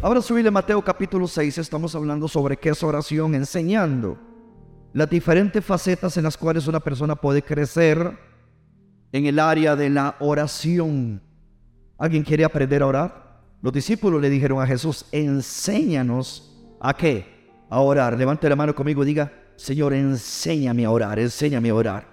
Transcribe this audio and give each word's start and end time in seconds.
Ahora 0.00 0.22
subirle 0.22 0.52
Mateo 0.52 0.80
capítulo 0.80 1.26
6, 1.26 1.58
estamos 1.58 1.92
hablando 1.96 2.28
sobre 2.28 2.56
qué 2.56 2.68
es 2.68 2.84
oración, 2.84 3.34
enseñando 3.34 4.16
las 4.92 5.10
diferentes 5.10 5.64
facetas 5.64 6.16
en 6.16 6.22
las 6.22 6.36
cuales 6.36 6.68
una 6.68 6.78
persona 6.78 7.16
puede 7.16 7.42
crecer 7.42 8.16
en 9.10 9.26
el 9.26 9.40
área 9.40 9.74
de 9.74 9.90
la 9.90 10.14
oración. 10.20 11.20
¿Alguien 11.98 12.22
quiere 12.22 12.44
aprender 12.44 12.80
a 12.82 12.86
orar? 12.86 13.42
Los 13.60 13.72
discípulos 13.72 14.22
le 14.22 14.30
dijeron 14.30 14.62
a 14.62 14.68
Jesús, 14.68 15.04
enséñanos 15.10 16.56
a 16.80 16.94
qué? 16.96 17.66
A 17.68 17.80
orar. 17.80 18.16
Levante 18.16 18.48
la 18.48 18.54
mano 18.54 18.76
conmigo 18.76 19.02
y 19.02 19.06
diga, 19.06 19.32
Señor, 19.56 19.94
enséñame 19.94 20.84
a 20.84 20.92
orar, 20.92 21.18
enséñame 21.18 21.70
a 21.70 21.74
orar. 21.74 22.08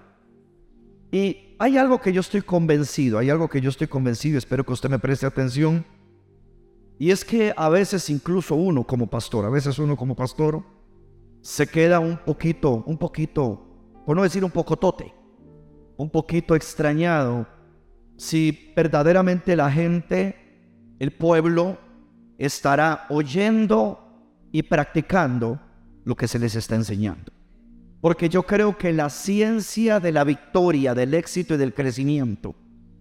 Y 1.12 1.54
hay 1.60 1.78
algo 1.78 2.00
que 2.00 2.12
yo 2.12 2.20
estoy 2.20 2.42
convencido, 2.42 3.18
hay 3.18 3.30
algo 3.30 3.48
que 3.48 3.60
yo 3.60 3.70
estoy 3.70 3.86
convencido, 3.86 4.38
espero 4.38 4.66
que 4.66 4.72
usted 4.72 4.90
me 4.90 4.98
preste 4.98 5.24
atención. 5.24 5.84
Y 6.98 7.10
es 7.10 7.24
que 7.24 7.52
a 7.56 7.68
veces 7.68 8.08
incluso 8.08 8.54
uno 8.54 8.84
como 8.84 9.06
pastor, 9.06 9.44
a 9.44 9.50
veces 9.50 9.78
uno 9.78 9.96
como 9.96 10.16
pastor, 10.16 10.62
se 11.42 11.66
queda 11.66 12.00
un 12.00 12.16
poquito, 12.16 12.82
un 12.86 12.96
poquito, 12.96 13.62
por 14.06 14.16
no 14.16 14.22
decir 14.22 14.44
un 14.44 14.50
poco 14.50 14.76
tote, 14.76 15.12
un 15.96 16.10
poquito 16.10 16.54
extrañado 16.54 17.46
si 18.16 18.72
verdaderamente 18.74 19.56
la 19.56 19.70
gente, 19.70 20.94
el 20.98 21.12
pueblo, 21.12 21.78
estará 22.38 23.06
oyendo 23.10 24.00
y 24.52 24.62
practicando 24.62 25.60
lo 26.04 26.16
que 26.16 26.28
se 26.28 26.38
les 26.38 26.54
está 26.54 26.74
enseñando. 26.74 27.32
Porque 28.00 28.28
yo 28.28 28.44
creo 28.44 28.78
que 28.78 28.92
la 28.92 29.10
ciencia 29.10 30.00
de 30.00 30.12
la 30.12 30.24
victoria, 30.24 30.94
del 30.94 31.14
éxito 31.14 31.54
y 31.54 31.58
del 31.58 31.74
crecimiento 31.74 32.54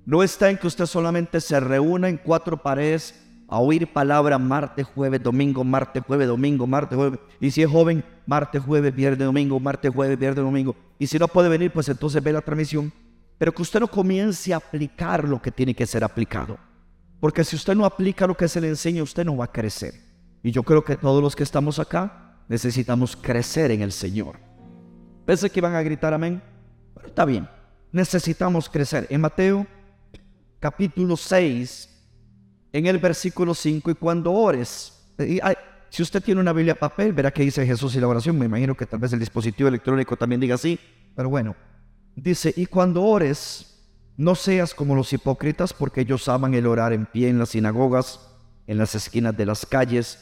no 0.06 0.22
está 0.22 0.50
en 0.50 0.58
que 0.58 0.68
usted 0.68 0.86
solamente 0.86 1.42
se 1.42 1.60
reúna 1.60 2.10
en 2.10 2.18
cuatro 2.18 2.62
paredes 2.62 3.25
a 3.48 3.60
oír 3.60 3.92
palabra 3.92 4.38
martes, 4.38 4.86
jueves, 4.86 5.22
domingo, 5.22 5.64
martes, 5.64 6.04
jueves, 6.06 6.28
domingo, 6.28 6.66
martes, 6.66 6.98
jueves. 6.98 7.20
Y 7.40 7.52
si 7.52 7.62
es 7.62 7.70
joven, 7.70 8.04
martes, 8.26 8.62
jueves, 8.64 8.94
viernes, 8.96 9.26
domingo, 9.26 9.60
martes, 9.60 9.94
jueves, 9.94 10.18
viernes, 10.18 10.44
domingo. 10.44 10.76
Y 10.98 11.08
si 11.08 11.20
no 11.20 11.28
puede 11.28 11.50
venir, 11.50 11.72
pues 11.72 11.88
entonces 11.90 12.24
ve 12.24 12.34
la 12.34 12.42
transmisión. 12.42 12.92
Pero 13.38 13.54
que 13.54 13.62
usted 13.62 13.80
no 13.80 13.88
comience 13.88 14.54
a 14.54 14.58
aplicar 14.58 15.28
lo 15.28 15.42
que 15.42 15.52
tiene 15.52 15.76
que 15.76 15.86
ser 15.86 16.04
aplicado. 16.04 16.58
Porque 17.20 17.44
si 17.44 17.56
usted 17.56 17.76
no 17.76 17.86
aplica 17.86 18.28
lo 18.28 18.36
que 18.36 18.48
se 18.48 18.62
le 18.62 18.70
enseña, 18.70 19.04
usted 19.04 19.26
no 19.26 19.38
va 19.38 19.46
a 19.46 19.52
crecer. 19.52 19.94
Y 20.42 20.52
yo 20.52 20.64
creo 20.64 20.84
que 20.84 20.96
todos 20.96 21.22
los 21.22 21.36
que 21.36 21.44
estamos 21.44 21.80
acá 21.80 22.38
necesitamos 22.48 23.16
crecer 23.16 23.72
en 23.72 23.82
el 23.82 23.92
Señor. 23.92 24.38
Pensé 25.26 25.50
que 25.50 25.60
iban 25.60 25.76
a 25.76 25.82
gritar 25.82 26.14
amén. 26.14 26.42
Pero 26.94 27.08
está 27.08 27.26
bien. 27.26 27.50
Necesitamos 27.92 28.70
crecer. 28.70 29.08
En 29.10 29.22
Mateo 29.22 29.68
capítulo 30.60 31.18
6, 31.18 31.95
en 32.76 32.88
el 32.88 32.98
versículo 32.98 33.54
5, 33.54 33.92
y 33.92 33.96
cuando 33.96 34.34
ores, 34.34 34.92
si 35.90 36.04
usted 36.04 36.22
tiene 36.22 36.42
una 36.42 36.52
Biblia 36.52 36.76
papel, 36.76 37.14
verá 37.14 37.32
que 37.32 37.44
dice 37.44 37.66
Jesús 37.66 37.96
y 37.96 38.02
la 38.02 38.08
oración. 38.10 38.38
Me 38.38 38.48
imagino 38.48 38.76
que 38.76 38.86
tal 38.86 39.00
vez 39.00 39.14
el 39.14 39.20
dispositivo 39.20 39.70
electrónico 39.70 40.18
también 40.18 40.42
diga 40.42 40.56
así. 40.56 40.78
Pero 41.16 41.30
bueno, 41.30 41.56
dice, 42.18 42.54
y 42.58 42.66
cuando 42.66 43.02
ores, 43.02 43.80
no 44.18 44.36
seas 44.36 44.74
como 44.74 44.94
los 44.94 45.14
hipócritas, 45.14 45.72
porque 45.72 46.02
ellos 46.02 46.28
aman 46.28 46.54
el 46.54 46.68
orar 46.68 46.92
en 46.92 47.06
pie 47.06 47.30
en 47.30 47.40
las 47.40 47.52
sinagogas, 47.52 48.20
en 48.68 48.78
las 48.78 48.94
esquinas 48.94 49.38
de 49.38 49.46
las 49.46 49.66
calles, 49.66 50.20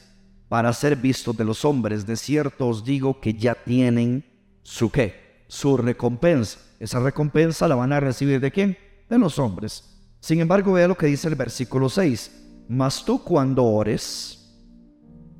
para 0.47 0.71
ser 0.73 0.95
vistos 0.95 1.35
de 1.35 1.45
los 1.45 1.65
hombres. 1.65 2.05
De 2.05 2.15
cierto 2.15 2.67
os 2.67 2.85
digo 2.85 3.19
que 3.19 3.33
ya 3.33 3.55
tienen 3.55 4.23
su 4.61 4.91
qué, 4.91 5.43
su 5.47 5.75
recompensa. 5.75 6.59
Esa 6.79 6.99
recompensa 6.99 7.67
la 7.67 7.73
van 7.73 7.93
a 7.93 7.99
recibir 7.99 8.39
de 8.39 8.51
quién? 8.51 8.77
De 9.09 9.17
los 9.17 9.39
hombres. 9.39 9.89
Sin 10.19 10.39
embargo, 10.39 10.73
vea 10.73 10.87
lo 10.87 10.95
que 10.95 11.07
dice 11.07 11.27
el 11.27 11.35
versículo 11.35 11.89
6. 11.89 12.42
Mas 12.73 13.05
tú 13.05 13.23
cuando 13.23 13.63
ores, 13.63 14.51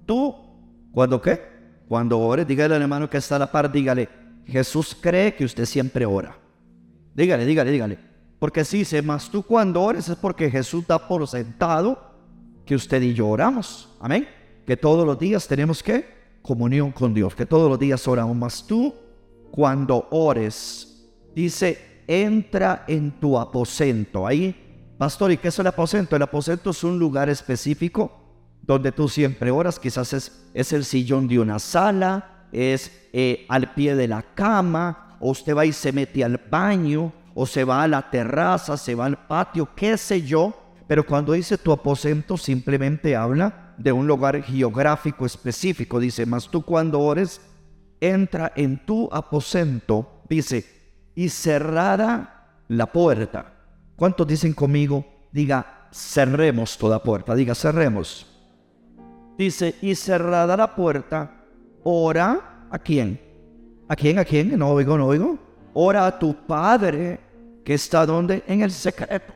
tú, 0.06 0.36
¿cuando 0.92 1.22
qué? 1.22 1.42
Cuando 1.88 2.20
ores, 2.20 2.48
dígale 2.48 2.76
al 2.76 2.82
hermano 2.82 3.10
que 3.10 3.18
está 3.18 3.38
a 3.38 3.40
la 3.40 3.52
par, 3.52 3.72
dígale, 3.72 4.08
Jesús 4.46 4.96
cree 5.00 5.34
que 5.36 5.46
usted 5.46 5.66
siempre 5.66 6.06
ora. 6.06 6.38
Dígale, 7.16 7.46
dígale, 7.46 7.72
dígale. 7.72 7.98
Porque 8.40 8.66
si 8.66 8.80
dice, 8.80 9.02
mas 9.02 9.30
tú 9.30 9.44
cuando 9.44 9.82
ores 9.82 10.10
es 10.10 10.16
porque 10.16 10.52
Jesús 10.52 10.86
da 10.86 11.08
por 11.08 11.28
sentado 11.28 11.98
que 12.66 12.76
usted 12.76 13.02
y 13.02 13.14
yo 13.14 13.28
oramos. 13.28 13.90
Amén. 14.00 14.28
Que 14.66 14.78
todos 14.78 15.06
los 15.06 15.18
días 15.18 15.48
tenemos 15.48 15.82
que 15.82 16.06
comunión 16.42 16.92
con 16.92 17.14
Dios, 17.14 17.36
que 17.36 17.46
todos 17.46 17.70
los 17.70 17.80
días 17.80 18.08
oramos. 18.08 18.36
Mas 18.36 18.66
tú 18.68 18.94
cuando 19.52 20.08
ores, 20.12 21.10
dice, 21.34 22.04
entra 22.08 22.84
en 22.88 23.12
tu 23.20 23.38
aposento. 23.40 24.28
Ahí, 24.28 24.63
pastor, 25.04 25.34
¿y 25.34 25.38
qué 25.38 25.50
es 25.50 25.60
el 25.60 25.68
aposento? 25.68 26.16
El 26.16 26.22
aposento 26.22 26.70
es 26.70 26.82
un 26.82 26.98
lugar 26.98 27.28
específico 27.30 28.10
donde 28.62 28.94
tú 28.94 29.10
siempre 29.10 29.52
oras. 29.52 29.78
Quizás 29.78 30.14
es, 30.14 30.46
es 30.54 30.72
el 30.72 30.86
sillón 30.86 31.28
de 31.28 31.40
una 31.40 31.60
sala, 31.60 32.48
es 32.54 32.90
eh, 33.12 33.46
al 33.50 33.74
pie 33.74 33.98
de 33.98 34.08
la 34.08 34.22
cama, 34.22 35.18
o 35.20 35.32
usted 35.32 35.58
va 35.58 35.66
y 35.66 35.74
se 35.74 35.92
mete 35.92 36.24
al 36.24 36.40
baño, 36.50 37.12
o 37.36 37.46
se 37.46 37.66
va 37.66 37.84
a 37.84 37.88
la 37.90 38.10
terraza, 38.10 38.78
se 38.78 38.96
va 38.96 39.08
al 39.08 39.28
patio, 39.28 39.68
qué 39.76 39.98
sé 39.98 40.22
yo. 40.22 40.54
Pero 40.88 41.06
cuando 41.06 41.34
dice 41.34 41.58
tu 41.58 41.74
aposento, 41.74 42.38
simplemente 42.38 43.14
habla 43.14 43.76
de 43.78 43.92
un 43.92 44.08
lugar 44.08 44.42
geográfico 44.42 45.26
específico. 45.26 46.00
Dice, 46.00 46.26
más 46.26 46.48
tú 46.48 46.62
cuando 46.62 47.02
ores, 47.02 47.42
entra 48.00 48.54
en 48.56 48.86
tu 48.86 49.10
aposento, 49.12 50.22
dice, 50.30 50.66
y 51.14 51.28
cerrada 51.28 52.62
la 52.70 52.86
puerta. 52.86 53.53
¿Cuántos 53.96 54.28
dicen 54.28 54.54
conmigo? 54.54 55.06
Diga, 55.32 55.88
cerremos 55.92 56.78
toda 56.78 57.02
puerta, 57.02 57.36
diga, 57.36 57.56
cerremos. 57.56 58.28
Dice, 59.38 59.76
y 59.82 59.96
cerrada 59.96 60.56
la 60.56 60.76
puerta, 60.76 61.46
ora 61.84 62.68
a 62.70 62.80
quién? 62.80 63.20
¿A 63.88 63.96
quién? 63.96 64.20
¿A 64.20 64.26
quién? 64.26 64.58
No 64.58 64.70
oigo, 64.70 64.98
no 64.98 65.08
oigo. 65.08 65.38
Ora 65.74 66.06
a 66.06 66.20
tu 66.20 66.36
Padre 66.46 67.20
que 67.64 67.74
está 67.74 68.06
donde? 68.06 68.44
En 68.48 68.62
el 68.62 68.72
secreto. 68.72 69.34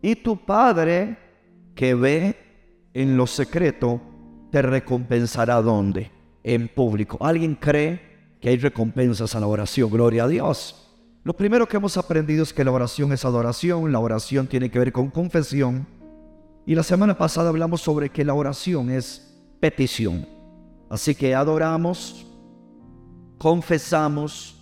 Y 0.00 0.16
tu 0.16 0.36
Padre 0.36 1.18
que 1.74 1.94
ve 1.94 2.36
en 2.94 3.16
lo 3.16 3.26
secreto, 3.26 4.00
te 4.50 4.62
recompensará 4.62 5.60
donde? 5.62 6.10
en 6.44 6.68
público. 6.68 7.18
¿Alguien 7.20 7.54
cree 7.54 8.00
que 8.40 8.48
hay 8.48 8.56
recompensas 8.56 9.34
a 9.34 9.40
la 9.40 9.46
oración? 9.46 9.90
Gloria 9.90 10.24
a 10.24 10.28
Dios. 10.28 10.81
Lo 11.24 11.34
primero 11.34 11.68
que 11.68 11.76
hemos 11.76 11.96
aprendido 11.96 12.42
es 12.42 12.52
que 12.52 12.64
la 12.64 12.72
oración 12.72 13.12
es 13.12 13.24
adoración, 13.24 13.92
la 13.92 14.00
oración 14.00 14.48
tiene 14.48 14.70
que 14.70 14.80
ver 14.80 14.92
con 14.92 15.08
confesión. 15.08 15.86
Y 16.66 16.74
la 16.74 16.82
semana 16.82 17.16
pasada 17.16 17.48
hablamos 17.48 17.80
sobre 17.80 18.10
que 18.10 18.24
la 18.24 18.34
oración 18.34 18.90
es 18.90 19.32
petición. 19.60 20.26
Así 20.90 21.14
que 21.14 21.34
adoramos, 21.34 22.26
confesamos 23.38 24.56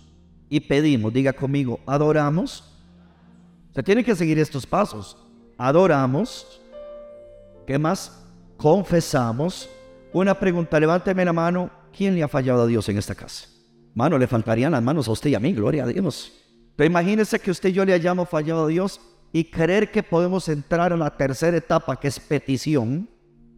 y 0.49 0.59
pedimos. 0.59 1.11
Diga 1.11 1.33
conmigo, 1.33 1.79
adoramos. 1.87 2.63
Se 3.73 3.81
tiene 3.81 4.03
que 4.03 4.15
seguir 4.15 4.37
estos 4.37 4.67
pasos. 4.67 5.17
Adoramos. 5.57 6.61
¿Qué 7.65 7.79
más? 7.79 8.23
Confesamos 8.57 9.67
una 10.13 10.39
pregunta, 10.39 10.79
levánteme 10.79 11.25
la 11.25 11.33
mano. 11.33 11.71
¿Quién 11.95 12.13
le 12.13 12.21
ha 12.21 12.27
fallado 12.27 12.63
a 12.63 12.67
Dios 12.67 12.87
en 12.89 12.99
esta 12.99 13.15
casa? 13.15 13.47
Mano, 13.95 14.19
le 14.19 14.27
faltarían 14.27 14.73
las 14.73 14.83
manos 14.83 15.07
a 15.07 15.11
usted 15.11 15.31
y 15.31 15.35
a 15.35 15.39
mí, 15.39 15.53
gloria 15.53 15.85
a 15.85 15.87
Dios. 15.87 16.40
Pero 16.81 16.89
imagínese 16.89 17.37
que 17.37 17.51
usted 17.51 17.69
yo 17.69 17.85
le 17.85 17.93
hayamos 17.93 18.27
fallado 18.27 18.65
a 18.65 18.67
Dios 18.67 18.99
y 19.31 19.43
creer 19.43 19.91
que 19.91 20.01
podemos 20.01 20.49
entrar 20.49 20.91
a 20.91 20.97
la 20.97 21.15
tercera 21.15 21.55
etapa, 21.55 21.99
que 21.99 22.07
es 22.07 22.19
petición, 22.19 23.07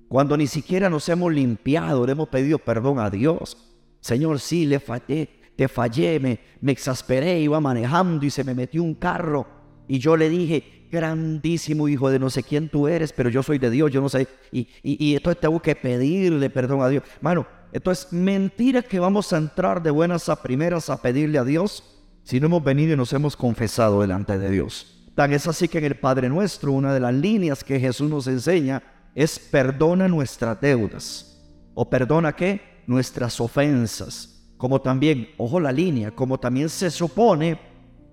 cuando 0.10 0.36
ni 0.36 0.46
siquiera 0.46 0.90
nos 0.90 1.08
hemos 1.08 1.32
limpiado, 1.32 2.06
le 2.06 2.12
hemos 2.12 2.28
pedido 2.28 2.60
perdón 2.60 3.00
a 3.00 3.10
Dios. 3.10 3.78
Señor, 4.02 4.42
sí, 4.42 4.66
le 4.66 4.82
fallé, 4.82 5.30
te 5.56 5.70
fallé, 5.70 6.20
me, 6.20 6.38
me 6.60 6.74
exasperé, 6.74 7.40
iba 7.40 7.62
manejando 7.62 8.26
y 8.26 8.30
se 8.30 8.44
me 8.44 8.54
metió 8.54 8.84
un 8.84 8.94
carro. 8.94 9.48
Y 9.88 10.00
yo 10.00 10.18
le 10.18 10.28
dije, 10.28 10.90
grandísimo 10.92 11.88
hijo 11.88 12.10
de 12.10 12.20
no 12.20 12.30
sé 12.30 12.44
quién 12.44 12.68
tú 12.68 12.90
eres, 12.90 13.14
pero 13.14 13.30
yo 13.30 13.42
soy 13.42 13.58
de 13.58 13.70
Dios, 13.70 13.90
yo 13.90 14.02
no 14.02 14.10
sé. 14.10 14.28
Y, 14.52 14.68
y, 14.84 15.02
y 15.02 15.16
entonces 15.16 15.40
tengo 15.40 15.62
que 15.62 15.78
pedirle 15.78 16.50
perdón 16.50 16.82
a 16.82 16.90
Dios. 16.90 17.04
Mano, 17.22 17.48
esto 17.72 17.90
es 17.90 18.12
mentira 18.12 18.82
que 18.82 19.00
vamos 19.00 19.32
a 19.32 19.38
entrar 19.38 19.82
de 19.82 19.92
buenas 19.92 20.28
a 20.28 20.44
primeras 20.44 20.90
a 20.90 21.02
pedirle 21.02 21.38
a 21.38 21.46
Dios 21.46 21.93
si 22.24 22.40
no 22.40 22.48
hemos 22.48 22.64
venido 22.64 22.94
y 22.94 22.98
nos 22.98 23.14
hemos 23.14 23.36
confesado 23.36 24.02
delante 24.02 24.38
de 24.38 24.50
Dios. 24.50 25.12
Tan 25.16 25.32
es 25.32 25.48
así 25.48 25.68
que 25.68 25.78
en 25.78 25.86
el 25.86 25.96
Padre 25.96 26.30
Nuestro, 26.30 26.72
una 26.72 26.94
de 26.94 27.00
las 27.00 27.14
líneas 27.14 27.64
que 27.64 27.80
Jesús 27.80 28.10
nos 28.10 28.28
enseña 28.28 28.82
es 29.14 29.38
perdona 29.38 30.08
nuestras 30.08 30.60
deudas. 30.60 31.40
¿O 31.76 31.90
perdona 31.90 32.34
qué? 32.34 32.84
Nuestras 32.88 33.40
ofensas. 33.40 34.54
Como 34.58 34.82
también, 34.82 35.30
ojo 35.38 35.60
la 35.60 35.72
línea, 35.72 36.12
como 36.12 36.40
también 36.40 36.70
se 36.70 36.90
supone 36.90 37.60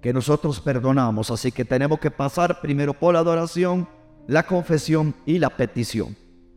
que 0.02 0.12
nosotros 0.12 0.60
perdonamos. 0.60 1.30
Así 1.30 1.52
que 1.52 1.64
tenemos 1.64 1.98
que 2.00 2.10
pasar 2.10 2.60
primero 2.60 2.92
por 2.92 3.14
la 3.14 3.20
adoración, 3.20 3.88
la 4.26 4.42
confesión 4.42 5.14
y 5.24 5.38
la 5.38 5.50
petición. 5.50 6.16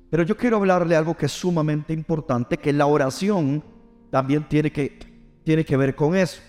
Pero 0.10 0.24
yo 0.24 0.36
quiero 0.36 0.58
hablarle 0.58 0.96
algo 0.96 1.16
que 1.16 1.28
es 1.28 1.32
sumamente 1.32 1.94
importante, 1.94 2.58
que 2.58 2.74
la 2.74 2.86
oración 2.86 3.64
también 4.12 4.48
tiene 4.48 4.72
que, 4.72 5.00
tiene 5.44 5.64
que 5.64 5.78
ver 5.78 5.96
con 5.96 6.16
eso. 6.16 6.42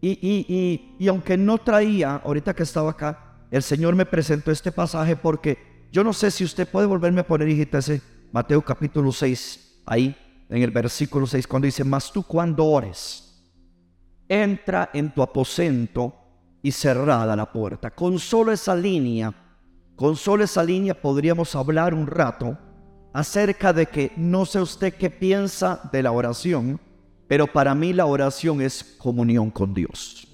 Y, 0.00 0.10
y, 0.10 0.96
y, 0.98 1.08
aunque 1.08 1.36
no 1.36 1.58
traía, 1.58 2.16
ahorita 2.16 2.54
que 2.54 2.62
estaba 2.62 2.90
acá, 2.90 3.38
el 3.50 3.62
Señor 3.62 3.94
me 3.94 4.04
presentó 4.06 4.50
este 4.50 4.70
pasaje 4.70 5.16
porque 5.16 5.88
yo 5.90 6.04
no 6.04 6.12
sé 6.12 6.30
si 6.30 6.44
usted 6.44 6.68
puede 6.68 6.86
volverme 6.86 7.20
a 7.20 7.26
poner, 7.26 7.48
hijita, 7.48 7.78
ese, 7.78 8.02
Mateo 8.32 8.62
capítulo 8.62 9.12
6, 9.12 9.82
ahí 9.86 10.14
en 10.48 10.62
el 10.62 10.70
versículo 10.70 11.26
6, 11.26 11.46
cuando 11.46 11.66
dice, 11.66 11.84
mas 11.84 12.12
tú 12.12 12.22
cuando 12.22 12.64
ores, 12.66 13.26
entra 14.28 14.90
en 14.92 15.12
tu 15.12 15.22
aposento 15.22 16.14
y 16.62 16.72
cerrada 16.72 17.36
la 17.36 17.50
puerta. 17.50 17.90
Con 17.90 18.18
solo 18.18 18.52
esa 18.52 18.74
línea, 18.74 19.32
con 19.94 20.16
solo 20.16 20.44
esa 20.44 20.62
línea 20.62 21.00
podríamos 21.00 21.54
hablar 21.54 21.94
un 21.94 22.06
rato 22.06 22.58
acerca 23.14 23.72
de 23.72 23.86
que 23.86 24.12
no 24.16 24.44
sé 24.44 24.60
usted 24.60 24.94
qué 24.94 25.08
piensa 25.08 25.88
de 25.92 26.02
la 26.02 26.12
oración, 26.12 26.80
pero 27.28 27.46
para 27.46 27.74
mí 27.74 27.92
la 27.92 28.06
oración 28.06 28.60
es 28.60 28.96
comunión 28.98 29.50
con 29.50 29.74
Dios. 29.74 30.28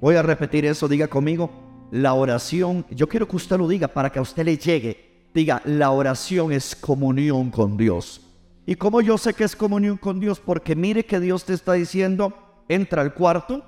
Voy 0.00 0.16
a 0.16 0.22
repetir 0.22 0.64
eso, 0.64 0.88
diga 0.88 1.08
conmigo, 1.08 1.50
la 1.90 2.14
oración, 2.14 2.84
yo 2.90 3.08
quiero 3.08 3.26
que 3.26 3.36
usted 3.36 3.58
lo 3.58 3.68
diga 3.68 3.88
para 3.88 4.10
que 4.10 4.18
a 4.18 4.22
usted 4.22 4.44
le 4.44 4.56
llegue, 4.56 5.28
diga, 5.34 5.60
la 5.64 5.90
oración 5.90 6.52
es 6.52 6.76
comunión 6.76 7.50
con 7.50 7.76
Dios. 7.76 8.20
¿Y 8.66 8.74
cómo 8.76 9.00
yo 9.00 9.18
sé 9.18 9.34
que 9.34 9.44
es 9.44 9.56
comunión 9.56 9.96
con 9.96 10.20
Dios? 10.20 10.40
Porque 10.40 10.76
mire 10.76 11.04
que 11.04 11.20
Dios 11.20 11.44
te 11.44 11.54
está 11.54 11.72
diciendo, 11.72 12.34
entra 12.68 13.02
al 13.02 13.14
cuarto, 13.14 13.64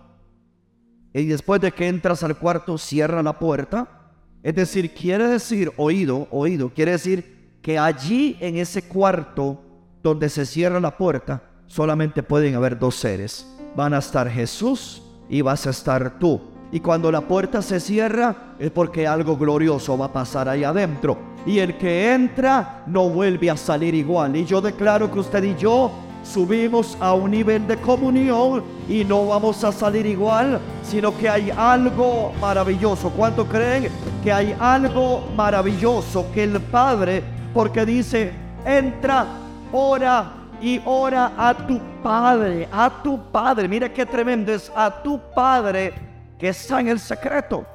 y 1.13 1.25
después 1.27 1.61
de 1.61 1.73
que 1.73 1.89
entras 1.89 2.23
al 2.23 2.39
cuarto, 2.39 2.79
cierra 2.79 3.23
la 3.23 3.39
puerta. 3.39 4.13
Es 4.43 4.55
decir, 4.55 4.95
quiere 4.95 5.27
decir, 5.27 5.73
oído, 5.77 6.29
oído, 6.31 6.73
quiere 6.73 6.93
decir 6.93 7.59
que 7.63 7.79
allí 7.79 8.37
en 8.41 8.57
ese 8.57 8.83
cuarto 8.83 9.61
donde 10.03 10.29
se 10.29 10.47
cierra 10.47 10.81
la 10.81 10.97
puerta 10.97 11.50
solamente 11.71 12.23
pueden 12.23 12.57
haber 12.57 12.79
dos 12.79 12.97
seres. 12.97 13.47
Van 13.77 13.95
a 13.95 13.99
estar 13.99 14.29
Jesús 14.29 15.03
y 15.29 15.41
vas 15.41 15.67
a 15.67 15.71
estar 15.71 16.19
tú. 16.19 16.41
Y 16.73 16.81
cuando 16.81 17.11
la 17.11 17.23
puerta 17.23 17.63
se 17.63 17.81
cierra 17.81 18.55
es 18.59 18.71
porque 18.71 19.07
algo 19.07 19.37
glorioso 19.37 19.97
va 19.97 20.07
a 20.07 20.13
pasar 20.13 20.49
ahí 20.49 20.65
adentro. 20.65 21.17
Y 21.47 21.59
el 21.59 21.79
que 21.79 22.13
entra 22.13 22.83
no 22.87 23.09
vuelve 23.09 23.51
a 23.51 23.57
salir 23.57 23.95
igual. 23.95 24.37
Y 24.37 24.45
yo 24.45 24.61
declaro 24.61 25.11
que 25.11 25.21
usted 25.21 25.43
y 25.45 25.57
yo 25.57 25.91
subimos 26.25 26.99
a 27.01 27.15
un 27.15 27.31
nivel 27.31 27.67
de 27.67 27.77
comunión 27.77 28.63
y 28.89 29.05
no 29.05 29.27
vamos 29.29 29.63
a 29.65 29.73
salir 29.73 30.07
igual, 30.07 30.61
sino 30.83 31.17
que 31.17 31.29
hay 31.29 31.51
algo 31.57 32.33
maravilloso. 32.41 33.11
¿Cuánto 33.11 33.47
creen 33.47 33.89
que 34.23 34.33
hay 34.33 34.55
algo 34.59 35.25
maravilloso 35.37 36.27
que 36.35 36.45
el 36.45 36.61
Padre 36.61 37.23
porque 37.55 37.87
dice, 37.87 38.33
entra, 38.65 39.27
ora 39.73 40.40
y 40.61 40.81
ora 40.85 41.33
a 41.37 41.55
tu 41.55 41.81
Padre, 42.03 42.69
a 42.71 43.03
tu 43.03 43.31
Padre. 43.31 43.69
Mira 43.69 43.93
qué 43.93 44.05
tremendo 44.07 44.53
es, 44.53 44.71
a 44.75 45.03
tu 45.03 45.21
Padre 45.35 45.93
que 46.39 46.49
está 46.49 46.81
en 46.81 46.89
el 46.89 46.99
secreto. 46.99 47.67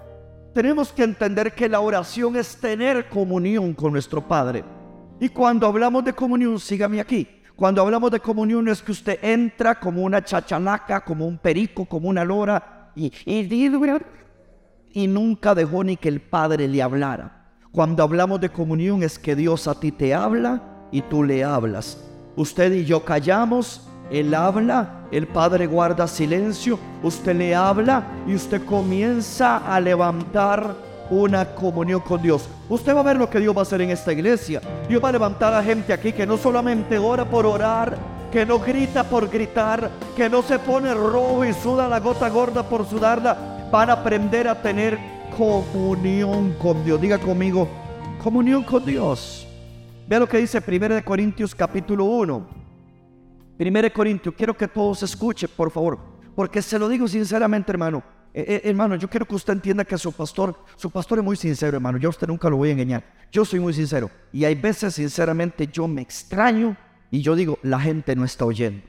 Tenemos 0.54 0.92
que 0.92 1.04
entender 1.04 1.54
que 1.54 1.68
la 1.68 1.82
oración 1.82 2.36
es 2.36 2.56
tener 2.58 3.10
comunión 3.10 3.74
con 3.74 3.92
nuestro 3.92 4.22
Padre. 4.22 4.64
Y 5.20 5.30
cuando 5.30 5.68
hablamos 5.68 6.04
de 6.04 6.14
comunión, 6.14 6.60
sígame 6.60 7.00
aquí. 7.00 7.28
Cuando 7.56 7.82
hablamos 7.82 8.12
de 8.12 8.20
comunión 8.20 8.68
es 8.68 8.82
que 8.82 8.92
usted 8.92 9.20
entra 9.22 9.76
como 9.76 10.04
una 10.04 10.24
chachalaca, 10.24 11.02
como 11.04 11.26
un 11.26 11.38
perico, 11.38 11.86
como 11.86 12.10
una 12.10 12.26
lora 12.26 12.92
y, 12.96 13.12
y, 13.26 13.72
y 14.94 15.08
nunca 15.08 15.56
dejó 15.56 15.84
ni 15.84 15.98
que 15.98 16.10
el 16.10 16.22
Padre 16.22 16.68
le 16.68 16.82
hablara. 16.82 17.46
Cuando 17.72 18.04
hablamos 18.04 18.40
de 18.40 18.50
comunión 18.50 19.04
es 19.04 19.20
que 19.20 19.36
Dios 19.36 19.68
a 19.68 19.80
ti 19.80 19.92
te 19.92 20.14
habla 20.14 20.88
y 20.92 21.02
tú 21.02 21.24
le 21.24 21.44
hablas. 21.44 22.05
Usted 22.36 22.72
y 22.74 22.86
yo 22.86 23.04
callamos, 23.04 23.82
Él 24.12 24.34
habla, 24.34 25.08
el 25.12 25.28
Padre 25.28 25.68
guarda 25.68 26.08
silencio, 26.08 26.78
usted 27.02 27.36
le 27.36 27.56
habla 27.56 28.04
y 28.28 28.36
usted 28.36 28.66
comienza 28.66 29.58
a 29.58 29.80
levantar 29.80 30.76
una 31.10 31.56
comunión 31.56 32.02
con 32.02 32.22
Dios. 32.22 32.50
Usted 32.68 32.96
va 32.96 33.00
a 33.00 33.04
ver 33.04 33.18
lo 33.18 33.30
que 33.30 33.40
Dios 33.40 33.56
va 33.56 33.60
a 33.60 33.64
hacer 33.64 33.82
en 33.82 33.92
esta 33.92 34.12
iglesia. 34.12 34.62
Dios 34.90 35.04
va 35.04 35.10
a 35.10 35.14
levantar 35.14 35.54
a 35.54 35.64
gente 35.64 35.94
aquí 35.94 36.12
que 36.12 36.26
no 36.26 36.38
solamente 36.38 36.98
ora 36.98 37.26
por 37.26 37.46
orar, 37.46 37.98
que 38.32 38.46
no 38.46 38.60
grita 38.60 39.04
por 39.04 39.30
gritar, 39.30 39.90
que 40.16 40.30
no 40.30 40.42
se 40.42 40.60
pone 40.60 40.94
rojo 40.94 41.46
y 41.46 41.54
suda 41.54 41.88
la 41.88 42.00
gota 42.00 42.28
gorda 42.30 42.64
por 42.64 42.86
sudarla. 42.86 43.70
Van 43.72 43.90
a 43.90 43.94
aprender 43.94 44.48
a 44.48 44.62
tener 44.62 45.00
comunión 45.38 46.54
con 46.62 46.84
Dios. 46.84 47.00
Diga 47.00 47.18
conmigo, 47.18 47.68
comunión 48.22 48.64
con 48.64 48.84
Dios. 48.84 49.45
Vea 50.08 50.20
lo 50.20 50.30
que 50.30 50.38
dice 50.38 50.62
1 50.66 51.04
Corintios 51.04 51.56
capítulo 51.56 52.06
1. 52.06 52.48
1 53.58 53.94
Corintios, 53.94 54.36
quiero 54.36 54.56
que 54.56 54.68
todos 54.68 55.02
escuchen, 55.02 55.50
por 55.56 55.72
favor, 55.72 55.98
porque 56.36 56.62
se 56.62 56.78
lo 56.78 56.88
digo 56.88 57.08
sinceramente, 57.08 57.72
hermano. 57.72 58.04
Eh, 58.32 58.46
eh, 58.48 58.62
hermano, 58.66 58.96
yo 58.98 59.10
quiero 59.10 59.26
que 59.26 59.34
usted 59.34 59.54
entienda 59.54 59.84
que 59.84 59.98
su 59.98 60.12
pastor, 60.12 60.60
su 60.76 60.92
pastor 60.92 61.20
es 61.20 61.24
muy 61.24 61.36
sincero, 61.36 61.78
hermano. 61.78 61.98
Yo 61.98 62.10
a 62.10 62.12
usted 62.12 62.28
nunca 62.28 62.50
lo 62.50 62.58
voy 62.58 62.70
a 62.70 62.74
engañar. 62.74 63.04
Yo 63.32 63.46
soy 63.46 63.60
muy 63.60 63.74
sincero. 63.74 64.12
Y 64.32 64.46
hay 64.46 64.54
veces, 64.54 64.94
sinceramente, 64.94 65.68
yo 65.68 65.88
me 65.88 66.02
extraño 66.02 66.78
y 67.10 67.22
yo 67.22 67.36
digo, 67.36 67.58
la 67.64 67.80
gente 67.80 68.16
no 68.16 68.26
está 68.26 68.46
oyendo. 68.46 68.86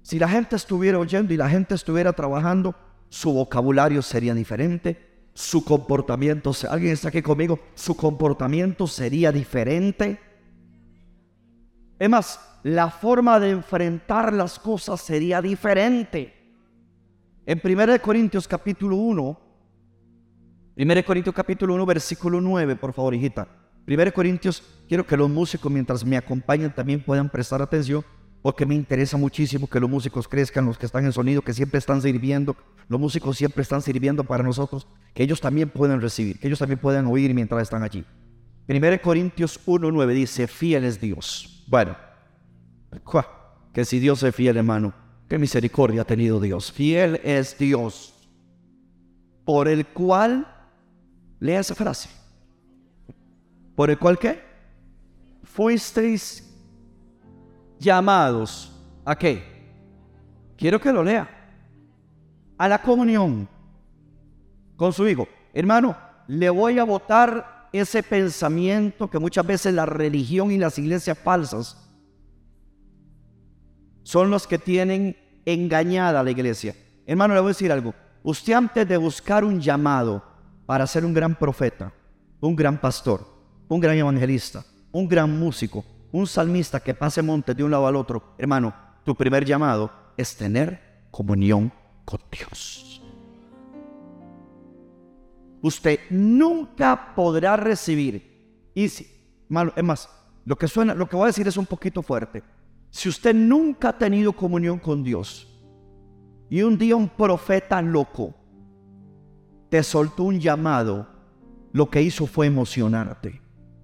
Si 0.00 0.18
la 0.18 0.28
gente 0.28 0.56
estuviera 0.56 0.98
oyendo 0.98 1.34
y 1.34 1.36
la 1.36 1.50
gente 1.50 1.74
estuviera 1.74 2.12
trabajando, 2.14 2.74
su 3.10 3.32
vocabulario 3.32 4.00
sería 4.00 4.32
diferente, 4.32 5.05
su 5.36 5.62
comportamiento, 5.62 6.50
alguien 6.70 6.94
está 6.94 7.08
aquí 7.08 7.20
conmigo, 7.20 7.58
su 7.74 7.94
comportamiento 7.94 8.86
sería 8.86 9.30
diferente. 9.30 10.18
Es 11.98 12.08
más, 12.08 12.40
la 12.62 12.90
forma 12.90 13.38
de 13.38 13.50
enfrentar 13.50 14.32
las 14.32 14.58
cosas 14.58 14.98
sería 15.02 15.42
diferente. 15.42 16.32
En 17.44 17.60
1 17.62 18.00
Corintios 18.00 18.48
capítulo 18.48 18.96
1, 18.96 19.40
1 20.78 21.04
Corintios 21.04 21.34
capítulo 21.34 21.74
1, 21.74 21.84
versículo 21.84 22.40
9, 22.40 22.74
por 22.76 22.94
favor, 22.94 23.14
hijita. 23.14 23.46
1 23.86 24.12
Corintios, 24.14 24.62
quiero 24.88 25.06
que 25.06 25.18
los 25.18 25.28
músicos 25.28 25.70
mientras 25.70 26.02
me 26.02 26.16
acompañan 26.16 26.74
también 26.74 27.04
puedan 27.04 27.28
prestar 27.28 27.60
atención 27.60 28.02
porque 28.42 28.66
me 28.66 28.74
interesa 28.74 29.16
muchísimo 29.16 29.66
que 29.66 29.80
los 29.80 29.90
músicos 29.90 30.28
crezcan, 30.28 30.66
los 30.66 30.78
que 30.78 30.86
están 30.86 31.04
en 31.04 31.12
sonido, 31.12 31.42
que 31.42 31.52
siempre 31.52 31.78
están 31.78 32.00
sirviendo, 32.00 32.56
los 32.88 33.00
músicos 33.00 33.36
siempre 33.36 33.62
están 33.62 33.82
sirviendo 33.82 34.24
para 34.24 34.44
nosotros, 34.44 34.86
que 35.14 35.22
ellos 35.22 35.40
también 35.40 35.68
pueden 35.68 36.00
recibir, 36.00 36.38
que 36.38 36.46
ellos 36.46 36.58
también 36.58 36.78
puedan 36.78 37.06
oír 37.06 37.34
mientras 37.34 37.62
están 37.62 37.82
allí. 37.82 38.04
1 38.68 39.02
Corintios 39.02 39.60
1.9 39.66 40.14
dice, 40.14 40.46
fiel 40.46 40.84
es 40.84 41.00
Dios. 41.00 41.64
Bueno, 41.68 41.96
que 43.72 43.84
si 43.84 43.98
Dios 43.98 44.22
es 44.22 44.34
fiel, 44.34 44.56
hermano, 44.56 44.94
qué 45.28 45.38
misericordia 45.38 46.02
ha 46.02 46.06
tenido 46.06 46.40
Dios. 46.40 46.72
Fiel 46.72 47.20
es 47.24 47.58
Dios, 47.58 48.14
por 49.44 49.68
el 49.68 49.86
cual, 49.86 50.46
lea 51.40 51.60
esa 51.60 51.74
frase, 51.74 52.08
por 53.74 53.90
el 53.90 53.98
cual 53.98 54.18
qué? 54.18 54.40
Fuisteis 55.42 56.45
llamados 57.78 58.72
a 59.04 59.16
qué? 59.16 59.42
Quiero 60.56 60.80
que 60.80 60.92
lo 60.92 61.02
lea. 61.02 61.28
A 62.58 62.68
la 62.68 62.80
comunión 62.80 63.48
con 64.76 64.92
su 64.92 65.06
hijo. 65.06 65.28
Hermano, 65.52 65.96
le 66.28 66.50
voy 66.50 66.78
a 66.78 66.84
votar 66.84 67.68
ese 67.72 68.02
pensamiento 68.02 69.08
que 69.08 69.18
muchas 69.18 69.46
veces 69.46 69.74
la 69.74 69.86
religión 69.86 70.50
y 70.50 70.58
las 70.58 70.78
iglesias 70.78 71.18
falsas 71.18 71.76
son 74.02 74.30
los 74.30 74.46
que 74.46 74.58
tienen 74.58 75.16
engañada 75.44 76.20
a 76.20 76.22
la 76.22 76.30
iglesia. 76.30 76.74
Hermano, 77.06 77.34
le 77.34 77.40
voy 77.40 77.48
a 77.48 77.50
decir 77.50 77.72
algo. 77.72 77.94
Usted 78.22 78.54
antes 78.54 78.88
de 78.88 78.96
buscar 78.96 79.44
un 79.44 79.60
llamado 79.60 80.22
para 80.64 80.86
ser 80.86 81.04
un 81.04 81.14
gran 81.14 81.34
profeta, 81.34 81.92
un 82.40 82.56
gran 82.56 82.80
pastor, 82.80 83.26
un 83.68 83.80
gran 83.80 83.96
evangelista, 83.96 84.64
un 84.92 85.08
gran 85.08 85.38
músico, 85.38 85.84
un 86.12 86.26
salmista 86.26 86.80
que 86.80 86.94
pase 86.94 87.22
monte 87.22 87.54
de 87.54 87.64
un 87.64 87.70
lado 87.70 87.86
al 87.86 87.96
otro, 87.96 88.34
hermano, 88.38 88.74
tu 89.04 89.14
primer 89.14 89.44
llamado 89.44 89.90
es 90.16 90.36
tener 90.36 91.08
comunión 91.10 91.72
con 92.04 92.20
Dios. 92.30 93.02
Usted 95.62 96.00
nunca 96.10 97.14
podrá 97.14 97.56
recibir, 97.56 98.70
y 98.74 98.88
si, 98.88 99.06
malo, 99.48 99.72
es 99.74 99.84
más, 99.84 100.08
lo 100.44 100.56
que 100.56 100.68
suena, 100.68 100.94
lo 100.94 101.08
que 101.08 101.16
voy 101.16 101.24
a 101.24 101.26
decir 101.28 101.48
es 101.48 101.56
un 101.56 101.66
poquito 101.66 102.02
fuerte. 102.02 102.42
Si 102.90 103.08
usted 103.08 103.34
nunca 103.34 103.88
ha 103.88 103.98
tenido 103.98 104.32
comunión 104.32 104.78
con 104.78 105.02
Dios 105.02 105.48
y 106.48 106.62
un 106.62 106.78
día 106.78 106.94
un 106.96 107.08
profeta 107.08 107.82
loco 107.82 108.34
te 109.68 109.82
soltó 109.82 110.22
un 110.22 110.38
llamado, 110.38 111.08
lo 111.72 111.90
que 111.90 112.00
hizo 112.00 112.26
fue 112.26 112.46
emocionarte. 112.46 113.42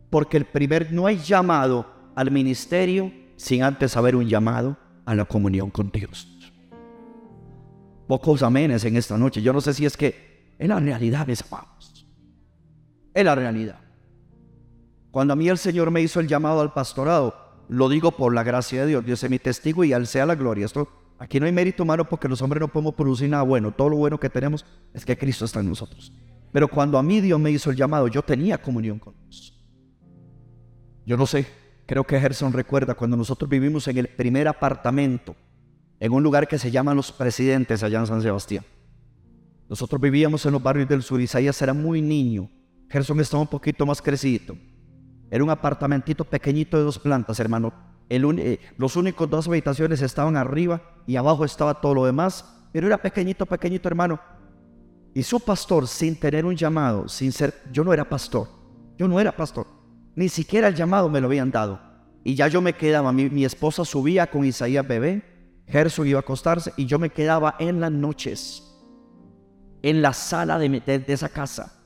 Porque 0.08 0.36
el 0.36 0.44
primer, 0.44 0.92
no 0.92 1.06
hay 1.06 1.18
llamado 1.18 1.86
al 2.14 2.30
ministerio 2.30 3.12
sin 3.36 3.62
antes 3.62 3.96
haber 3.96 4.16
un 4.16 4.28
llamado 4.28 4.76
a 5.04 5.14
la 5.14 5.24
comunión 5.24 5.70
con 5.70 5.90
Dios. 5.90 6.28
Pocos 8.06 8.42
amenes 8.42 8.84
en 8.84 8.96
esta 8.96 9.16
noche. 9.16 9.42
Yo 9.42 9.52
no 9.52 9.60
sé 9.60 9.74
si 9.74 9.86
es 9.86 9.96
que 9.96 10.54
es 10.58 10.68
la 10.68 10.78
realidad, 10.78 11.26
mis 11.26 11.42
amados. 11.50 12.06
Es 13.14 13.24
la 13.24 13.34
realidad. 13.34 13.78
Cuando 15.10 15.32
a 15.32 15.36
mí 15.36 15.48
el 15.48 15.58
Señor 15.58 15.90
me 15.90 16.00
hizo 16.00 16.20
el 16.20 16.28
llamado 16.28 16.60
al 16.60 16.72
pastorado, 16.72 17.34
lo 17.68 17.88
digo 17.88 18.12
por 18.12 18.34
la 18.34 18.42
gracia 18.42 18.82
de 18.82 18.88
Dios. 18.88 19.04
Dios 19.04 19.22
es 19.22 19.30
mi 19.30 19.38
testigo 19.38 19.84
y 19.84 19.92
al 19.92 20.06
sea 20.06 20.26
la 20.26 20.34
gloria. 20.34 20.66
Esto, 20.66 20.88
aquí 21.18 21.40
no 21.40 21.46
hay 21.46 21.52
mérito 21.52 21.82
humano 21.82 22.08
porque 22.08 22.28
los 22.28 22.40
hombres 22.42 22.60
no 22.60 22.68
podemos 22.68 22.94
producir 22.94 23.28
nada 23.28 23.42
bueno. 23.42 23.72
Todo 23.72 23.90
lo 23.90 23.96
bueno 23.96 24.18
que 24.18 24.30
tenemos 24.30 24.64
es 24.94 25.04
que 25.04 25.16
Cristo 25.16 25.44
está 25.44 25.60
en 25.60 25.68
nosotros. 25.68 26.12
Pero 26.52 26.68
cuando 26.68 26.98
a 26.98 27.02
mí 27.02 27.20
Dios 27.20 27.40
me 27.40 27.50
hizo 27.50 27.70
el 27.70 27.76
llamado, 27.76 28.08
yo 28.08 28.22
tenía 28.22 28.60
comunión 28.60 28.98
con 28.98 29.14
Dios. 29.22 29.58
Yo 31.04 31.16
no 31.16 31.26
sé 31.26 31.46
Creo 31.92 32.04
que 32.04 32.18
Gerson 32.18 32.54
recuerda 32.54 32.94
cuando 32.94 33.18
nosotros 33.18 33.50
vivimos 33.50 33.86
en 33.86 33.98
el 33.98 34.08
primer 34.08 34.48
apartamento, 34.48 35.36
en 36.00 36.10
un 36.10 36.22
lugar 36.22 36.48
que 36.48 36.58
se 36.58 36.70
llama 36.70 36.94
Los 36.94 37.12
Presidentes, 37.12 37.82
allá 37.82 38.00
en 38.00 38.06
San 38.06 38.22
Sebastián. 38.22 38.64
Nosotros 39.68 40.00
vivíamos 40.00 40.46
en 40.46 40.52
los 40.52 40.62
barrios 40.62 40.88
del 40.88 41.02
sur, 41.02 41.20
Isaías 41.20 41.60
era 41.60 41.74
muy 41.74 42.00
niño, 42.00 42.48
Gerson 42.88 43.20
estaba 43.20 43.42
un 43.42 43.46
poquito 43.46 43.84
más 43.84 44.00
crecido. 44.00 44.56
Era 45.30 45.44
un 45.44 45.50
apartamentito 45.50 46.24
pequeñito 46.24 46.78
de 46.78 46.84
dos 46.84 46.98
plantas, 46.98 47.38
hermano. 47.40 47.74
Eh, 48.08 48.58
los 48.78 48.96
únicos 48.96 49.28
dos 49.28 49.46
habitaciones 49.46 50.00
estaban 50.00 50.38
arriba 50.38 50.80
y 51.06 51.16
abajo 51.16 51.44
estaba 51.44 51.78
todo 51.78 51.92
lo 51.92 52.06
demás, 52.06 52.42
pero 52.72 52.86
era 52.86 52.96
pequeñito, 52.96 53.44
pequeñito, 53.44 53.86
hermano. 53.86 54.18
Y 55.12 55.22
su 55.24 55.40
pastor, 55.40 55.86
sin 55.86 56.18
tener 56.18 56.46
un 56.46 56.56
llamado, 56.56 57.06
sin 57.06 57.32
ser, 57.32 57.52
yo 57.70 57.84
no 57.84 57.92
era 57.92 58.08
pastor, 58.08 58.48
yo 58.96 59.06
no 59.06 59.20
era 59.20 59.30
pastor, 59.30 59.81
ni 60.14 60.28
siquiera 60.28 60.68
el 60.68 60.74
llamado 60.74 61.08
me 61.08 61.20
lo 61.20 61.26
habían 61.26 61.50
dado. 61.50 61.80
Y 62.24 62.34
ya 62.34 62.48
yo 62.48 62.60
me 62.60 62.74
quedaba, 62.74 63.12
mi, 63.12 63.44
esposa 63.44 63.84
subía 63.84 64.28
con 64.28 64.44
Isaías 64.44 64.86
bebé, 64.86 65.22
Gerson 65.66 66.06
iba 66.06 66.18
a 66.18 66.20
acostarse 66.20 66.72
y 66.76 66.86
yo 66.86 66.98
me 66.98 67.10
quedaba 67.10 67.56
en 67.58 67.80
las 67.80 67.90
noches, 67.90 68.62
en 69.82 70.02
la 70.02 70.12
sala 70.12 70.58
de, 70.58 70.68
de 70.68 71.12
esa 71.12 71.28
casa, 71.28 71.80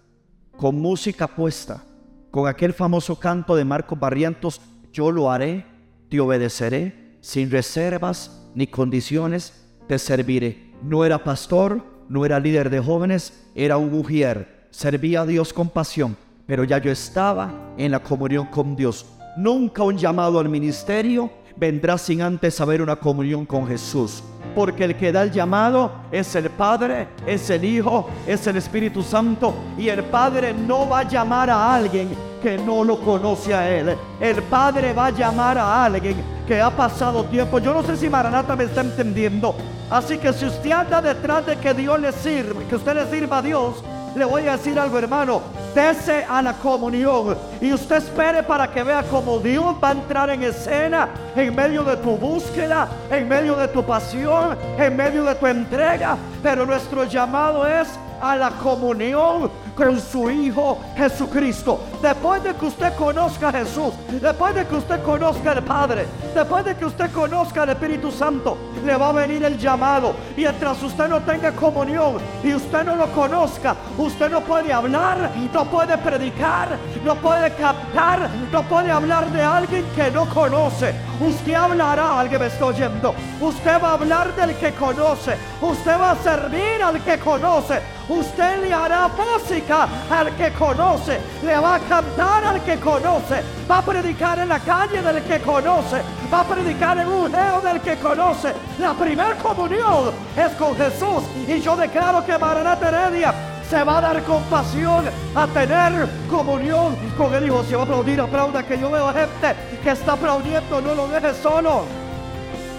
con 0.56 0.76
música 0.76 1.26
puesta, 1.26 1.85
con 2.30 2.49
aquel 2.49 2.75
famoso 2.75 3.18
canto 3.18 3.56
de 3.56 3.64
Marcos 3.64 3.99
Barrientos, 3.99 4.61
yo 4.92 5.11
lo 5.11 5.30
haré 5.30 5.64
te 6.09 6.21
obedeceré, 6.21 7.16
sin 7.21 7.50
reservas 7.50 8.49
ni 8.54 8.66
condiciones 8.66 9.64
te 9.88 9.99
serviré. 9.99 10.73
No 10.83 11.04
era 11.04 11.25
pastor, 11.25 11.85
no 12.09 12.25
era 12.25 12.40
líder 12.40 12.71
de 12.71 12.80
jóvenes, 12.80 13.49
era 13.54 13.76
un 13.76 13.90
mujer. 13.90 14.68
Servía 14.71 15.23
a 15.23 15.26
Dios 15.26 15.52
con 15.52 15.68
pasión, 15.68 16.16
pero 16.47 16.65
ya 16.65 16.79
yo 16.79 16.91
estaba 16.91 17.50
en 17.76 17.91
la 17.91 17.99
comunión 17.99 18.47
con 18.47 18.76
Dios. 18.76 19.05
Nunca 19.37 19.83
un 19.83 19.99
llamado 19.99 20.38
al 20.38 20.49
ministerio 20.49 21.31
vendrá 21.57 21.99
sin 21.99 22.23
antes 22.23 22.61
haber 22.61 22.81
una 22.81 22.97
comunión 22.97 23.45
con 23.45 23.67
Jesús. 23.67 24.23
Porque 24.55 24.85
el 24.85 24.97
que 24.97 25.12
da 25.12 25.23
el 25.23 25.31
llamado 25.31 25.91
es 26.11 26.35
el 26.35 26.49
Padre, 26.50 27.09
es 27.26 27.50
el 27.50 27.65
Hijo, 27.65 28.09
es 28.26 28.47
el 28.47 28.57
Espíritu 28.57 29.03
Santo. 29.03 29.53
Y 29.76 29.88
el 29.88 30.05
Padre 30.05 30.55
no 30.55 30.88
va 30.88 31.00
a 31.00 31.09
llamar 31.09 31.50
a 31.50 31.75
alguien 31.75 32.09
que 32.43 32.57
no 32.57 32.85
lo 32.85 32.99
conoce 33.00 33.53
a 33.53 33.69
Él. 33.69 33.95
El 34.21 34.43
Padre 34.45 34.95
va 34.95 35.07
a 35.07 35.11
llamar 35.11 35.59
a 35.59 35.85
alguien 35.85 36.17
que 36.47 36.61
ha 36.61 36.71
pasado 36.71 37.25
tiempo. 37.25 37.59
Yo 37.59 37.75
no 37.75 37.83
sé 37.83 37.97
si 37.97 38.09
Maranata 38.09 38.57
me 38.57 38.65
está 38.65 38.81
entendiendo. 38.81 39.55
Así 39.91 40.17
que 40.17 40.33
si 40.33 40.47
usted 40.47 40.71
anda 40.71 41.03
detrás 41.03 41.45
de 41.45 41.57
que 41.57 41.75
Dios 41.75 42.00
le 42.00 42.12
sirva, 42.12 42.62
que 42.67 42.76
usted 42.76 42.95
le 42.95 43.11
sirva 43.11 43.38
a 43.38 43.43
Dios, 43.43 43.85
le 44.15 44.25
voy 44.25 44.47
a 44.47 44.53
decir 44.53 44.79
algo, 44.79 44.99
hermano. 44.99 45.56
Dese 45.76 46.25
a 46.26 46.40
la 46.40 46.54
comunión 46.54 47.37
y 47.61 47.71
usted 47.71 47.97
espere 47.97 48.42
para 48.42 48.66
que 48.73 48.83
vea 48.83 49.02
cómo 49.02 49.38
Dios 49.40 49.76
va 49.85 49.90
a 49.90 49.92
entrar 49.92 50.30
en 50.30 50.42
escena 50.42 51.11
en 51.37 51.54
medio 51.54 51.85
de 51.85 51.99
tu 51.99 52.16
búsqueda, 52.16 52.88
en 53.11 53.28
medio 53.28 53.54
de 53.56 53.68
tu 53.68 53.85
pasión, 53.85 54.56
en 54.78 54.97
medio 54.97 55.23
de 55.25 55.35
tu 55.35 55.47
entrega. 55.47 56.16
Pero 56.42 56.64
nuestro 56.64 57.04
llamado 57.04 57.66
es 57.66 57.88
a 58.23 58.37
la 58.37 58.52
comunión 58.52 59.50
con 59.75 60.00
su 60.00 60.30
Hijo 60.30 60.78
Jesucristo. 60.97 61.78
Después 62.00 62.42
de 62.42 62.54
que 62.54 62.64
usted 62.64 62.95
conozca 62.95 63.49
a 63.49 63.52
Jesús, 63.52 63.92
después 64.21 64.54
de 64.54 64.66
que 64.66 64.76
usted 64.76 65.02
conozca 65.02 65.52
al 65.52 65.62
Padre, 65.62 66.06
después 66.35 66.64
de 66.64 66.75
que 66.75 66.87
usted 66.87 67.11
conozca 67.12 67.64
al 67.64 67.68
Espíritu 67.68 68.11
Santo, 68.11 68.56
le 68.87 68.97
va 68.97 69.09
a 69.09 69.12
venir 69.12 69.45
el 69.45 69.59
llamado. 69.59 70.14
Mientras 70.37 70.83
usted 70.83 71.09
no 71.09 71.21
tenga 71.21 71.52
comunión 71.52 72.19
y 72.43 72.55
usted 72.55 72.85
no 72.85 72.97
lo 72.97 73.07
conozca, 73.12 73.75
usted 73.99 74.31
no 74.31 74.40
puede 74.40 74.73
hablar, 74.73 75.31
no 75.52 75.64
puede 75.64 75.99
predicar, 75.99 76.69
no 77.05 77.14
puede 77.16 77.52
captar, 77.55 78.31
no 78.52 78.62
puede 78.62 78.90
hablar 78.90 79.31
de 79.31 79.43
alguien 79.43 79.85
que 79.95 80.11
no 80.11 80.26
conoce. 80.26 80.95
Usted 81.21 81.55
hablará, 81.55 82.21
alguien 82.21 82.40
me 82.40 82.47
está 82.47 82.66
oyendo. 82.66 83.14
Usted 83.40 83.83
va 83.83 83.90
a 83.90 83.95
hablar 83.95 84.35
del 84.37 84.55
que 84.57 84.73
conoce. 84.73 85.37
Usted 85.61 85.99
va 85.99 86.11
a 86.11 86.16
servir 86.16 86.83
al 86.83 87.02
que 87.02 87.19
conoce. 87.19 87.81
Usted 88.09 88.62
le 88.62 88.73
hará 88.73 89.09
música 89.09 89.88
al 90.11 90.37
que 90.37 90.52
conoce. 90.52 91.19
Le 91.43 91.59
va 91.59 91.76
a 91.76 91.81
cantar 91.81 92.45
al 92.45 92.62
que 92.62 92.78
conoce. 92.78 93.43
Va 93.69 93.78
a 93.78 93.83
predicar 93.83 94.38
en 94.38 94.49
la 94.50 94.61
calle 94.61 95.00
del 95.00 95.23
que 95.23 95.40
conoce. 95.40 96.02
Va 96.33 96.40
a 96.40 96.45
predicar 96.45 96.99
en 96.99 97.09
un 97.09 97.33
geo 97.33 97.61
del 97.62 97.81
que 97.81 97.97
conoce. 97.97 98.52
La 98.78 98.92
primera 98.92 99.35
comunión 99.37 100.11
es 100.37 100.52
con 100.52 100.76
Jesús. 100.76 101.25
Y 101.49 101.61
yo 101.61 101.76
declaro 101.76 102.25
que 102.25 102.37
Maranata 102.37 102.88
Heredia 102.88 103.35
se 103.68 103.83
va 103.83 103.99
a 103.99 104.00
dar 104.00 104.23
compasión 104.23 105.06
a 105.35 105.47
tener 105.47 106.09
comunión 106.28 106.95
con 107.16 107.33
el 107.35 107.47
Hijo. 107.47 107.64
Se 107.64 107.75
va 107.75 107.83
a 107.83 107.85
aplaudir, 107.85 108.21
aplauda 108.21 108.62
que 108.62 108.78
yo 108.78 108.90
veo 108.90 109.12
gente 109.12 109.54
que 109.83 109.90
está 109.90 110.12
aplaudiendo, 110.12 110.80
no 110.80 110.95
lo 110.95 111.09
deje 111.09 111.35
solo. 111.35 111.85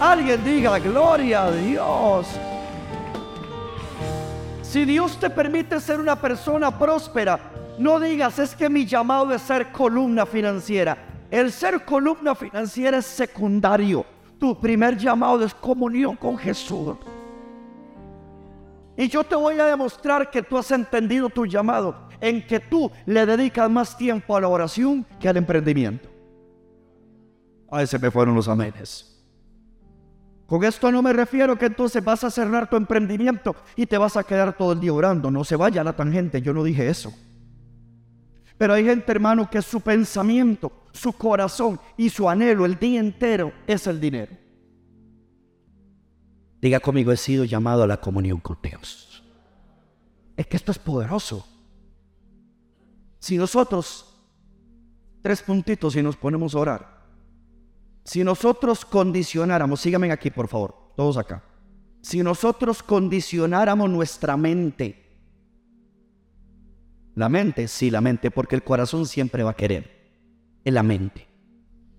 Alguien 0.00 0.44
diga, 0.44 0.78
gloria 0.78 1.44
a 1.44 1.50
Dios. 1.50 2.26
Si 4.62 4.84
Dios 4.84 5.18
te 5.18 5.30
permite 5.30 5.80
ser 5.80 5.98
una 5.98 6.14
persona 6.14 6.78
próspera, 6.78 7.40
no 7.78 7.98
digas 7.98 8.38
es 8.38 8.54
que 8.54 8.68
mi 8.68 8.86
llamado 8.86 9.32
es 9.32 9.42
ser 9.42 9.72
columna 9.72 10.26
financiera. 10.26 10.96
El 11.30 11.50
ser 11.52 11.84
columna 11.84 12.34
financiera 12.34 12.98
es 12.98 13.06
secundario. 13.06 14.04
Tu 14.38 14.58
primer 14.60 14.96
llamado 14.96 15.44
es 15.44 15.54
comunión 15.54 16.16
con 16.16 16.38
Jesús. 16.38 16.96
Y 18.96 19.08
yo 19.08 19.22
te 19.24 19.36
voy 19.36 19.58
a 19.58 19.66
demostrar 19.66 20.30
que 20.30 20.42
tú 20.42 20.58
has 20.58 20.70
entendido 20.70 21.28
tu 21.28 21.46
llamado 21.46 22.08
en 22.20 22.44
que 22.44 22.58
tú 22.60 22.90
le 23.06 23.26
dedicas 23.26 23.70
más 23.70 23.96
tiempo 23.96 24.36
a 24.36 24.40
la 24.40 24.48
oración 24.48 25.06
que 25.20 25.28
al 25.28 25.36
emprendimiento. 25.36 26.08
A 27.70 27.82
ese 27.82 27.98
me 27.98 28.10
fueron 28.10 28.34
los 28.34 28.48
amenes. 28.48 29.24
Con 30.46 30.64
esto 30.64 30.90
no 30.90 31.02
me 31.02 31.12
refiero 31.12 31.56
que 31.56 31.66
entonces 31.66 32.02
vas 32.02 32.24
a 32.24 32.30
cerrar 32.30 32.70
tu 32.70 32.76
emprendimiento 32.76 33.54
y 33.76 33.86
te 33.86 33.98
vas 33.98 34.16
a 34.16 34.24
quedar 34.24 34.56
todo 34.56 34.72
el 34.72 34.80
día 34.80 34.92
orando. 34.92 35.30
No 35.30 35.44
se 35.44 35.56
vaya 35.56 35.84
la 35.84 35.94
tangente, 35.94 36.40
yo 36.40 36.54
no 36.54 36.64
dije 36.64 36.88
eso. 36.88 37.12
Pero 38.58 38.74
hay 38.74 38.84
gente, 38.84 39.10
hermano, 39.12 39.48
que 39.48 39.62
su 39.62 39.80
pensamiento, 39.80 40.72
su 40.92 41.12
corazón 41.12 41.80
y 41.96 42.10
su 42.10 42.28
anhelo 42.28 42.66
el 42.66 42.76
día 42.78 42.98
entero 42.98 43.52
es 43.66 43.86
el 43.86 44.00
dinero. 44.00 44.36
Diga 46.60 46.80
conmigo, 46.80 47.12
he 47.12 47.16
sido 47.16 47.44
llamado 47.44 47.84
a 47.84 47.86
la 47.86 48.00
comunión 48.00 48.40
con 48.40 48.58
Dios. 48.60 49.22
Es 50.36 50.46
que 50.48 50.56
esto 50.56 50.72
es 50.72 50.78
poderoso. 50.78 51.46
Si 53.20 53.36
nosotros, 53.36 54.12
tres 55.22 55.40
puntitos 55.40 55.94
y 55.94 56.02
nos 56.02 56.16
ponemos 56.16 56.54
a 56.54 56.58
orar, 56.58 56.98
si 58.04 58.24
nosotros 58.24 58.84
condicionáramos, 58.84 59.80
síganme 59.80 60.10
aquí 60.10 60.30
por 60.30 60.48
favor, 60.48 60.92
todos 60.96 61.16
acá. 61.16 61.44
Si 62.00 62.22
nosotros 62.22 62.82
condicionáramos 62.82 63.88
nuestra 63.88 64.36
mente, 64.36 65.07
la 67.18 67.28
mente, 67.28 67.66
sí, 67.66 67.90
la 67.90 68.00
mente, 68.00 68.30
porque 68.30 68.54
el 68.54 68.62
corazón 68.62 69.04
siempre 69.04 69.42
va 69.42 69.50
a 69.50 69.56
querer, 69.56 69.90
en 70.64 70.72
la 70.72 70.84
mente. 70.84 71.26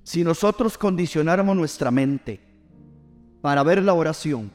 Si 0.04 0.24
nosotros 0.24 0.78
condicionáramos 0.78 1.58
nuestra 1.58 1.92
mente 1.92 2.40
para 3.42 3.62
ver 3.64 3.84
la 3.84 3.94
oración 3.94 4.50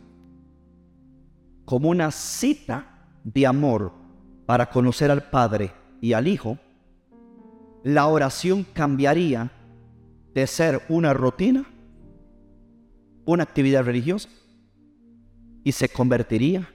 como 1.66 1.90
una 1.90 2.10
cita 2.10 3.10
de 3.24 3.46
amor 3.46 3.92
para 4.46 4.70
conocer 4.70 5.10
al 5.10 5.28
Padre 5.28 5.70
y 6.00 6.14
al 6.14 6.26
Hijo, 6.26 6.58
la 7.82 8.06
oración 8.06 8.64
cambiaría 8.72 9.50
de 10.32 10.46
ser 10.46 10.80
una 10.88 11.12
rutina, 11.12 11.66
una 13.26 13.42
actividad 13.42 13.84
religiosa, 13.84 14.30
y 15.62 15.72
se 15.72 15.90
convertiría 15.90 16.66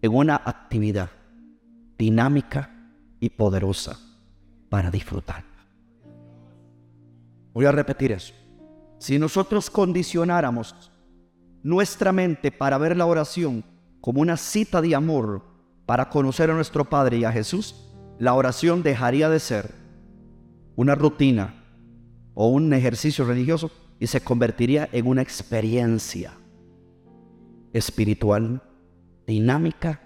en 0.00 0.14
una 0.14 0.36
actividad 0.36 1.10
dinámica 1.98 2.70
y 3.20 3.30
poderosa 3.30 3.98
para 4.68 4.90
disfrutar. 4.90 5.44
Voy 7.52 7.64
a 7.64 7.72
repetir 7.72 8.12
eso. 8.12 8.34
Si 8.98 9.18
nosotros 9.18 9.70
condicionáramos 9.70 10.92
nuestra 11.62 12.12
mente 12.12 12.52
para 12.52 12.78
ver 12.78 12.96
la 12.96 13.06
oración 13.06 13.64
como 14.00 14.20
una 14.20 14.36
cita 14.36 14.80
de 14.80 14.94
amor 14.94 15.42
para 15.84 16.10
conocer 16.10 16.50
a 16.50 16.54
nuestro 16.54 16.84
Padre 16.84 17.18
y 17.18 17.24
a 17.24 17.32
Jesús, 17.32 17.74
la 18.18 18.34
oración 18.34 18.82
dejaría 18.82 19.28
de 19.28 19.40
ser 19.40 19.74
una 20.76 20.94
rutina 20.94 21.54
o 22.34 22.48
un 22.48 22.72
ejercicio 22.72 23.24
religioso 23.24 23.70
y 23.98 24.06
se 24.06 24.20
convertiría 24.20 24.88
en 24.92 25.06
una 25.06 25.22
experiencia 25.22 26.32
espiritual, 27.72 28.62
dinámica 29.26 30.02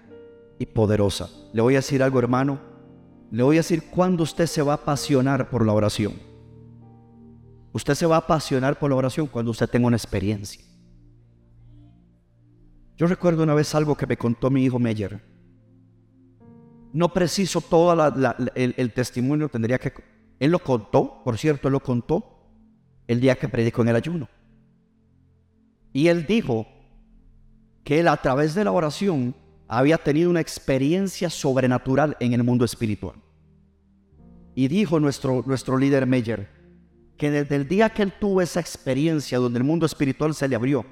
y 0.57 0.65
poderosa. 0.65 1.29
Le 1.53 1.61
voy 1.61 1.75
a 1.75 1.79
decir 1.79 2.01
algo, 2.01 2.19
hermano. 2.19 2.70
Le 3.31 3.43
voy 3.43 3.55
a 3.55 3.59
decir 3.59 3.89
cuándo 3.89 4.23
usted 4.23 4.45
se 4.45 4.61
va 4.61 4.73
a 4.73 4.75
apasionar 4.75 5.49
por 5.49 5.65
la 5.65 5.71
oración. 5.71 6.13
Usted 7.71 7.95
se 7.95 8.05
va 8.05 8.15
a 8.15 8.19
apasionar 8.19 8.77
por 8.77 8.89
la 8.89 8.97
oración 8.97 9.27
cuando 9.27 9.51
usted 9.51 9.69
tenga 9.69 9.87
una 9.87 9.95
experiencia. 9.95 10.61
Yo 12.97 13.07
recuerdo 13.07 13.43
una 13.43 13.53
vez 13.53 13.73
algo 13.73 13.95
que 13.95 14.05
me 14.05 14.17
contó 14.17 14.49
mi 14.49 14.65
hijo 14.65 14.77
Meyer. 14.77 15.23
No 16.91 17.13
preciso 17.13 17.61
todo 17.61 18.13
el, 18.55 18.73
el 18.77 18.93
testimonio, 18.93 19.47
tendría 19.47 19.79
que 19.79 19.93
él 20.39 20.51
lo 20.51 20.59
contó, 20.59 21.23
por 21.23 21.37
cierto, 21.37 21.69
él 21.69 21.73
lo 21.73 21.79
contó 21.79 22.49
el 23.07 23.21
día 23.21 23.35
que 23.35 23.47
predicó 23.47 23.81
en 23.83 23.87
el 23.87 23.95
ayuno. 23.95 24.27
Y 25.93 26.07
él 26.07 26.25
dijo 26.25 26.67
que 27.83 28.01
él 28.01 28.09
a 28.09 28.17
través 28.17 28.55
de 28.55 28.65
la 28.65 28.71
oración 28.71 29.35
había 29.71 29.97
tenido 29.97 30.29
una 30.29 30.41
experiencia 30.41 31.29
sobrenatural 31.29 32.17
en 32.19 32.33
el 32.33 32.43
mundo 32.43 32.65
espiritual. 32.65 33.15
Y 34.53 34.67
dijo 34.67 34.99
nuestro, 34.99 35.43
nuestro 35.47 35.77
líder 35.77 36.05
Meyer 36.05 36.49
que 37.17 37.31
desde 37.31 37.55
el 37.55 37.67
día 37.67 37.89
que 37.89 38.01
él 38.03 38.11
tuvo 38.19 38.41
esa 38.41 38.59
experiencia 38.59 39.37
donde 39.37 39.59
el 39.59 39.63
mundo 39.63 39.85
espiritual 39.85 40.35
se 40.35 40.49
le 40.49 40.55
abrió 40.55 40.85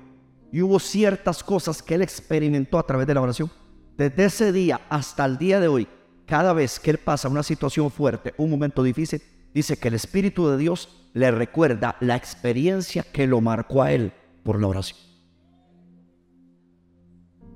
y 0.51 0.62
hubo 0.62 0.79
ciertas 0.79 1.43
cosas 1.43 1.83
que 1.83 1.95
él 1.95 2.01
experimentó 2.01 2.79
a 2.79 2.88
través 2.88 3.05
de 3.05 3.15
la 3.15 3.21
oración, 3.21 3.51
desde 3.98 4.25
ese 4.25 4.51
día 4.53 4.79
hasta 4.89 5.25
el 5.25 5.38
día 5.38 5.59
de 5.59 5.67
hoy, 5.67 5.88
cada 6.25 6.53
vez 6.53 6.79
que 6.79 6.91
él 6.91 7.00
pasa 7.00 7.27
una 7.27 7.43
situación 7.43 7.91
fuerte, 7.91 8.33
un 8.38 8.50
momento 8.50 8.81
difícil, 8.81 9.21
dice 9.53 9.77
que 9.77 9.89
el 9.89 9.95
Espíritu 9.95 10.48
de 10.48 10.57
Dios 10.57 11.09
le 11.13 11.29
recuerda 11.31 11.98
la 12.00 12.15
experiencia 12.15 13.03
que 13.03 13.27
lo 13.27 13.41
marcó 13.41 13.83
a 13.83 13.91
él 13.91 14.13
por 14.43 14.62
la 14.62 14.67
oración. 14.67 15.08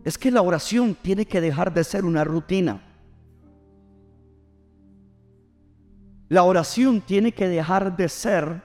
Es 0.03 0.17
que 0.17 0.31
la 0.31 0.41
oración 0.41 0.95
tiene 1.01 1.25
que 1.25 1.39
dejar 1.39 1.74
de 1.74 1.83
ser 1.83 2.03
una 2.03 2.24
rutina. 2.24 2.81
La 6.29 6.43
oración 6.43 7.01
tiene 7.01 7.31
que 7.31 7.48
dejar 7.48 7.95
de 7.95 8.10
ser 8.10 8.62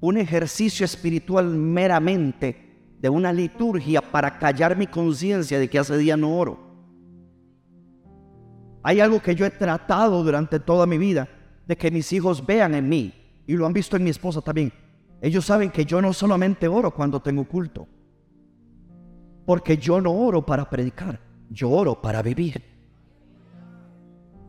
un 0.00 0.16
ejercicio 0.16 0.84
espiritual 0.84 1.46
meramente 1.46 2.96
de 2.98 3.08
una 3.08 3.32
liturgia 3.32 4.00
para 4.00 4.38
callar 4.38 4.76
mi 4.76 4.86
conciencia 4.86 5.58
de 5.58 5.68
que 5.68 5.78
hace 5.78 5.96
día 5.98 6.16
no 6.16 6.36
oro. 6.36 6.66
Hay 8.82 9.00
algo 9.00 9.20
que 9.20 9.34
yo 9.34 9.44
he 9.44 9.50
tratado 9.50 10.22
durante 10.22 10.60
toda 10.60 10.86
mi 10.86 10.96
vida, 10.96 11.28
de 11.66 11.76
que 11.76 11.90
mis 11.90 12.12
hijos 12.12 12.44
vean 12.46 12.74
en 12.74 12.88
mí, 12.88 13.12
y 13.46 13.54
lo 13.54 13.66
han 13.66 13.72
visto 13.72 13.96
en 13.96 14.04
mi 14.04 14.10
esposa 14.10 14.40
también. 14.40 14.72
Ellos 15.20 15.44
saben 15.44 15.70
que 15.70 15.84
yo 15.84 16.00
no 16.00 16.12
solamente 16.12 16.68
oro 16.68 16.92
cuando 16.92 17.20
tengo 17.20 17.44
culto, 17.44 17.88
porque 19.46 19.78
yo 19.78 20.00
no 20.00 20.12
oro 20.12 20.44
para 20.44 20.68
predicar, 20.68 21.20
yo 21.48 21.70
oro 21.70 22.02
para 22.02 22.20
vivir. 22.20 22.62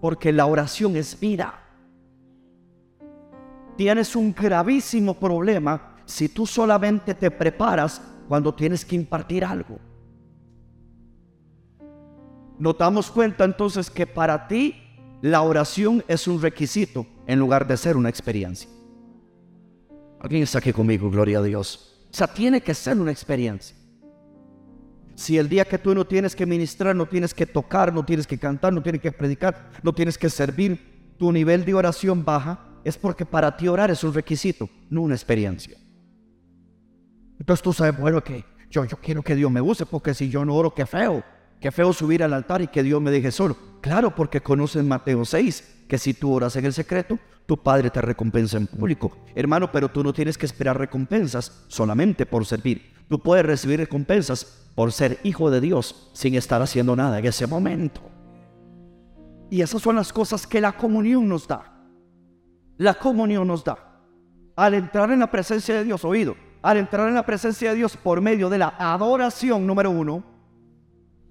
Porque 0.01 0.33
la 0.33 0.47
oración 0.47 0.95
es 0.95 1.17
vida. 1.19 1.53
Tienes 3.77 4.15
un 4.15 4.33
gravísimo 4.33 5.13
problema 5.13 5.95
si 6.05 6.27
tú 6.29 6.47
solamente 6.47 7.13
te 7.13 7.29
preparas 7.29 8.01
cuando 8.27 8.53
tienes 8.53 8.83
que 8.83 8.95
impartir 8.95 9.45
algo. 9.45 9.77
Nos 12.57 12.75
damos 12.77 13.11
cuenta 13.11 13.43
entonces 13.43 13.91
que 13.91 14.07
para 14.07 14.47
ti 14.47 14.75
la 15.21 15.43
oración 15.43 16.03
es 16.07 16.27
un 16.27 16.41
requisito 16.41 17.05
en 17.27 17.37
lugar 17.37 17.67
de 17.67 17.77
ser 17.77 17.95
una 17.95 18.09
experiencia. 18.09 18.67
¿Alguien 20.19 20.41
está 20.41 20.57
aquí 20.57 20.73
conmigo? 20.73 21.11
Gloria 21.11 21.37
a 21.37 21.43
Dios. 21.43 22.01
O 22.11 22.15
sea, 22.15 22.25
tiene 22.25 22.61
que 22.61 22.73
ser 22.73 22.99
una 22.99 23.11
experiencia. 23.11 23.76
Si 25.17 25.35
el 25.35 25.49
día 25.49 25.65
que 25.65 25.79
tú 25.79 25.95
no 25.95 26.05
tienes 26.05 26.35
que 26.35 26.45
ministrar, 26.45 26.95
no 26.95 27.07
tienes 27.07 27.33
que 27.33 27.47
tocar, 27.47 27.91
no 27.91 28.05
tienes 28.05 28.27
que 28.27 28.37
cantar, 28.37 28.71
no 28.71 28.83
tienes 28.83 29.01
que 29.01 29.11
predicar, 29.11 29.71
no 29.81 29.91
tienes 29.91 30.15
que 30.15 30.29
servir, 30.29 31.15
tu 31.17 31.31
nivel 31.31 31.65
de 31.65 31.73
oración 31.73 32.23
baja, 32.23 32.59
es 32.83 32.99
porque 32.99 33.25
para 33.25 33.57
ti 33.57 33.67
orar 33.67 33.89
es 33.89 34.03
un 34.03 34.13
requisito, 34.13 34.69
no 34.91 35.01
una 35.01 35.15
experiencia. 35.15 35.75
Entonces 37.39 37.63
tú 37.63 37.73
sabes, 37.73 37.99
bueno, 37.99 38.23
que 38.23 38.45
yo, 38.69 38.85
yo 38.85 38.97
quiero 38.97 39.23
que 39.23 39.35
Dios 39.35 39.49
me 39.49 39.59
use, 39.59 39.87
porque 39.87 40.13
si 40.13 40.29
yo 40.29 40.45
no 40.45 40.53
oro, 40.53 40.75
qué 40.75 40.85
feo. 40.85 41.23
Qué 41.59 41.71
feo 41.71 41.93
subir 41.93 42.21
al 42.21 42.33
altar 42.33 42.61
y 42.61 42.67
que 42.67 42.83
Dios 42.83 43.01
me 43.01 43.09
deje 43.09 43.31
solo. 43.31 43.57
Claro, 43.81 44.13
porque 44.13 44.41
conoces 44.41 44.83
Mateo 44.83 45.25
6, 45.25 45.85
que 45.87 45.97
si 45.97 46.13
tú 46.13 46.31
oras 46.31 46.55
en 46.57 46.65
el 46.65 46.73
secreto, 46.73 47.17
tu 47.47 47.57
Padre 47.57 47.89
te 47.89 48.01
recompensa 48.01 48.57
en 48.57 48.67
público. 48.67 49.17
Hermano, 49.33 49.71
pero 49.71 49.89
tú 49.89 50.03
no 50.03 50.13
tienes 50.13 50.37
que 50.37 50.45
esperar 50.45 50.77
recompensas 50.77 51.65
solamente 51.69 52.27
por 52.27 52.45
servir. 52.45 52.96
Tú 53.07 53.19
puedes 53.19 53.45
recibir 53.45 53.79
recompensas 53.79 54.67
por 54.75 54.91
ser 54.91 55.19
hijo 55.23 55.49
de 55.49 55.61
Dios 55.61 56.09
sin 56.13 56.35
estar 56.35 56.61
haciendo 56.61 56.95
nada 56.95 57.19
en 57.19 57.25
ese 57.25 57.47
momento. 57.47 58.01
Y 59.49 59.61
esas 59.61 59.81
son 59.81 59.95
las 59.95 60.11
cosas 60.11 60.45
que 60.45 60.59
la 60.59 60.73
comunión 60.73 61.27
nos 61.27 61.47
da. 61.47 61.73
La 62.77 62.93
comunión 62.93 63.47
nos 63.47 63.63
da. 63.63 63.77
Al 64.55 64.73
entrar 64.73 65.09
en 65.11 65.19
la 65.19 65.31
presencia 65.31 65.75
de 65.75 65.83
Dios, 65.83 66.03
oído, 66.03 66.35
al 66.61 66.77
entrar 66.77 67.07
en 67.07 67.15
la 67.15 67.25
presencia 67.25 67.69
de 67.69 67.77
Dios 67.77 67.95
por 67.95 68.19
medio 68.19 68.49
de 68.49 68.57
la 68.57 68.75
adoración 68.77 69.65
número 69.65 69.89
uno, 69.89 70.23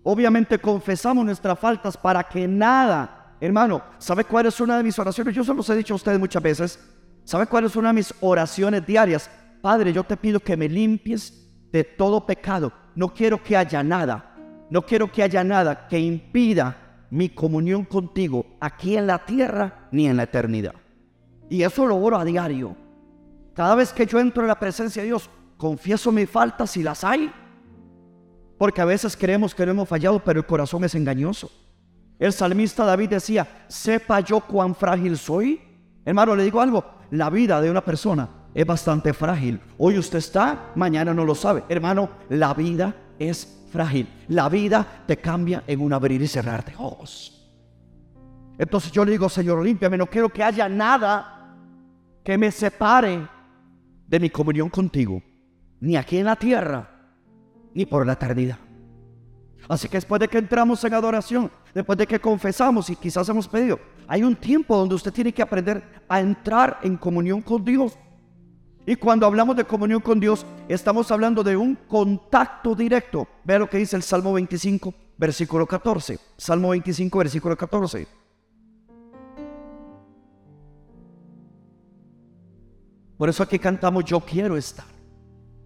obviamente 0.02 0.58
confesamos 0.58 1.24
nuestras 1.24 1.58
faltas 1.58 1.96
para 1.96 2.24
que 2.24 2.48
nada, 2.48 3.36
hermano, 3.40 3.82
¿sabe 3.98 4.24
cuál 4.24 4.46
es 4.46 4.60
una 4.60 4.78
de 4.78 4.82
mis 4.82 4.98
oraciones? 4.98 5.34
Yo 5.34 5.44
se 5.44 5.52
los 5.52 5.68
he 5.68 5.76
dicho 5.76 5.94
a 5.94 5.96
ustedes 5.96 6.18
muchas 6.18 6.42
veces. 6.42 6.80
¿Sabe 7.24 7.46
cuál 7.46 7.64
es 7.66 7.76
una 7.76 7.88
de 7.88 7.94
mis 7.94 8.14
oraciones 8.20 8.86
diarias? 8.86 9.28
Padre, 9.60 9.92
yo 9.92 10.04
te 10.04 10.16
pido 10.16 10.40
que 10.40 10.56
me 10.56 10.68
limpies 10.68 11.45
de 11.76 11.84
todo 11.84 12.24
pecado 12.24 12.72
no 12.94 13.12
quiero 13.12 13.42
que 13.42 13.54
haya 13.54 13.82
nada, 13.82 14.34
no 14.70 14.80
quiero 14.80 15.12
que 15.12 15.22
haya 15.22 15.44
nada 15.44 15.86
que 15.86 16.00
impida 16.00 17.04
mi 17.10 17.28
comunión 17.28 17.84
contigo 17.84 18.46
aquí 18.58 18.96
en 18.96 19.06
la 19.06 19.24
tierra 19.24 19.88
ni 19.92 20.08
en 20.08 20.16
la 20.16 20.22
eternidad. 20.22 20.74
Y 21.50 21.62
eso 21.62 21.86
lo 21.86 21.96
oro 21.96 22.16
a 22.16 22.24
diario. 22.24 22.74
Cada 23.54 23.74
vez 23.74 23.92
que 23.92 24.06
yo 24.06 24.18
entro 24.18 24.42
en 24.42 24.48
la 24.48 24.58
presencia 24.58 25.02
de 25.02 25.08
Dios, 25.08 25.30
confieso 25.58 26.10
mis 26.10 26.28
faltas 26.28 26.70
si 26.70 26.82
las 26.82 27.04
hay. 27.04 27.30
Porque 28.58 28.80
a 28.80 28.86
veces 28.86 29.16
creemos 29.16 29.54
que 29.54 29.66
no 29.66 29.72
hemos 29.72 29.88
fallado, 29.88 30.18
pero 30.24 30.40
el 30.40 30.46
corazón 30.46 30.82
es 30.84 30.94
engañoso. 30.94 31.50
El 32.18 32.32
salmista 32.32 32.86
David 32.86 33.10
decía, 33.10 33.66
sepa 33.68 34.20
yo 34.20 34.40
cuán 34.40 34.74
frágil 34.74 35.18
soy. 35.18 35.60
Hermano, 36.06 36.34
le 36.34 36.44
digo 36.44 36.62
algo, 36.62 36.84
la 37.10 37.28
vida 37.28 37.60
de 37.60 37.70
una 37.70 37.84
persona 37.84 38.45
es 38.56 38.64
bastante 38.64 39.12
frágil. 39.12 39.60
Hoy 39.76 39.98
usted 39.98 40.16
está, 40.16 40.72
mañana 40.76 41.12
no 41.12 41.26
lo 41.26 41.34
sabe. 41.34 41.64
Hermano, 41.68 42.08
la 42.30 42.54
vida 42.54 42.96
es 43.18 43.66
frágil. 43.70 44.08
La 44.28 44.48
vida 44.48 45.04
te 45.06 45.18
cambia 45.18 45.62
en 45.66 45.82
un 45.82 45.92
abrir 45.92 46.22
y 46.22 46.26
cerrar 46.26 46.64
de 46.64 46.72
ojos. 46.78 47.46
Entonces 48.56 48.90
yo 48.90 49.04
le 49.04 49.12
digo, 49.12 49.28
Señor, 49.28 49.62
límpiame, 49.62 49.98
no 49.98 50.06
quiero 50.06 50.30
que 50.30 50.42
haya 50.42 50.70
nada 50.70 51.54
que 52.24 52.38
me 52.38 52.50
separe 52.50 53.28
de 54.06 54.20
mi 54.20 54.30
comunión 54.30 54.70
contigo, 54.70 55.22
ni 55.80 55.94
aquí 55.94 56.16
en 56.16 56.24
la 56.24 56.36
tierra, 56.36 56.88
ni 57.74 57.84
por 57.84 58.06
la 58.06 58.14
eternidad. 58.14 58.56
Así 59.68 59.86
que 59.86 59.98
después 59.98 60.18
de 60.18 60.28
que 60.28 60.38
entramos 60.38 60.82
en 60.82 60.94
adoración, 60.94 61.50
después 61.74 61.98
de 61.98 62.06
que 62.06 62.18
confesamos 62.18 62.88
y 62.88 62.96
quizás 62.96 63.28
hemos 63.28 63.48
pedido, 63.48 63.78
hay 64.08 64.22
un 64.22 64.34
tiempo 64.34 64.78
donde 64.78 64.94
usted 64.94 65.12
tiene 65.12 65.32
que 65.32 65.42
aprender 65.42 65.84
a 66.08 66.20
entrar 66.20 66.78
en 66.82 66.96
comunión 66.96 67.42
con 67.42 67.62
Dios. 67.62 67.98
Y 68.88 68.94
cuando 68.94 69.26
hablamos 69.26 69.56
de 69.56 69.64
comunión 69.64 70.00
con 70.00 70.20
Dios, 70.20 70.46
estamos 70.68 71.10
hablando 71.10 71.42
de 71.42 71.56
un 71.56 71.74
contacto 71.74 72.76
directo. 72.76 73.26
Vea 73.42 73.58
lo 73.58 73.68
que 73.68 73.78
dice 73.78 73.96
el 73.96 74.02
Salmo 74.04 74.32
25, 74.32 74.94
versículo 75.18 75.66
14. 75.66 76.16
Salmo 76.36 76.68
25, 76.68 77.18
versículo 77.18 77.56
14. 77.56 78.06
Por 83.18 83.28
eso 83.28 83.42
aquí 83.42 83.58
cantamos 83.58 84.04
yo 84.04 84.20
quiero 84.20 84.56
estar. 84.56 84.86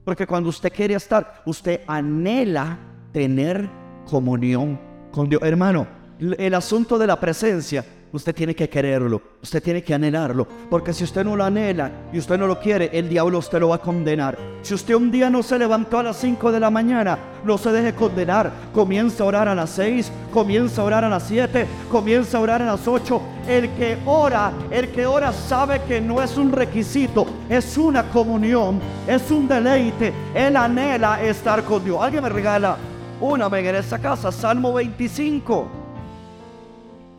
Porque 0.02 0.26
cuando 0.26 0.48
usted 0.48 0.72
quiere 0.72 0.94
estar, 0.94 1.42
usted 1.44 1.82
anhela 1.86 2.78
tener 3.12 3.68
comunión 4.08 4.80
con 5.12 5.28
Dios. 5.28 5.42
Hermano, 5.42 5.86
el 6.18 6.54
asunto 6.54 6.98
de 6.98 7.06
la 7.06 7.20
presencia 7.20 7.84
Usted 8.12 8.34
tiene 8.34 8.56
que 8.56 8.68
quererlo, 8.68 9.22
usted 9.40 9.62
tiene 9.62 9.84
que 9.84 9.94
anhelarlo, 9.94 10.44
porque 10.68 10.92
si 10.92 11.04
usted 11.04 11.24
no 11.24 11.36
lo 11.36 11.44
anhela 11.44 11.92
y 12.12 12.18
usted 12.18 12.36
no 12.36 12.48
lo 12.48 12.58
quiere, 12.58 12.90
el 12.92 13.08
diablo 13.08 13.38
usted 13.38 13.60
lo 13.60 13.68
va 13.68 13.76
a 13.76 13.80
condenar. 13.80 14.36
Si 14.62 14.74
usted 14.74 14.94
un 14.94 15.12
día 15.12 15.30
no 15.30 15.44
se 15.44 15.56
levantó 15.56 16.00
a 16.00 16.02
las 16.02 16.16
5 16.16 16.50
de 16.50 16.58
la 16.58 16.70
mañana, 16.70 17.16
no 17.44 17.56
se 17.56 17.70
deje 17.70 17.94
condenar. 17.94 18.50
Comienza 18.74 19.22
a 19.22 19.26
orar 19.26 19.46
a 19.46 19.54
las 19.54 19.70
6, 19.70 20.10
comienza 20.32 20.82
a 20.82 20.84
orar 20.86 21.04
a 21.04 21.08
las 21.08 21.22
7, 21.22 21.66
comienza 21.88 22.38
a 22.38 22.40
orar 22.40 22.62
a 22.62 22.66
las 22.66 22.88
8. 22.88 23.22
El 23.46 23.70
que 23.74 23.96
ora, 24.04 24.52
el 24.72 24.88
que 24.88 25.06
ora 25.06 25.32
sabe 25.32 25.80
que 25.86 26.00
no 26.00 26.20
es 26.20 26.36
un 26.36 26.50
requisito, 26.50 27.26
es 27.48 27.78
una 27.78 28.10
comunión, 28.10 28.80
es 29.06 29.30
un 29.30 29.46
deleite. 29.46 30.12
Él 30.34 30.56
anhela 30.56 31.22
estar 31.22 31.62
con 31.62 31.84
Dios. 31.84 32.02
Alguien 32.02 32.24
me 32.24 32.28
regala 32.28 32.76
una 33.20 33.48
vez 33.48 33.66
en 33.66 33.76
esa 33.76 34.00
casa, 34.00 34.32
Salmo 34.32 34.72
25. 34.72 35.79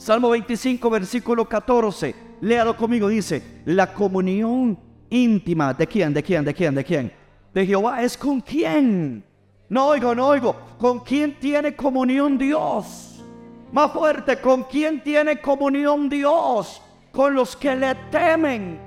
Salmo 0.01 0.31
25, 0.31 0.89
versículo 0.89 1.47
14. 1.47 2.15
Léalo 2.41 2.75
conmigo, 2.75 3.07
dice, 3.07 3.61
la 3.65 3.93
comunión 3.93 4.75
íntima, 5.11 5.75
¿de 5.75 5.85
quién? 5.85 6.11
¿De 6.11 6.23
quién? 6.23 6.43
¿De 6.43 6.55
quién? 6.55 6.73
¿De 6.73 6.83
quién? 6.83 7.13
De 7.53 7.67
Jehová 7.67 8.01
es 8.01 8.17
con 8.17 8.41
quién. 8.41 9.23
No 9.69 9.89
oigo, 9.89 10.15
no 10.15 10.29
oigo. 10.29 10.55
¿Con 10.79 11.01
quién 11.01 11.39
tiene 11.39 11.75
comunión 11.75 12.35
Dios? 12.35 13.23
Más 13.71 13.91
fuerte, 13.91 14.41
¿con 14.41 14.63
quién 14.63 15.03
tiene 15.03 15.39
comunión 15.39 16.09
Dios? 16.09 16.81
Con 17.11 17.35
los 17.35 17.55
que 17.55 17.75
le 17.75 17.93
temen. 18.09 18.79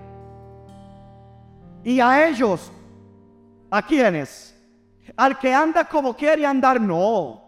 Y 1.84 2.00
a 2.00 2.26
ellos, 2.26 2.72
¿a 3.70 3.86
quiénes? 3.86 4.60
Al 5.16 5.38
que 5.38 5.54
anda 5.54 5.84
como 5.84 6.16
quiere 6.16 6.44
andar, 6.44 6.80
no. 6.80 7.43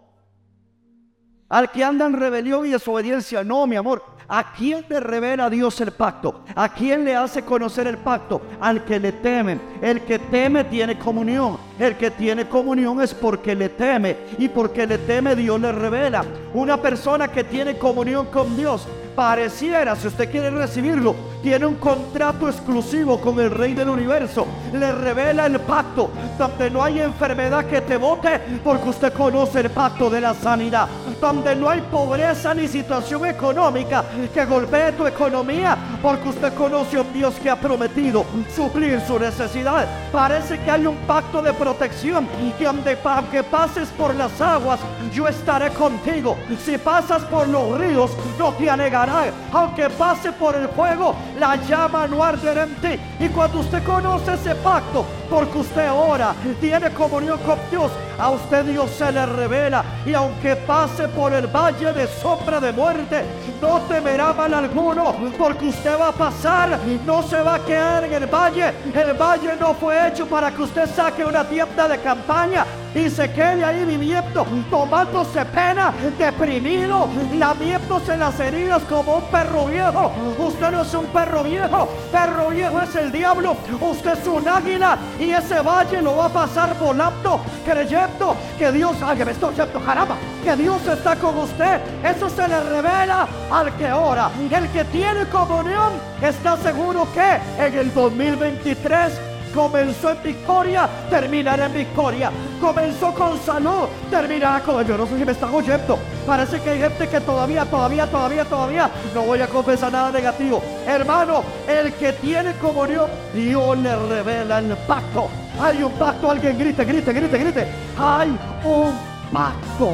Al 1.48 1.70
que 1.70 1.84
anda 1.84 2.06
en 2.06 2.14
rebelión 2.14 2.66
y 2.66 2.70
desobediencia, 2.70 3.44
no, 3.44 3.66
mi 3.66 3.76
amor. 3.76 4.02
¿A 4.28 4.52
quién 4.52 4.84
le 4.88 4.98
revela 4.98 5.48
Dios 5.48 5.80
el 5.80 5.92
pacto? 5.92 6.42
¿A 6.56 6.68
quién 6.68 7.04
le 7.04 7.14
hace 7.14 7.42
conocer 7.42 7.86
el 7.86 7.98
pacto? 7.98 8.42
Al 8.60 8.84
que 8.84 8.98
le 8.98 9.12
teme. 9.12 9.60
El 9.80 10.00
que 10.00 10.18
teme 10.18 10.64
tiene 10.64 10.98
comunión. 10.98 11.56
El 11.78 11.96
que 11.96 12.10
tiene 12.10 12.48
comunión 12.48 13.00
es 13.00 13.14
porque 13.14 13.54
le 13.54 13.68
teme. 13.68 14.16
Y 14.38 14.48
porque 14.48 14.84
le 14.86 14.98
teme 14.98 15.36
Dios 15.36 15.60
le 15.60 15.70
revela. 15.70 16.24
Una 16.54 16.76
persona 16.76 17.28
que 17.28 17.44
tiene 17.44 17.78
comunión 17.78 18.26
con 18.26 18.56
Dios 18.56 18.88
pareciera, 19.14 19.96
si 19.96 20.08
usted 20.08 20.30
quiere 20.30 20.50
recibirlo, 20.50 21.14
tiene 21.46 21.64
un 21.64 21.76
contrato 21.76 22.48
exclusivo 22.48 23.20
con 23.20 23.38
el 23.38 23.52
Rey 23.52 23.72
del 23.72 23.88
Universo. 23.88 24.48
Le 24.72 24.90
revela 24.90 25.46
el 25.46 25.60
pacto, 25.60 26.10
donde 26.36 26.68
no 26.68 26.82
hay 26.82 26.98
enfermedad 26.98 27.66
que 27.66 27.82
te 27.82 27.96
bote, 27.96 28.40
porque 28.64 28.88
usted 28.88 29.12
conoce 29.12 29.60
el 29.60 29.70
pacto 29.70 30.10
de 30.10 30.20
la 30.20 30.34
sanidad. 30.34 30.88
Donde 31.20 31.54
no 31.54 31.70
hay 31.70 31.82
pobreza 31.82 32.52
ni 32.52 32.66
situación 32.66 33.26
económica 33.26 34.04
que 34.34 34.44
golpee 34.44 34.90
tu 34.90 35.06
economía, 35.06 35.78
porque 36.02 36.30
usted 36.30 36.52
conoce 36.52 36.96
a 36.96 37.02
un 37.02 37.12
Dios 37.12 37.36
que 37.36 37.48
ha 37.48 37.54
prometido 37.54 38.24
suplir 38.52 39.00
su 39.06 39.16
necesidad. 39.16 39.86
Parece 40.10 40.58
que 40.58 40.70
hay 40.72 40.84
un 40.84 40.96
pacto 41.06 41.40
de 41.40 41.52
protección, 41.52 42.26
que 42.58 42.66
aunque 42.66 43.44
pases 43.44 43.88
por 43.90 44.12
las 44.16 44.40
aguas, 44.40 44.80
yo 45.12 45.28
estaré 45.28 45.70
contigo. 45.70 46.36
Si 46.64 46.76
pasas 46.76 47.22
por 47.22 47.46
los 47.46 47.78
ríos, 47.78 48.10
no 48.36 48.52
te 48.54 48.68
anegaré 48.68 49.30
aunque 49.52 49.88
pase 49.90 50.32
por 50.32 50.54
el 50.54 50.68
fuego, 50.68 51.14
la 51.38 51.56
llama 51.56 52.06
no 52.06 52.22
arderá 52.22 52.64
en 52.64 52.74
ti. 52.76 52.98
Y 53.20 53.28
cuando 53.28 53.60
usted 53.60 53.82
conoce 53.84 54.34
ese 54.34 54.54
pacto, 54.56 55.04
porque 55.28 55.58
usted 55.58 55.90
ora, 55.90 56.34
tiene 56.60 56.90
comunión 56.90 57.38
con 57.38 57.58
Dios, 57.70 57.90
a 58.18 58.30
usted 58.30 58.64
Dios 58.64 58.90
se 58.90 59.10
le 59.12 59.26
revela. 59.26 59.84
Y 60.04 60.14
aunque 60.14 60.56
pase 60.56 61.08
por 61.08 61.32
el 61.32 61.46
valle 61.46 61.92
de 61.92 62.06
sombra 62.06 62.60
de 62.60 62.72
muerte, 62.72 63.24
no 63.60 63.80
temerá 63.82 64.32
mal 64.32 64.52
alguno, 64.54 65.14
porque 65.38 65.66
usted 65.66 65.98
va 65.98 66.08
a 66.08 66.12
pasar, 66.12 66.78
no 67.04 67.22
se 67.22 67.40
va 67.42 67.54
a 67.56 67.64
quedar 67.64 68.04
en 68.04 68.14
el 68.14 68.26
valle. 68.26 68.72
El 68.94 69.14
valle 69.14 69.56
no 69.58 69.74
fue 69.74 70.08
hecho 70.08 70.26
para 70.26 70.50
que 70.50 70.62
usted 70.62 70.88
saque 70.94 71.24
una 71.24 71.44
tienda 71.44 71.88
de 71.88 71.98
campaña 71.98 72.64
y 72.94 73.10
se 73.10 73.30
quede 73.30 73.62
ahí 73.62 73.84
viviendo, 73.84 74.46
tomándose 74.70 75.44
pena, 75.46 75.92
deprimido, 76.18 77.08
lamiéndose 77.34 78.16
las 78.16 78.38
heridas 78.40 78.82
como 78.84 79.16
un 79.16 79.24
perro 79.24 79.66
viejo. 79.66 80.12
Usted 80.38 80.70
no 80.70 80.82
es 80.82 80.94
un 80.94 81.06
perro 81.06 81.25
viejo, 81.42 81.88
perro 82.10 82.50
viejo 82.50 82.80
es 82.80 82.94
el 82.96 83.12
diablo. 83.12 83.56
Usted 83.80 84.18
es 84.18 84.26
un 84.26 84.48
águila 84.48 84.98
y 85.18 85.30
ese 85.30 85.60
valle 85.60 86.02
lo 86.02 86.16
va 86.16 86.26
a 86.26 86.28
pasar 86.28 86.78
volando, 86.78 87.40
creyendo 87.64 88.36
que 88.58 88.72
Dios, 88.72 88.96
ay, 89.02 89.24
me 89.24 89.32
estoy 89.32 89.54
caramba, 89.84 90.16
que 90.44 90.56
Dios 90.56 90.86
está 90.86 91.16
con 91.16 91.36
usted. 91.38 91.80
Eso 92.04 92.28
se 92.28 92.48
le 92.48 92.60
revela 92.60 93.26
al 93.50 93.76
que 93.76 93.92
ora. 93.92 94.30
El 94.50 94.68
que 94.70 94.84
tiene 94.84 95.26
comunión 95.26 95.92
está 96.22 96.56
seguro 96.56 97.06
que 97.12 97.38
en 97.58 97.74
el 97.74 97.92
2023 97.92 99.12
Comenzó 99.56 100.10
en 100.10 100.22
victoria, 100.22 100.86
terminará 101.08 101.64
en 101.64 101.72
victoria. 101.72 102.30
Comenzó 102.60 103.14
con 103.14 103.40
salud, 103.40 103.88
terminará 104.10 104.60
con... 104.60 104.86
Yo 104.86 104.98
no 104.98 105.06
sé 105.06 105.16
si 105.16 105.24
me. 105.24 106.15
Parece 106.26 106.60
que 106.60 106.70
hay 106.70 106.80
gente 106.80 107.08
que 107.08 107.20
todavía, 107.20 107.64
todavía, 107.64 108.06
todavía, 108.06 108.44
todavía 108.44 108.90
no 109.14 109.22
voy 109.22 109.40
a 109.40 109.46
confesar 109.46 109.92
nada 109.92 110.10
negativo. 110.10 110.62
Hermano, 110.86 111.44
el 111.68 111.92
que 111.94 112.12
tiene 112.14 112.52
comunión, 112.54 113.08
Dios 113.32 113.78
le 113.78 113.96
revela 113.96 114.58
el 114.58 114.76
pacto. 114.86 115.28
Hay 115.60 115.82
un 115.82 115.92
pacto, 115.92 116.30
alguien 116.30 116.58
grite, 116.58 116.84
grite, 116.84 117.12
grite, 117.12 117.38
grite. 117.38 117.66
Hay 117.96 118.36
un 118.64 118.92
pacto. 119.32 119.90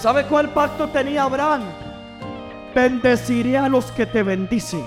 ¿Sabe 0.00 0.24
cuál 0.26 0.50
pacto 0.50 0.88
tenía 0.88 1.24
Abraham? 1.24 1.64
Bendeciré 2.74 3.58
a 3.58 3.68
los 3.68 3.90
que 3.92 4.06
te 4.06 4.22
bendicen 4.22 4.86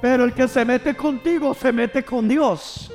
pero 0.00 0.24
el 0.24 0.32
que 0.32 0.46
se 0.46 0.64
mete 0.64 0.94
contigo 0.94 1.54
se 1.54 1.72
mete 1.72 2.04
con 2.04 2.28
Dios. 2.28 2.92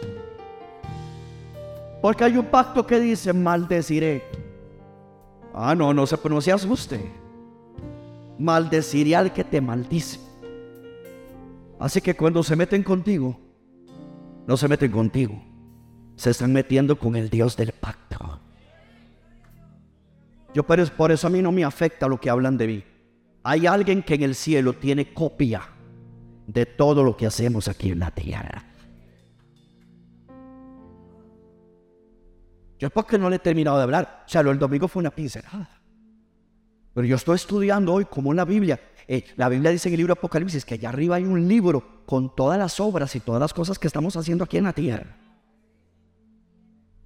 Porque 2.02 2.24
hay 2.24 2.38
un 2.38 2.46
pacto 2.46 2.86
que 2.86 3.00
dice, 3.00 3.32
maldeciré. 3.34 4.43
Ah, 5.54 5.76
no, 5.76 5.94
no 5.94 6.08
se, 6.08 6.18
no 6.30 6.42
se 6.42 6.52
asuste. 6.52 7.12
Maldeciré 8.40 9.16
al 9.16 9.32
que 9.32 9.44
te 9.44 9.62
maldice. 9.62 10.20
Así 11.80 12.02
que 12.02 12.16
cuando 12.16 12.42
se 12.44 12.56
meten 12.56 12.82
contigo, 12.82 13.40
no 14.48 14.58
se 14.58 14.68
meten 14.68 14.92
contigo. 14.92 15.44
Se 16.16 16.32
están 16.32 16.54
metiendo 16.54 16.98
con 16.98 17.16
el 17.16 17.30
Dios 17.30 17.56
del 17.56 17.72
pacto. 17.72 18.40
Yo 20.54 20.64
por 20.64 21.12
eso 21.12 21.28
a 21.28 21.30
mí 21.30 21.42
no 21.42 21.52
me 21.52 21.64
afecta 21.64 22.08
lo 22.08 22.20
que 22.20 22.30
hablan 22.30 22.58
de 22.58 22.68
mí. 22.68 22.84
Hay 23.44 23.68
alguien 23.68 24.04
que 24.04 24.16
en 24.16 24.24
el 24.24 24.36
cielo 24.36 24.74
tiene 24.74 25.14
copia 25.14 25.62
de 26.48 26.66
todo 26.66 27.04
lo 27.04 27.18
que 27.18 27.26
hacemos 27.26 27.68
aquí 27.68 27.92
en 27.92 28.00
la 28.00 28.12
tierra. 28.12 28.73
Yo 32.80 32.88
es 32.88 32.94
porque 32.94 33.18
no 33.18 33.30
le 33.30 33.38
he 33.38 33.40
terminado 33.40 33.78
de 33.78 33.84
hablar. 33.84 34.24
O 34.26 34.30
sea, 34.30 34.42
el 34.42 34.60
domingo 34.60 34.88
fue 34.88 35.02
una 35.02 35.12
pincelada. 35.12 35.82
Pero 36.94 37.08
yo 37.08 37.16
estoy 37.16 37.36
estudiando 37.36 37.94
hoy 37.94 38.06
como 38.06 38.32
en 38.32 38.38
la 38.38 38.46
Biblia. 38.46 38.80
Eh, 39.08 39.26
la 39.36 39.50
Biblia 39.50 39.72
dice 39.72 39.90
en 39.90 39.94
el 39.94 39.98
libro 39.98 40.14
Apocalipsis 40.14 40.64
que 40.66 40.76
allá 40.76 40.90
arriba 40.90 41.16
hay 41.16 41.24
un 41.24 41.48
libro 41.48 42.04
con 42.06 42.36
todas 42.36 42.58
las 42.58 42.80
obras 42.80 43.16
y 43.16 43.20
todas 43.20 43.40
las 43.40 43.54
cosas 43.54 43.80
que 43.80 43.88
estamos 43.88 44.16
haciendo 44.16 44.44
aquí 44.44 44.58
en 44.58 44.64
la 44.66 44.74
tierra. 44.74 45.18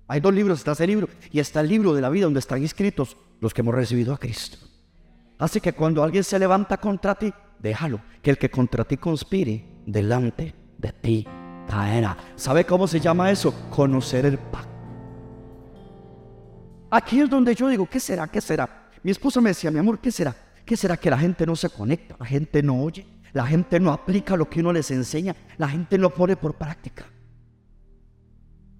Hay 0.08 0.19
dos 0.19 0.34
libros, 0.34 0.60
está 0.60 0.71
ese 0.71 0.88
libro 0.88 1.10
y 1.32 1.39
está 1.39 1.62
el 1.62 1.67
libro 1.67 1.93
de 1.93 2.01
la 2.01 2.10
vida 2.10 2.25
donde 2.25 2.39
están 2.39 2.63
escritos 2.63 3.17
los 3.39 3.53
que 3.53 3.62
hemos 3.62 3.75
recibido 3.75 4.13
a 4.13 4.17
Cristo. 4.17 4.58
Así 5.38 5.60
que 5.60 5.73
cuando 5.73 6.03
alguien 6.03 6.23
se 6.23 6.39
levanta 6.39 6.77
contra 6.77 7.15
ti, 7.15 7.32
déjalo, 7.60 8.01
que 8.21 8.32
el 8.32 8.38
que 8.38 8.49
contra 8.49 8.84
ti 8.84 8.97
conspire 8.97 9.65
delante 9.86 10.53
de 10.77 10.91
ti 10.93 11.27
caerá. 11.67 12.17
¿Sabe 12.36 12.65
cómo 12.65 12.88
se 12.88 12.99
llama 12.99 13.32
eso? 13.32 13.53
Conocer 13.69 14.25
el 14.25 14.38
pacto. 14.38 14.77
Aquí 16.89 17.19
es 17.19 17.30
donde 17.30 17.54
yo 17.54 17.67
digo, 17.67 17.88
¿qué 17.89 18.00
será? 18.00 18.28
¿Qué 18.28 18.39
será? 18.41 18.89
Mi 19.04 19.12
esposa 19.12 19.41
me 19.41 19.50
decía, 19.50 19.71
mi 19.71 19.80
amor, 19.80 20.00
¿qué 20.00 20.12
será? 20.12 20.36
¿Qué 20.65 20.76
será 20.78 20.97
que 20.97 21.10
la 21.10 21.17
gente 21.17 21.45
no 21.45 21.56
se 21.56 21.69
conecta? 21.69 22.15
La 22.19 22.26
gente 22.26 22.63
no 22.63 22.82
oye, 22.82 23.06
la 23.34 23.45
gente 23.45 23.80
no 23.80 23.91
aplica 23.91 24.36
lo 24.36 24.50
que 24.50 24.60
uno 24.60 24.73
les 24.73 24.91
enseña, 24.91 25.36
la 25.58 25.69
gente 25.69 25.97
no 25.97 26.10
pone 26.10 26.36
por 26.36 26.56
práctica. 26.56 27.06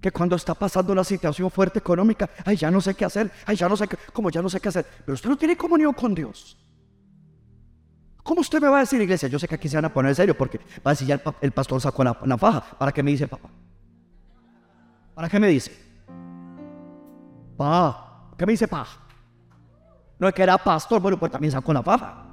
Que 0.00 0.10
cuando 0.10 0.36
está 0.36 0.54
pasando 0.54 0.92
una 0.92 1.04
situación 1.04 1.50
fuerte 1.50 1.78
económica, 1.78 2.30
ay, 2.44 2.56
ya 2.56 2.70
no 2.70 2.80
sé 2.80 2.94
qué 2.94 3.04
hacer, 3.04 3.30
ay, 3.46 3.56
ya 3.56 3.68
no 3.68 3.76
sé 3.76 3.88
qué, 3.88 3.96
como 4.12 4.30
ya 4.30 4.40
no 4.40 4.48
sé 4.48 4.60
qué 4.60 4.68
hacer, 4.68 4.86
pero 5.04 5.14
usted 5.14 5.28
no 5.28 5.36
tiene 5.36 5.56
comunión 5.56 5.92
con 5.92 6.14
Dios. 6.14 6.56
¿Cómo 8.22 8.42
usted 8.42 8.60
me 8.60 8.68
va 8.68 8.76
a 8.76 8.80
decir, 8.80 9.00
iglesia? 9.00 9.28
Yo 9.28 9.38
sé 9.38 9.48
que 9.48 9.54
aquí 9.54 9.68
se 9.68 9.76
van 9.76 9.86
a 9.86 9.92
poner 9.92 10.10
en 10.10 10.14
serio 10.14 10.36
porque 10.36 10.58
va 10.58 10.90
a 10.90 10.90
decir 10.90 11.08
ya 11.08 11.20
el, 11.40 11.52
pastor 11.52 11.80
sacó 11.80 12.04
la, 12.04 12.18
la, 12.26 12.36
faja. 12.36 12.60
¿Para 12.78 12.92
qué 12.92 13.02
me 13.02 13.10
dice 13.10 13.26
papá? 13.26 13.48
¿Para 15.14 15.28
qué 15.30 15.40
me 15.40 15.48
dice? 15.48 15.87
Pa. 17.58 18.30
¿Qué 18.38 18.46
me 18.46 18.52
dice 18.52 18.68
pa? 18.68 18.86
No 20.18 20.28
es 20.28 20.34
que 20.34 20.42
era 20.42 20.56
pastor, 20.56 21.02
bueno, 21.02 21.18
pues 21.18 21.30
también 21.30 21.52
sacó 21.52 21.72
la 21.72 21.82
faja. 21.82 22.24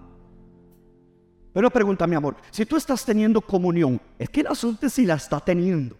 Pero 1.52 1.70
pregunta, 1.70 2.06
mi 2.06 2.16
amor, 2.16 2.38
si 2.52 2.66
tú 2.66 2.78
estás 2.78 3.04
teniendo 3.04 3.42
comunión, 3.42 4.00
es 4.20 4.30
que 4.30 4.42
el 4.42 4.48
asunto 4.48 4.86
es 4.86 4.94
si 4.94 5.06
la 5.06 5.16
está 5.16 5.40
teniendo. 5.40 5.98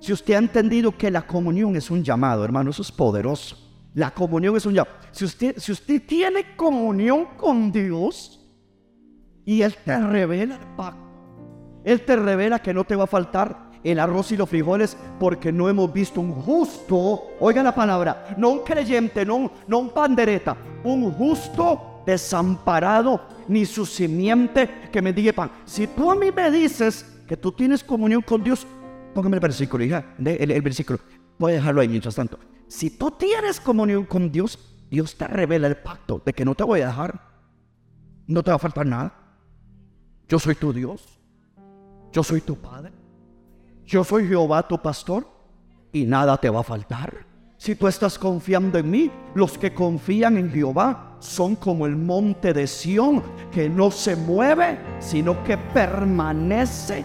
Si 0.00 0.12
usted 0.12 0.34
ha 0.34 0.38
entendido 0.38 0.96
que 0.96 1.10
la 1.10 1.26
comunión 1.26 1.76
es 1.76 1.90
un 1.90 2.02
llamado, 2.02 2.44
hermano, 2.44 2.70
eso 2.70 2.82
es 2.82 2.92
poderoso. 2.92 3.56
La 3.94 4.12
comunión 4.12 4.56
es 4.56 4.66
un 4.66 4.74
llamado. 4.74 4.96
Si 5.12 5.24
usted, 5.24 5.58
si 5.58 5.72
usted 5.72 6.02
tiene 6.06 6.56
comunión 6.56 7.26
con 7.36 7.72
Dios, 7.72 8.40
y 9.44 9.62
Él 9.62 9.74
te 9.84 9.98
revela 9.98 10.56
el 10.56 10.76
pacto. 10.76 11.00
Él 11.84 12.04
te 12.04 12.16
revela 12.16 12.60
que 12.60 12.74
no 12.74 12.84
te 12.84 12.96
va 12.96 13.04
a 13.04 13.08
faltar 13.08 13.69
el 13.82 13.98
arroz 13.98 14.32
y 14.32 14.36
los 14.36 14.48
frijoles 14.48 14.96
porque 15.18 15.52
no 15.52 15.68
hemos 15.68 15.92
visto 15.92 16.20
un 16.20 16.32
justo, 16.32 17.22
oiga 17.40 17.62
la 17.62 17.74
palabra, 17.74 18.34
no 18.36 18.50
un 18.50 18.64
creyente, 18.64 19.24
no, 19.24 19.50
no 19.66 19.78
un 19.78 19.90
pandereta, 19.90 20.56
un 20.84 21.10
justo 21.12 22.02
desamparado, 22.06 23.20
ni 23.48 23.64
su 23.64 23.86
simiente 23.86 24.88
que 24.92 25.02
me 25.02 25.12
diga 25.12 25.32
pan. 25.32 25.50
Si 25.64 25.86
tú 25.86 26.10
a 26.10 26.14
mí 26.14 26.30
me 26.34 26.50
dices 26.50 27.06
que 27.26 27.36
tú 27.36 27.52
tienes 27.52 27.84
comunión 27.84 28.22
con 28.22 28.42
Dios, 28.42 28.66
póngame 29.14 29.36
el 29.36 29.40
versículo, 29.40 29.84
hija, 29.84 30.04
el, 30.18 30.50
el 30.50 30.62
versículo. 30.62 30.98
Voy 31.38 31.52
a 31.52 31.54
dejarlo 31.56 31.80
ahí 31.80 31.88
mientras 31.88 32.14
tanto. 32.14 32.38
Si 32.68 32.90
tú 32.90 33.10
tienes 33.10 33.60
comunión 33.60 34.04
con 34.04 34.30
Dios, 34.30 34.58
Dios 34.90 35.16
te 35.16 35.26
revela 35.26 35.66
el 35.66 35.76
pacto 35.76 36.20
de 36.24 36.32
que 36.32 36.44
no 36.44 36.54
te 36.54 36.64
voy 36.64 36.80
a 36.80 36.88
dejar. 36.88 37.20
No 38.26 38.42
te 38.42 38.50
va 38.50 38.56
a 38.56 38.60
faltar 38.60 38.86
nada. 38.86 39.12
Yo 40.28 40.38
soy 40.38 40.54
tu 40.54 40.72
Dios. 40.72 41.20
Yo 42.12 42.22
soy 42.22 42.40
tu 42.40 42.56
Padre. 42.56 42.92
Yo 43.90 44.04
soy 44.04 44.28
Jehová 44.28 44.68
tu 44.68 44.78
pastor 44.78 45.26
y 45.92 46.04
nada 46.04 46.36
te 46.36 46.48
va 46.48 46.60
a 46.60 46.62
faltar. 46.62 47.26
Si 47.56 47.74
tú 47.74 47.88
estás 47.88 48.20
confiando 48.20 48.78
en 48.78 48.88
mí, 48.88 49.10
los 49.34 49.58
que 49.58 49.74
confían 49.74 50.36
en 50.36 50.48
Jehová 50.48 51.16
son 51.18 51.56
como 51.56 51.86
el 51.86 51.96
monte 51.96 52.52
de 52.52 52.68
Sión, 52.68 53.20
que 53.50 53.68
no 53.68 53.90
se 53.90 54.14
mueve, 54.14 54.78
sino 55.00 55.42
que 55.42 55.58
permanece 55.58 57.04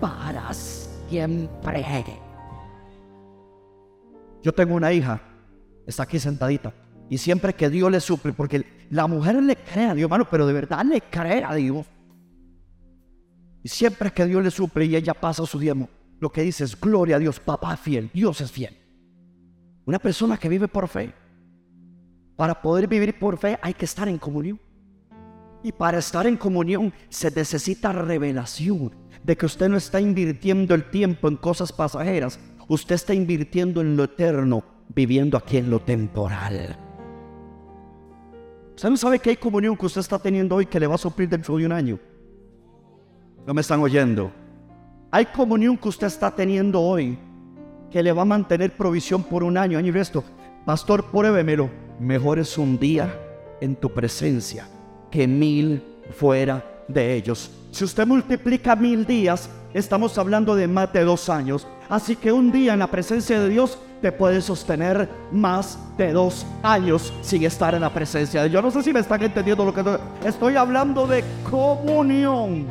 para 0.00 0.52
siempre. 0.52 2.04
Yo 4.42 4.52
tengo 4.52 4.74
una 4.74 4.92
hija, 4.92 5.22
está 5.86 6.02
aquí 6.02 6.18
sentadita. 6.18 6.74
Y 7.08 7.18
siempre 7.18 7.54
que 7.54 7.70
Dios 7.70 7.92
le 7.92 8.00
suple, 8.00 8.32
porque 8.32 8.88
la 8.90 9.06
mujer 9.06 9.40
le 9.40 9.54
cree 9.54 9.86
a 9.86 9.94
Dios, 9.94 10.06
hermano, 10.06 10.26
pero 10.28 10.48
de 10.48 10.52
verdad 10.52 10.84
le 10.84 11.00
cree 11.00 11.44
a 11.44 11.54
Dios. 11.54 11.86
Y 13.62 13.68
siempre 13.68 14.10
que 14.10 14.26
Dios 14.26 14.42
le 14.42 14.50
suple 14.50 14.84
y 14.86 14.96
ella 14.96 15.14
pasa 15.14 15.46
su 15.46 15.60
diezmo, 15.60 15.88
lo 16.24 16.32
que 16.32 16.40
dice 16.40 16.64
es, 16.64 16.80
gloria 16.80 17.16
a 17.16 17.18
Dios, 17.18 17.38
papá 17.38 17.76
fiel, 17.76 18.10
Dios 18.14 18.40
es 18.40 18.50
fiel. 18.50 18.74
Una 19.84 19.98
persona 19.98 20.38
que 20.38 20.48
vive 20.48 20.68
por 20.68 20.88
fe. 20.88 21.12
Para 22.34 22.62
poder 22.62 22.88
vivir 22.88 23.18
por 23.18 23.36
fe 23.36 23.58
hay 23.60 23.74
que 23.74 23.84
estar 23.84 24.08
en 24.08 24.16
comunión. 24.16 24.58
Y 25.62 25.70
para 25.72 25.98
estar 25.98 26.26
en 26.26 26.38
comunión 26.38 26.94
se 27.10 27.30
necesita 27.30 27.92
revelación 27.92 28.90
de 29.22 29.36
que 29.36 29.44
usted 29.44 29.68
no 29.68 29.76
está 29.76 30.00
invirtiendo 30.00 30.74
el 30.74 30.88
tiempo 30.88 31.28
en 31.28 31.36
cosas 31.36 31.70
pasajeras, 31.72 32.40
usted 32.68 32.94
está 32.94 33.12
invirtiendo 33.12 33.82
en 33.82 33.94
lo 33.94 34.04
eterno, 34.04 34.64
viviendo 34.94 35.36
aquí 35.36 35.58
en 35.58 35.68
lo 35.68 35.80
temporal. 35.80 36.78
Usted 38.74 38.88
no 38.88 38.96
sabe 38.96 39.18
que 39.18 39.28
hay 39.28 39.36
comunión 39.36 39.76
que 39.76 39.84
usted 39.84 40.00
está 40.00 40.18
teniendo 40.18 40.56
hoy 40.56 40.64
que 40.64 40.80
le 40.80 40.86
va 40.86 40.94
a 40.94 40.98
suplir 41.06 41.28
dentro 41.28 41.58
de 41.58 41.66
un 41.66 41.72
año. 41.72 41.98
No 43.46 43.52
me 43.52 43.60
están 43.60 43.80
oyendo. 43.80 44.32
Hay 45.14 45.26
comunión 45.26 45.76
que 45.76 45.88
usted 45.88 46.08
está 46.08 46.28
teniendo 46.28 46.80
hoy 46.80 47.16
que 47.88 48.02
le 48.02 48.12
va 48.12 48.22
a 48.22 48.24
mantener 48.24 48.76
provisión 48.76 49.22
por 49.22 49.44
un 49.44 49.56
año, 49.56 49.78
año 49.78 49.86
y 49.86 49.92
resto. 49.92 50.24
Pastor, 50.66 51.04
pruébemelo. 51.04 51.70
Mejor 52.00 52.40
es 52.40 52.58
un 52.58 52.76
día 52.76 53.16
en 53.60 53.76
tu 53.76 53.94
presencia 53.94 54.66
que 55.12 55.28
mil 55.28 55.84
fuera 56.18 56.64
de 56.88 57.14
ellos. 57.14 57.48
Si 57.70 57.84
usted 57.84 58.08
multiplica 58.08 58.74
mil 58.74 59.06
días, 59.06 59.48
estamos 59.72 60.18
hablando 60.18 60.56
de 60.56 60.66
más 60.66 60.92
de 60.92 61.04
dos 61.04 61.28
años. 61.28 61.64
Así 61.88 62.16
que 62.16 62.32
un 62.32 62.50
día 62.50 62.72
en 62.72 62.80
la 62.80 62.88
presencia 62.88 63.38
de 63.38 63.48
Dios 63.48 63.78
te 64.02 64.10
puede 64.10 64.40
sostener 64.40 65.08
más 65.30 65.78
de 65.96 66.12
dos 66.12 66.44
años 66.64 67.12
sin 67.22 67.44
estar 67.44 67.72
en 67.72 67.82
la 67.82 67.94
presencia 67.94 68.42
de 68.42 68.48
Dios. 68.48 68.60
Yo 68.60 68.68
no 68.68 68.72
sé 68.72 68.82
si 68.82 68.92
me 68.92 68.98
están 68.98 69.22
entendiendo 69.22 69.64
lo 69.64 69.72
que 69.72 69.84
estoy, 70.26 70.56
hablando 70.56 71.06
de 71.06 71.22
comunión. 71.48 72.66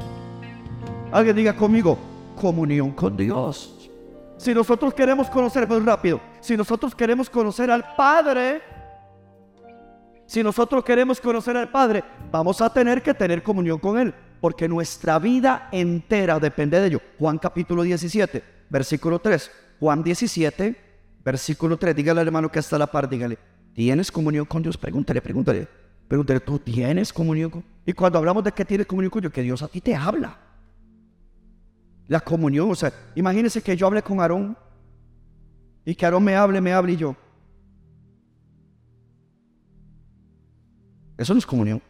Alguien 1.10 1.38
diga 1.38 1.56
conmigo, 1.56 1.98
comunión 2.34 2.92
con 2.92 3.16
Dios. 3.16 3.90
Si 4.38 4.54
nosotros 4.54 4.94
queremos 4.94 5.30
conocer, 5.30 5.68
muy 5.68 5.80
rápido, 5.80 6.20
si 6.40 6.58
nosotros 6.58 6.94
queremos 6.94 7.30
conocer 7.30 7.72
al 7.72 7.96
Padre, 7.96 8.62
si 10.26 10.44
nosotros 10.44 10.84
queremos 10.84 11.22
conocer 11.22 11.56
al 11.56 11.70
Padre, 11.70 12.04
vamos 12.32 12.62
a 12.62 12.72
tener 12.72 13.02
que 13.02 13.14
tener 13.14 13.44
comunión 13.44 13.80
con 13.80 13.98
Él, 13.98 14.14
porque 14.42 14.68
nuestra 14.68 15.20
vida 15.20 15.70
entera 15.72 16.40
depende 16.40 16.80
de 16.80 16.88
ello. 16.88 17.02
Juan 17.20 17.38
capítulo 17.38 17.84
17, 17.84 18.44
versículo 18.70 19.20
3. 19.20 19.52
Juan 19.80 20.04
17, 20.04 20.76
versículo 21.24 21.78
3. 21.78 21.96
Dígale 21.96 22.22
al 22.22 22.28
hermano 22.28 22.52
que 22.52 22.60
está 22.60 22.76
a 22.76 22.80
la 22.80 22.88
par, 22.88 23.08
dígale, 23.08 23.38
¿tienes 23.74 24.12
comunión 24.12 24.46
con 24.46 24.62
Dios? 24.62 24.78
Pregúntale, 24.78 25.22
pregúntale. 25.22 25.68
Pregúntale, 26.08 26.42
¿tú 26.42 26.60
tienes 26.60 27.14
comunión 27.14 27.50
con 27.50 27.64
Y 27.86 27.94
cuando 27.94 28.20
hablamos 28.20 28.44
de 28.44 28.52
que 28.52 28.66
tienes 28.66 28.86
comunión 28.88 29.10
con 29.10 29.22
Dios, 29.22 29.32
que 29.32 29.42
Dios 29.42 29.62
a 29.64 29.68
ti 29.68 29.82
te 29.82 29.96
habla. 29.96 30.38
La 32.08 32.20
comunión, 32.20 32.70
o 32.70 32.76
sea, 32.76 32.92
imagínense 33.16 33.62
que 33.62 33.78
yo 33.78 33.88
hable 33.88 34.02
con 34.02 34.20
Aarón 34.20 34.58
y 35.86 35.96
que 35.96 36.06
Aarón 36.06 36.24
me 36.24 36.36
hable, 36.36 36.60
me 36.60 36.74
hable 36.74 36.94
y 36.94 36.98
yo. 36.98 37.16
Eso 41.18 41.34
no 41.34 41.40
es 41.40 41.46
comunión. 41.46 41.82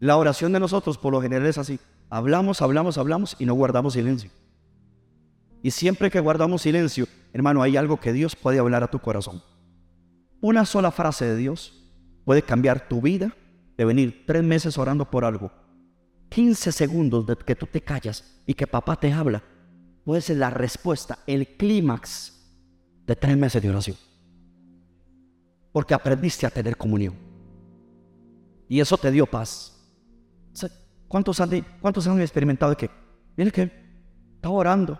La 0.00 0.16
oración 0.16 0.52
de 0.52 0.60
nosotros 0.60 0.98
por 0.98 1.12
lo 1.12 1.22
general 1.22 1.46
es 1.46 1.58
así. 1.58 1.78
Hablamos, 2.10 2.60
hablamos, 2.60 2.98
hablamos 2.98 3.36
y 3.38 3.46
no 3.46 3.54
guardamos 3.54 3.94
silencio. 3.94 4.30
Y 5.62 5.70
siempre 5.70 6.10
que 6.10 6.20
guardamos 6.20 6.62
silencio, 6.62 7.06
hermano, 7.32 7.62
hay 7.62 7.76
algo 7.76 8.00
que 8.00 8.12
Dios 8.12 8.34
puede 8.36 8.58
hablar 8.58 8.82
a 8.82 8.90
tu 8.90 8.98
corazón. 8.98 9.42
Una 10.40 10.66
sola 10.66 10.90
frase 10.90 11.24
de 11.24 11.36
Dios 11.36 11.88
puede 12.24 12.42
cambiar 12.42 12.88
tu 12.88 13.00
vida 13.00 13.34
de 13.76 13.84
venir 13.84 14.24
tres 14.26 14.42
meses 14.42 14.76
orando 14.76 15.08
por 15.08 15.24
algo 15.24 15.52
15 16.32 16.72
segundos 16.72 17.26
de 17.26 17.36
que 17.36 17.54
tú 17.54 17.66
te 17.66 17.82
callas 17.82 18.40
y 18.46 18.54
que 18.54 18.66
papá 18.66 18.96
te 18.96 19.12
habla, 19.12 19.42
puede 20.02 20.22
ser 20.22 20.38
la 20.38 20.48
respuesta, 20.48 21.18
el 21.26 21.46
clímax 21.58 22.32
de 23.06 23.16
tres 23.16 23.36
meses 23.36 23.62
de 23.62 23.68
oración. 23.68 23.96
Porque 25.72 25.92
aprendiste 25.92 26.46
a 26.46 26.50
tener 26.50 26.76
comunión. 26.76 27.14
Y 28.66 28.80
eso 28.80 28.96
te 28.96 29.10
dio 29.10 29.26
paz. 29.26 29.78
¿Cuántos 31.06 31.38
han, 31.40 31.50
cuántos 31.82 32.06
han 32.06 32.18
experimentado 32.22 32.74
que, 32.74 32.90
viene 33.36 33.50
que 33.50 33.70
estaba 34.36 34.54
orando? 34.54 34.98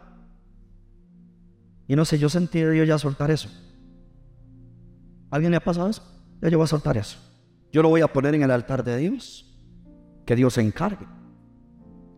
Y 1.89 1.97
no 1.97 2.05
sé, 2.05 2.19
yo 2.19 2.29
sentí 2.29 2.63
Dios 2.63 2.87
ya 2.87 2.99
soltar 2.99 3.31
eso. 3.31 3.49
¿Alguien 5.31 5.51
le 5.51 5.57
ha 5.57 5.65
pasado 5.65 5.89
eso? 5.89 6.03
Ya 6.43 6.51
yo 6.51 6.59
voy 6.59 6.65
a 6.65 6.69
soltar 6.69 6.99
eso. 6.99 7.19
Yo 7.73 7.83
lo 7.83 7.89
voy 7.89 8.03
a 8.03 8.13
poner 8.13 8.35
en 8.35 8.43
el 8.43 8.51
altar 8.51 8.85
de 8.85 8.99
Dios. 8.99 9.49
Que 10.27 10.37
Dios 10.37 10.53
se 10.53 10.61
encargue 10.61 11.07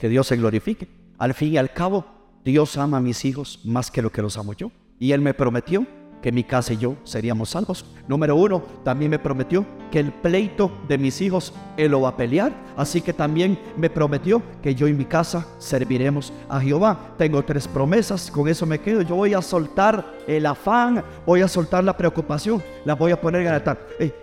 que 0.05 0.11
Dios 0.11 0.27
se 0.27 0.37
glorifique. 0.37 0.87
Al 1.17 1.33
fin 1.33 1.55
y 1.55 1.57
al 1.57 1.73
cabo, 1.73 2.05
Dios 2.45 2.77
ama 2.77 2.99
a 2.99 3.01
mis 3.01 3.25
hijos 3.25 3.61
más 3.65 3.91
que 3.91 4.03
lo 4.03 4.13
que 4.13 4.21
los 4.21 4.37
amo 4.37 4.53
yo. 4.53 4.71
Y 4.99 5.13
Él 5.13 5.23
me 5.23 5.33
prometió 5.33 5.87
que 6.21 6.31
mi 6.31 6.45
casa 6.45 6.75
y 6.75 6.77
yo 6.77 6.97
seríamos 7.05 7.49
salvos. 7.49 7.87
Número 8.07 8.37
uno, 8.37 8.63
también 8.85 9.11
me 9.11 9.19
prometió 9.19 9.65
que 9.91 10.01
el 10.01 10.13
pleito 10.13 10.71
de 10.89 10.99
mis 10.99 11.23
hijos 11.23 11.55
Él 11.79 11.93
lo 11.93 12.03
va 12.03 12.11
a 12.11 12.17
pelear. 12.19 12.53
Así 12.77 13.01
que 13.01 13.15
también 13.15 13.59
me 13.79 13.89
prometió 13.89 14.43
que 14.63 14.75
yo 14.75 14.89
y 14.89 14.93
mi 14.93 15.07
casa 15.07 15.47
serviremos 15.59 16.35
a 16.51 16.61
Jehová. 16.61 17.15
Tengo 17.17 17.43
tres 17.43 17.67
promesas, 17.67 18.31
con 18.31 18.47
eso 18.47 18.67
me 18.67 18.81
quedo. 18.81 19.01
Yo 19.01 19.17
voy 19.17 19.33
a 19.33 19.41
soltar 19.41 20.05
el 20.27 20.45
afán, 20.45 21.03
voy 21.25 21.41
a 21.41 21.49
soltar 21.49 21.83
la 21.83 21.97
preocupación, 21.97 22.63
la 22.85 22.95
voy 22.95 23.13
a 23.13 23.19
poner 23.19 23.41
en 23.41 23.47
el 23.47 23.55
altar. 23.55 23.79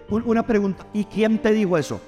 una 0.10 0.46
pregunta, 0.46 0.86
¿y 0.94 1.06
quién 1.06 1.42
te 1.42 1.52
dijo 1.52 1.76
eso? 1.76 2.00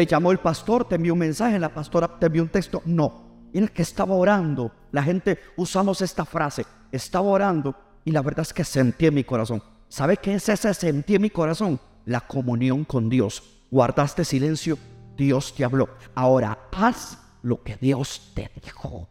Te 0.00 0.06
llamó 0.06 0.32
el 0.32 0.38
pastor, 0.38 0.86
te 0.86 0.94
envió 0.94 1.12
un 1.12 1.18
mensaje, 1.18 1.58
la 1.58 1.74
pastora 1.74 2.18
te 2.18 2.24
envió 2.24 2.42
un 2.42 2.48
texto. 2.48 2.80
No, 2.86 3.50
el 3.52 3.70
que 3.70 3.82
estaba 3.82 4.14
orando. 4.14 4.72
La 4.92 5.02
gente 5.02 5.38
usamos 5.58 6.00
esta 6.00 6.24
frase, 6.24 6.64
estaba 6.90 7.28
orando 7.28 7.76
y 8.02 8.10
la 8.10 8.22
verdad 8.22 8.40
es 8.40 8.54
que 8.54 8.64
sentí 8.64 9.04
en 9.04 9.12
mi 9.12 9.24
corazón. 9.24 9.62
¿Sabe 9.88 10.16
qué 10.16 10.36
es 10.36 10.48
ese 10.48 10.72
sentí 10.72 11.16
en 11.16 11.20
mi 11.20 11.28
corazón? 11.28 11.78
La 12.06 12.22
comunión 12.22 12.84
con 12.84 13.10
Dios. 13.10 13.42
Guardaste 13.70 14.24
silencio, 14.24 14.78
Dios 15.18 15.54
te 15.54 15.66
habló. 15.66 15.90
Ahora 16.14 16.58
haz 16.72 17.18
lo 17.42 17.62
que 17.62 17.76
Dios 17.76 18.32
te 18.34 18.50
dijo. 18.64 19.06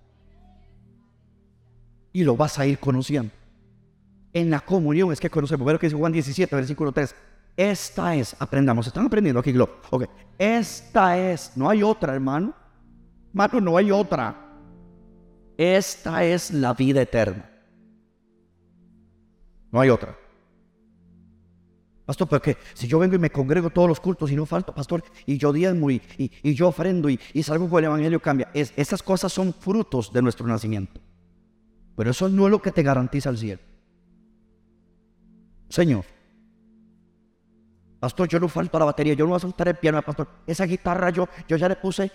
Y 2.13 2.23
lo 2.23 2.35
vas 2.35 2.57
a 2.57 2.65
ir 2.65 2.79
conociendo. 2.79 3.31
En 4.33 4.49
la 4.49 4.59
comunión 4.59 5.11
es 5.11 5.19
que 5.19 5.29
conocemos. 5.29 5.71
Lo 5.71 5.77
que 5.77 5.85
dice 5.85 5.99
Juan 5.99 6.13
17, 6.13 6.55
versículo 6.55 6.91
3. 6.91 7.13
Esta 7.59 8.15
es, 8.15 8.37
aprendamos, 8.39 8.87
están 8.87 9.07
aprendiendo 9.07 9.41
aquí, 9.41 9.51
Globo. 9.51 9.73
Ok, 9.89 10.05
esta 10.37 11.17
es, 11.17 11.51
no 11.57 11.69
hay 11.69 11.83
otra, 11.83 12.13
hermano. 12.13 12.53
Hermano, 13.31 13.59
no 13.59 13.75
hay 13.75 13.91
otra. 13.91 14.33
Esta 15.57 16.23
es 16.23 16.51
la 16.51 16.73
vida 16.73 17.01
eterna. 17.01 17.49
No 19.73 19.81
hay 19.81 19.89
otra. 19.89 20.17
Pastor, 22.05 22.29
porque 22.29 22.55
si 22.73 22.87
yo 22.87 22.97
vengo 22.97 23.15
y 23.15 23.19
me 23.19 23.29
congrego 23.29 23.69
todos 23.69 23.89
los 23.89 23.99
cultos 23.99 24.31
y 24.31 24.37
no 24.37 24.45
falto, 24.45 24.73
pastor, 24.73 25.03
y 25.25 25.37
yo 25.37 25.51
diezmo 25.51 25.91
y, 25.91 26.01
y, 26.17 26.53
yo 26.53 26.69
ofrendo 26.69 27.09
y, 27.09 27.19
salgo 27.43 27.69
con 27.69 27.79
el 27.79 27.89
evangelio 27.89 28.21
cambia. 28.21 28.49
Es, 28.53 28.71
esas 28.77 29.03
cosas 29.03 29.33
son 29.33 29.53
frutos 29.53 30.13
de 30.13 30.21
nuestro 30.21 30.47
nacimiento. 30.47 31.01
Pero 31.97 32.11
eso 32.11 32.29
no 32.29 32.45
es 32.45 32.51
lo 32.51 32.61
que 32.61 32.71
te 32.71 32.83
garantiza 32.83 33.29
el 33.29 33.37
cielo. 33.37 33.61
Señor, 35.67 36.05
Pastor, 37.99 38.29
yo 38.29 38.39
no 38.39 38.47
falto 38.47 38.77
a 38.77 38.79
la 38.79 38.85
batería, 38.85 39.13
yo 39.13 39.25
no 39.25 39.31
voy 39.31 39.37
a 39.37 39.41
soltar 39.41 39.67
el 39.67 39.75
piano, 39.75 40.01
pastor. 40.01 40.27
Esa 40.47 40.65
guitarra 40.65 41.09
yo, 41.09 41.27
yo 41.47 41.57
ya 41.57 41.67
le 41.67 41.75
puse 41.75 42.11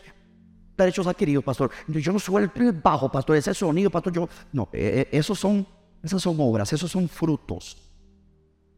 derechos 0.77 1.07
adquiridos, 1.07 1.45
pastor. 1.45 1.71
Yo 1.89 2.13
no 2.13 2.19
suelto 2.19 2.61
el 2.61 2.73
bajo, 2.73 3.11
pastor. 3.11 3.37
Ese 3.37 3.53
sonido, 3.53 3.91
pastor, 3.91 4.13
yo... 4.13 4.29
No, 4.53 4.69
eh, 4.73 5.09
eh, 5.13 5.19
esos 5.19 5.39
son, 5.39 5.67
esas 6.03 6.23
son 6.23 6.37
obras, 6.39 6.73
esos 6.73 6.91
son 6.91 7.09
frutos 7.09 7.77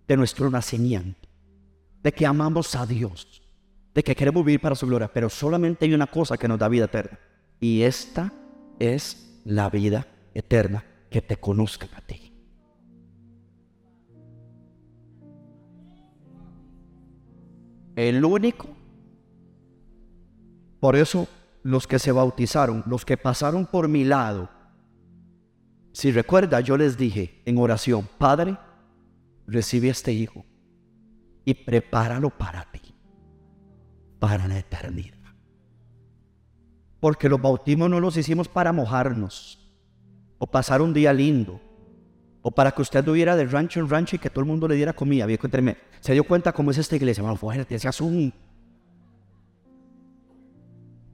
de 0.07 0.17
nuestro 0.17 0.51
nacimiento. 0.51 1.29
De 2.03 2.13
que 2.13 2.27
amamos 2.27 2.75
a 2.75 2.87
Dios. 2.87 3.43
De 3.95 4.03
que 4.03 4.15
queremos 4.15 4.45
vivir 4.45 4.61
para 4.61 4.75
su 4.75 4.87
gloria. 4.87 5.09
Pero 5.13 5.31
solamente 5.31 5.85
hay 5.85 5.95
una 5.95 6.07
cosa 6.07 6.37
que 6.37 6.49
nos 6.49 6.59
da 6.59 6.69
vida 6.69 6.87
eterna. 6.87 7.19
Y 7.61 7.83
esta 7.83 8.33
es 8.79 9.41
la 9.45 9.71
vida 9.71 10.07
eterna. 10.35 10.85
Que 11.11 11.23
te 11.23 11.37
conozcan 11.37 11.89
a 11.95 12.01
ti. 12.01 12.26
El 17.97 18.25
único. 18.25 18.69
Por 20.81 20.95
eso 20.95 21.27
los 21.63 21.87
que 21.87 21.99
se 21.99 22.13
bautizaron, 22.13 22.85
los 22.87 23.05
que 23.05 23.17
pasaron 23.17 23.67
por 23.67 23.89
mi 23.89 24.05
lado, 24.05 24.49
si 25.93 26.13
recuerda, 26.13 26.61
yo 26.61 26.77
les 26.77 26.99
dije 26.99 27.43
en 27.47 27.57
oración, 27.57 28.07
Padre, 28.19 28.59
recibe 29.47 29.89
este 29.89 30.13
hijo 30.13 30.45
y 31.45 31.55
prepáralo 31.55 32.29
para 32.29 32.71
ti, 32.71 32.95
para 34.19 34.47
la 34.47 34.59
eternidad. 34.59 35.17
Porque 37.01 37.29
los 37.31 37.41
bautismos 37.41 37.89
no 37.89 37.99
los 37.99 38.17
hicimos 38.17 38.47
para 38.47 38.73
mojarnos, 38.73 39.67
o 40.39 40.47
pasar 40.47 40.83
un 40.83 40.93
día 40.93 41.15
lindo, 41.15 41.61
O 42.47 42.53
para 42.53 42.71
que 42.71 42.81
usted 42.81 43.05
hubiera 43.09 43.35
de 43.35 43.45
rancho 43.45 43.81
en 43.81 43.91
rancho 43.91 44.15
y 44.15 44.21
que 44.21 44.31
todo 44.31 44.43
el 44.43 44.47
mundo 44.47 44.69
le 44.69 44.77
diera 44.77 44.93
comida. 44.93 45.27
Se 45.99 46.13
dio 46.13 46.23
cuenta 46.23 46.53
cómo 46.53 46.71
es 46.71 46.79
esta 46.79 46.95
iglesia. 46.95 47.25
Fuerte, 47.35 47.75
ese 47.75 47.89
asunto. 47.89 48.37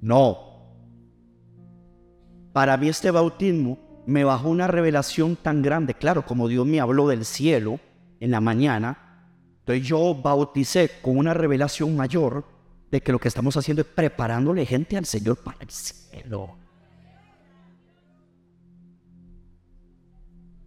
No. 0.02 0.36
Para 2.52 2.76
mí 2.76 2.86
este 2.86 3.10
bautismo 3.10 3.78
me 4.04 4.24
bajó 4.24 4.50
una 4.50 4.66
revelación 4.66 5.36
tan 5.36 5.62
grande. 5.62 5.94
Claro, 5.94 6.26
como 6.26 6.48
Dios 6.48 6.66
me 6.66 6.80
habló 6.80 7.08
del 7.08 7.24
cielo 7.24 7.80
en 8.20 8.30
la 8.30 8.42
mañana. 8.42 9.24
Entonces 9.60 9.86
yo 9.86 10.14
bauticé 10.14 10.90
con 11.00 11.16
una 11.16 11.32
revelación 11.32 11.96
mayor 11.96 12.44
de 12.90 13.00
que 13.00 13.10
lo 13.10 13.18
que 13.18 13.28
estamos 13.28 13.56
haciendo 13.56 13.80
es 13.80 13.88
preparándole 13.88 14.66
gente 14.66 14.98
al 14.98 15.06
Señor 15.06 15.38
para 15.38 15.56
el 15.62 15.70
cielo. 15.70 16.61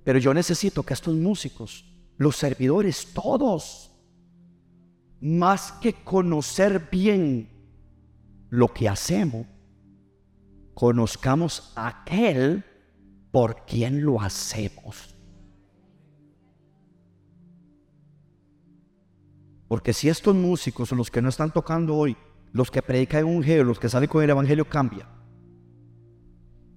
Pero 0.05 0.19
yo 0.19 0.33
necesito 0.33 0.83
que 0.83 0.93
estos 0.93 1.15
músicos, 1.15 1.83
los 2.17 2.35
servidores, 2.37 3.07
todos, 3.11 3.91
más 5.19 5.71
que 5.73 5.93
conocer 5.93 6.89
bien 6.91 7.49
lo 8.51 8.71
que 8.71 8.87
hacemos, 8.87 9.47
conozcamos 10.75 11.73
a 11.75 11.87
aquel 11.87 12.63
por 13.31 13.65
quien 13.65 14.05
lo 14.05 14.21
hacemos. 14.21 15.15
Porque 19.67 19.91
si 19.91 20.07
estos 20.07 20.35
músicos 20.35 20.91
los 20.91 21.09
que 21.09 21.23
no 21.23 21.29
están 21.29 21.51
tocando 21.51 21.95
hoy, 21.95 22.15
los 22.51 22.69
que 22.69 22.83
predican 22.83 23.25
un 23.25 23.31
evangelio, 23.37 23.63
los 23.63 23.79
que 23.79 23.89
salen 23.89 24.07
con 24.07 24.23
el 24.23 24.29
evangelio, 24.29 24.69
cambia. 24.69 25.09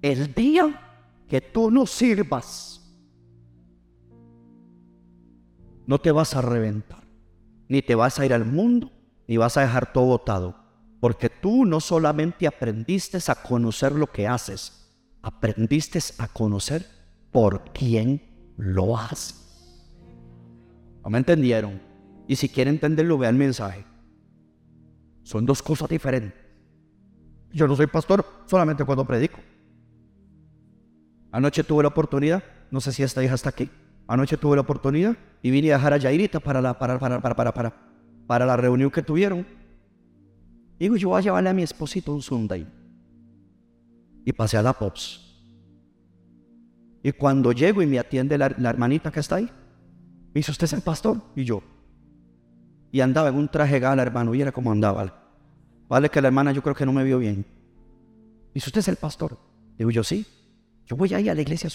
El 0.01 0.33
día 0.33 1.21
que 1.27 1.41
tú 1.41 1.69
no 1.69 1.85
sirvas 1.85 2.78
no 5.89 5.97
te 5.97 6.11
vas 6.11 6.35
a 6.35 6.41
reventar, 6.43 7.01
ni 7.67 7.81
te 7.81 7.95
vas 7.95 8.19
a 8.19 8.25
ir 8.27 8.31
al 8.31 8.45
mundo, 8.45 8.91
ni 9.27 9.37
vas 9.37 9.57
a 9.57 9.61
dejar 9.61 9.91
todo 9.91 10.05
botado, 10.05 10.55
porque 10.99 11.31
tú 11.31 11.65
no 11.65 11.79
solamente 11.79 12.45
aprendiste 12.45 13.17
a 13.25 13.33
conocer 13.33 13.93
lo 13.93 14.05
que 14.05 14.27
haces, 14.27 14.93
aprendiste 15.23 15.97
a 16.19 16.27
conocer 16.27 16.85
por 17.31 17.71
quién 17.73 18.21
lo 18.55 18.95
haces. 18.95 19.35
¿No 21.03 21.09
me 21.09 21.17
entendieron? 21.17 21.81
Y 22.27 22.35
si 22.35 22.49
quieren 22.49 22.75
entenderlo, 22.75 23.17
vean 23.17 23.33
el 23.33 23.39
mensaje. 23.39 23.83
Son 25.23 25.43
dos 25.43 25.63
cosas 25.63 25.89
diferentes. 25.89 26.39
Yo 27.51 27.67
no 27.67 27.75
soy 27.75 27.87
pastor 27.87 28.23
solamente 28.45 28.85
cuando 28.85 29.05
predico. 29.05 29.39
Anoche 31.31 31.63
tuve 31.63 31.81
la 31.81 31.89
oportunidad, 31.89 32.43
no 32.69 32.79
sé 32.79 32.91
si 32.91 33.01
esta 33.01 33.23
hija 33.23 33.33
está 33.33 33.49
aquí, 33.49 33.71
Anoche 34.09 34.37
tuve 34.37 34.55
la 34.55 34.63
oportunidad 34.63 35.15
y 35.43 35.51
vine 35.51 35.71
a 35.71 35.77
dejar 35.77 35.93
a 35.93 35.97
Yairita 35.97 36.39
para 36.39 36.59
la, 36.59 36.79
para, 36.79 36.97
para, 36.97 37.21
para, 37.21 37.53
para, 37.53 37.73
para, 38.25 38.45
la 38.47 38.57
reunión 38.57 38.89
que 38.89 39.03
tuvieron. 39.03 39.45
Digo, 40.79 40.97
yo 40.97 41.09
voy 41.09 41.19
a 41.19 41.21
llevarle 41.21 41.49
a 41.51 41.53
mi 41.53 41.61
esposito 41.61 42.11
un 42.11 42.23
Sunday. 42.23 42.67
Y 44.25 44.33
pasé 44.33 44.57
a 44.57 44.63
la 44.63 44.73
Pops. 44.73 45.29
Y 47.03 47.11
cuando 47.11 47.51
llego 47.51 47.83
y 47.83 47.85
me 47.85 47.99
atiende 47.99 48.35
la, 48.39 48.47
hermanita 48.47 49.11
que 49.11 49.19
está 49.19 49.35
ahí, 49.35 49.45
me 49.45 50.33
dice, 50.33 50.49
¿usted 50.49 50.65
es 50.65 50.73
el 50.73 50.81
pastor? 50.81 51.21
Y 51.35 51.43
yo. 51.43 51.61
Y 52.91 53.01
andaba 53.01 53.29
en 53.29 53.35
un 53.35 53.47
traje 53.47 53.79
gala, 53.79 54.01
hermano, 54.01 54.33
y 54.33 54.41
era 54.41 54.51
como 54.51 54.71
andaba. 54.71 55.23
Vale 55.87 56.09
que 56.09 56.19
la 56.19 56.29
hermana 56.29 56.51
yo 56.51 56.63
creo 56.63 56.73
que 56.73 56.85
no 56.87 56.93
me 56.93 57.03
vio 57.03 57.19
bien. 57.19 57.45
Dice, 58.55 58.69
¿usted 58.69 58.79
es 58.79 58.87
el 58.87 58.95
pastor? 58.95 59.37
Digo 59.77 59.91
yo, 59.91 60.03
sí. 60.03 60.25
Yo 60.87 60.95
voy 60.95 61.13
ahí 61.13 61.29
a 61.29 61.35
la 61.35 61.41
iglesia. 61.41 61.69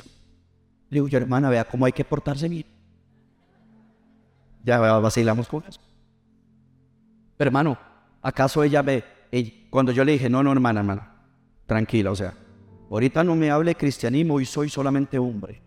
Le 0.91 0.97
digo 0.97 1.09
yo, 1.09 1.19
hermana, 1.19 1.51
vea 1.51 1.65
cómo 1.65 1.87
hay 1.87 1.93
que 1.93 2.05
portarse 2.05 2.49
bien. 2.49 2.67
Ya 4.65 4.79
vacilamos 4.79 5.49
con 5.49 5.63
eso. 5.67 5.81
Pero 7.37 7.49
hermano, 7.49 7.79
¿acaso 8.23 8.63
ella 8.63 8.83
ve? 8.83 9.05
cuando 9.71 9.91
yo 9.91 10.05
le 10.05 10.13
dije, 10.13 10.31
no, 10.31 10.43
no, 10.43 10.53
hermana, 10.53 10.81
hermana, 10.81 11.13
tranquila, 11.67 12.13
o 12.13 12.15
sea, 12.15 12.35
ahorita 12.89 13.25
no 13.25 13.35
me 13.35 13.51
hable 13.51 13.75
cristianismo 13.75 14.41
y 14.41 14.47
soy 14.47 14.69
solamente 14.69 15.19
hombre. 15.19 15.61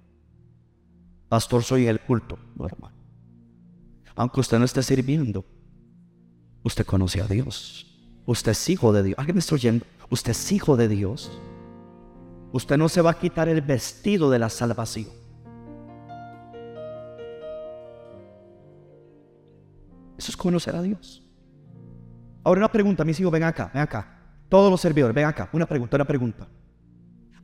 Pastor, 1.28 1.62
soy 1.64 1.88
el 1.88 2.00
culto, 2.00 2.40
hermano. 2.64 2.96
Aunque 4.16 4.40
usted 4.40 4.58
no 4.58 4.66
esté 4.66 4.82
sirviendo, 4.82 5.44
usted 6.64 6.86
conoce 6.86 7.22
a 7.22 7.28
Dios. 7.28 7.86
Usted 8.26 8.52
es 8.52 8.70
hijo 8.70 8.94
de 8.94 9.04
Dios. 9.04 9.20
¿Alguien 9.20 9.36
me 9.36 9.40
está 9.40 9.56
oyendo? 9.56 9.86
Usted 10.10 10.32
es 10.32 10.52
hijo 10.52 10.78
de 10.78 10.88
Dios. 10.88 11.32
Usted 12.52 12.78
no 12.78 12.90
se 12.90 13.02
va 13.02 13.12
a 13.12 13.20
quitar 13.20 13.50
el 13.50 13.62
vestido 13.62 14.30
de 14.30 14.40
la 14.40 14.50
salvación. 14.50 15.08
Eso 20.18 20.32
es 20.32 20.38
conocer 20.38 20.76
a 20.76 20.82
Dios. 20.82 21.24
Ahora 22.44 22.60
una 22.60 22.72
pregunta, 22.72 23.04
mis 23.04 23.20
hijos, 23.20 23.32
ven 23.32 23.44
acá, 23.44 23.70
ven 23.74 23.84
acá. 23.84 24.18
Todos 24.50 24.72
los 24.72 24.82
servidores, 24.82 25.14
ven 25.14 25.26
acá. 25.26 25.50
Una 25.52 25.66
pregunta, 25.66 25.98
una 25.98 26.06
pregunta. 26.06 26.48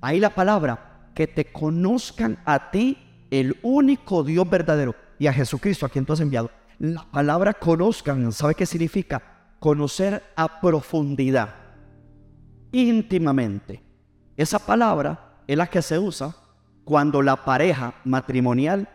Ahí 0.01 0.19
la 0.19 0.33
palabra, 0.33 1.09
que 1.13 1.27
te 1.27 1.51
conozcan 1.51 2.39
a 2.45 2.71
ti, 2.71 2.97
el 3.29 3.57
único 3.61 4.23
Dios 4.23 4.49
verdadero, 4.49 4.95
y 5.19 5.27
a 5.27 5.33
Jesucristo, 5.33 5.85
a 5.85 5.89
quien 5.89 6.05
tú 6.05 6.13
has 6.13 6.21
enviado. 6.21 6.49
La 6.79 7.05
palabra 7.11 7.53
conozcan, 7.53 8.31
¿sabe 8.31 8.55
qué 8.55 8.65
significa? 8.65 9.21
Conocer 9.59 10.23
a 10.35 10.59
profundidad, 10.59 11.53
íntimamente. 12.71 13.82
Esa 14.35 14.59
palabra 14.59 15.43
es 15.47 15.57
la 15.57 15.67
que 15.67 15.81
se 15.81 15.99
usa 15.99 16.35
cuando 16.83 17.21
la 17.21 17.45
pareja 17.45 17.95
matrimonial 18.03 18.89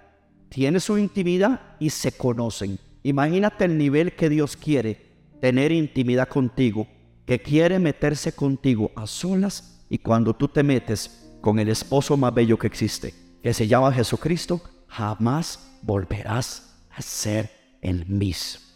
tiene 0.48 0.80
su 0.80 0.98
intimidad 0.98 1.76
y 1.78 1.90
se 1.90 2.12
conocen. 2.12 2.78
Imagínate 3.02 3.64
el 3.64 3.78
nivel 3.78 4.14
que 4.14 4.28
Dios 4.28 4.56
quiere 4.56 5.08
tener 5.40 5.72
intimidad 5.72 6.28
contigo, 6.28 6.86
que 7.26 7.40
quiere 7.40 7.78
meterse 7.78 8.32
contigo 8.32 8.90
a 8.96 9.06
solas 9.06 9.84
y 9.88 9.98
cuando 9.98 10.34
tú 10.34 10.48
te 10.48 10.62
metes 10.62 11.30
con 11.40 11.58
el 11.58 11.68
esposo 11.68 12.16
más 12.16 12.34
bello 12.34 12.58
que 12.58 12.66
existe, 12.66 13.14
que 13.42 13.54
se 13.54 13.68
llama 13.68 13.92
Jesucristo, 13.92 14.60
jamás 14.88 15.78
volverás 15.82 16.74
a 16.90 17.00
ser 17.00 17.50
el 17.80 18.06
mismo. 18.06 18.66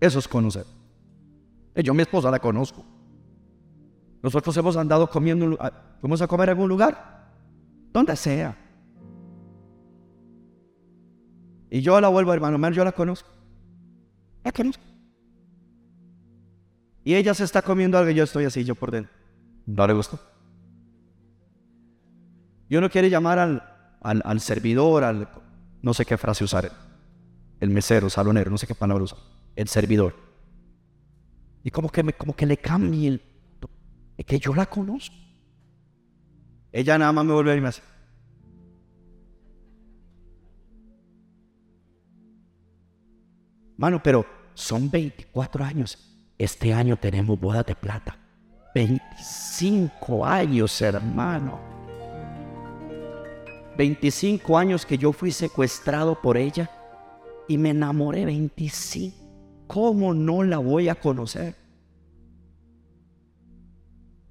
Eso 0.00 0.18
es 0.18 0.28
conocer. 0.28 0.66
Yo 1.76 1.94
mi 1.94 2.02
esposa 2.02 2.30
la 2.30 2.38
conozco. 2.38 2.95
Nosotros 4.22 4.56
hemos 4.56 4.76
andado 4.76 5.08
comiendo, 5.08 5.58
fuimos 6.00 6.22
a 6.22 6.26
comer 6.26 6.48
en 6.48 6.52
algún 6.54 6.68
lugar, 6.68 7.30
donde 7.92 8.16
sea. 8.16 8.56
Y 11.70 11.80
yo 11.80 12.00
la 12.00 12.08
vuelvo, 12.08 12.32
hermano, 12.32 12.70
yo 12.70 12.84
la 12.84 12.92
conozco. 12.92 13.28
La 14.44 14.52
conozco. 14.52 14.82
Y 17.04 17.14
ella 17.14 17.34
se 17.34 17.44
está 17.44 17.62
comiendo 17.62 17.98
algo 17.98 18.10
y 18.10 18.14
yo 18.14 18.24
estoy 18.24 18.44
así, 18.44 18.64
yo 18.64 18.74
por 18.74 18.90
dentro. 18.90 19.12
No 19.66 19.86
le 19.86 19.92
gustó. 19.92 20.18
Yo 22.68 22.80
no 22.80 22.90
quiere 22.90 23.10
llamar 23.10 23.38
al, 23.38 23.62
al, 24.00 24.40
servidor, 24.40 25.04
al 25.04 25.28
no 25.82 25.94
sé 25.94 26.04
qué 26.04 26.16
frase 26.16 26.42
usar, 26.42 26.70
el 27.60 27.70
mesero, 27.70 28.10
salonero, 28.10 28.50
no 28.50 28.58
sé 28.58 28.66
qué 28.66 28.74
palabra 28.74 29.04
usar, 29.04 29.18
el 29.54 29.68
servidor. 29.68 30.14
Y 31.62 31.70
como 31.70 31.90
que, 31.90 32.02
me, 32.02 32.12
como 32.12 32.34
que 32.34 32.46
le 32.46 32.56
cambie 32.56 33.08
el 33.08 33.22
es 34.16 34.24
que 34.24 34.38
yo 34.38 34.54
la 34.54 34.66
conozco. 34.66 35.14
Ella 36.72 36.98
nada 36.98 37.12
más 37.12 37.24
me 37.24 37.32
vuelve 37.32 37.52
a 37.52 37.56
y 37.56 37.60
me 37.60 37.68
hace. 37.68 37.82
Mano, 43.76 44.02
pero 44.02 44.24
son 44.54 44.90
24 44.90 45.64
años. 45.64 45.98
Este 46.38 46.72
año 46.72 46.96
tenemos 46.96 47.38
boda 47.38 47.62
de 47.62 47.74
plata. 47.74 48.18
25 48.74 50.24
años, 50.24 50.80
hermano. 50.82 51.60
25 53.76 54.56
años 54.56 54.86
que 54.86 54.96
yo 54.96 55.12
fui 55.12 55.30
secuestrado 55.30 56.20
por 56.20 56.36
ella 56.36 56.70
y 57.48 57.58
me 57.58 57.70
enamoré 57.70 58.24
25. 58.24 59.16
¿Cómo 59.66 60.14
no 60.14 60.42
la 60.42 60.58
voy 60.58 60.88
a 60.88 60.94
conocer? 60.94 61.65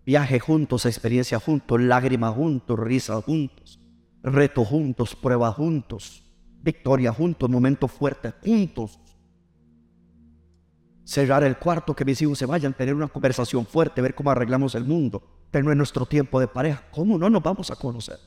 Viaje 0.06 0.40
juntos, 0.40 0.86
experiencia 0.86 1.40
juntos, 1.40 1.82
lágrimas 1.82 2.36
juntos, 2.36 2.78
risa 2.78 3.20
juntos, 3.22 3.80
reto 4.22 4.64
juntos, 4.64 5.16
prueba 5.16 5.52
juntos, 5.52 6.24
victoria 6.62 7.12
juntos, 7.12 7.50
momentos 7.50 7.92
fuertes 7.92 8.34
juntos. 8.44 9.00
Cerrar 11.04 11.44
el 11.44 11.58
cuarto, 11.58 11.96
que 11.96 12.06
mis 12.06 12.22
hijos 12.22 12.38
se 12.38 12.46
vayan, 12.46 12.74
tener 12.74 12.94
una 12.94 13.08
conversación 13.08 13.66
fuerte, 13.66 14.02
ver 14.02 14.14
cómo 14.14 14.30
arreglamos 14.32 14.76
el 14.76 14.86
mundo, 14.86 15.48
tener 15.52 15.76
nuestro 15.76 16.06
tiempo 16.06 16.40
de 16.40 16.48
pareja. 16.48 16.84
¿Cómo 16.92 17.18
no 17.18 17.30
nos 17.30 17.42
vamos 17.42 17.72
a 17.72 17.76
conocer? 17.76 18.18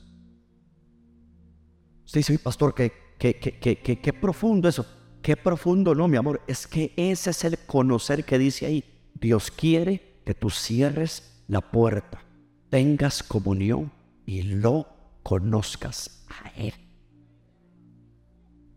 Usted 2.05 2.19
dice, 2.19 2.39
pastor, 2.39 2.73
qué, 2.73 2.91
qué, 3.17 3.37
qué, 3.39 3.99
qué 4.01 4.13
profundo 4.13 4.67
eso. 4.67 4.85
Qué 5.21 5.35
profundo, 5.37 5.93
no, 5.93 6.07
mi 6.07 6.17
amor. 6.17 6.41
Es 6.47 6.65
que 6.65 6.93
ese 6.95 7.29
es 7.29 7.43
el 7.43 7.57
conocer 7.65 8.23
que 8.25 8.37
dice 8.37 8.65
ahí. 8.65 8.83
Dios 9.13 9.51
quiere 9.51 10.21
que 10.25 10.33
tú 10.33 10.49
cierres 10.49 11.38
la 11.49 11.61
puerta, 11.61 12.21
tengas 12.69 13.23
comunión 13.23 13.91
y 14.25 14.43
lo 14.43 14.87
conozcas 15.23 16.25
a 16.29 16.49
Él. 16.49 16.73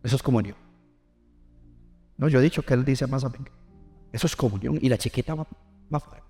Eso 0.03 0.15
es 0.15 0.23
comunión. 0.23 0.57
No, 2.17 2.27
yo 2.27 2.39
he 2.39 2.43
dicho 2.43 2.63
que 2.63 2.73
Él 2.73 2.83
dice 2.83 3.07
más 3.07 3.23
a 3.23 3.29
mí. 3.29 3.37
Eso 4.11 4.27
es 4.27 4.35
comunión. 4.35 4.79
Y 4.81 4.89
la 4.89 4.97
chiquita 4.97 5.35
va, 5.35 5.47
va 5.93 5.99
fuera. 5.99 6.23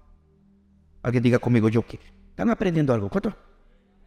Alguien 1.01 1.23
diga 1.23 1.39
conmigo, 1.39 1.69
yo 1.69 1.81
quiero. 1.81 2.05
Están 2.29 2.49
aprendiendo 2.49 2.93
algo. 2.93 3.09
¿Cuánto? 3.09 3.33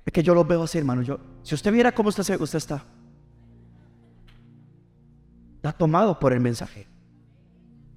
Es 0.05 0.13
que 0.13 0.23
yo 0.23 0.35
lo 0.35 0.45
veo 0.45 0.63
así, 0.63 0.79
hermano. 0.79 1.03
Yo, 1.03 1.19
si 1.43 1.55
usted 1.55 1.73
viera 1.73 1.93
cómo 1.93 2.11
usted, 2.11 2.41
usted 2.41 2.59
está, 2.59 2.85
está 5.57 5.73
tomado 5.73 6.19
por 6.19 6.33
el 6.33 6.41
mensaje. 6.41 6.87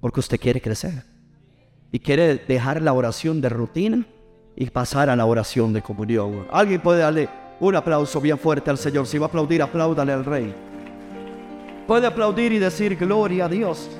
Porque 0.00 0.20
usted 0.20 0.40
quiere 0.40 0.60
crecer. 0.62 1.04
Y 1.92 1.98
quiere 1.98 2.36
dejar 2.36 2.80
la 2.80 2.94
oración 2.94 3.40
de 3.40 3.48
rutina 3.50 4.06
y 4.56 4.68
pasar 4.70 5.10
a 5.10 5.16
la 5.16 5.26
oración 5.26 5.72
de 5.72 5.82
comunión. 5.82 6.46
Alguien 6.50 6.80
puede 6.80 7.00
darle 7.00 7.28
un 7.60 7.76
aplauso 7.76 8.20
bien 8.20 8.38
fuerte 8.38 8.70
al 8.70 8.78
Señor. 8.78 9.06
Si 9.06 9.18
va 9.18 9.26
a 9.26 9.28
aplaudir, 9.28 9.62
apláudale 9.62 10.12
al 10.12 10.24
Rey. 10.24 10.54
Puede 11.86 12.06
aplaudir 12.06 12.52
y 12.52 12.58
decir 12.58 12.96
gloria 12.96 13.46
a 13.46 13.48
Dios. 13.48 13.90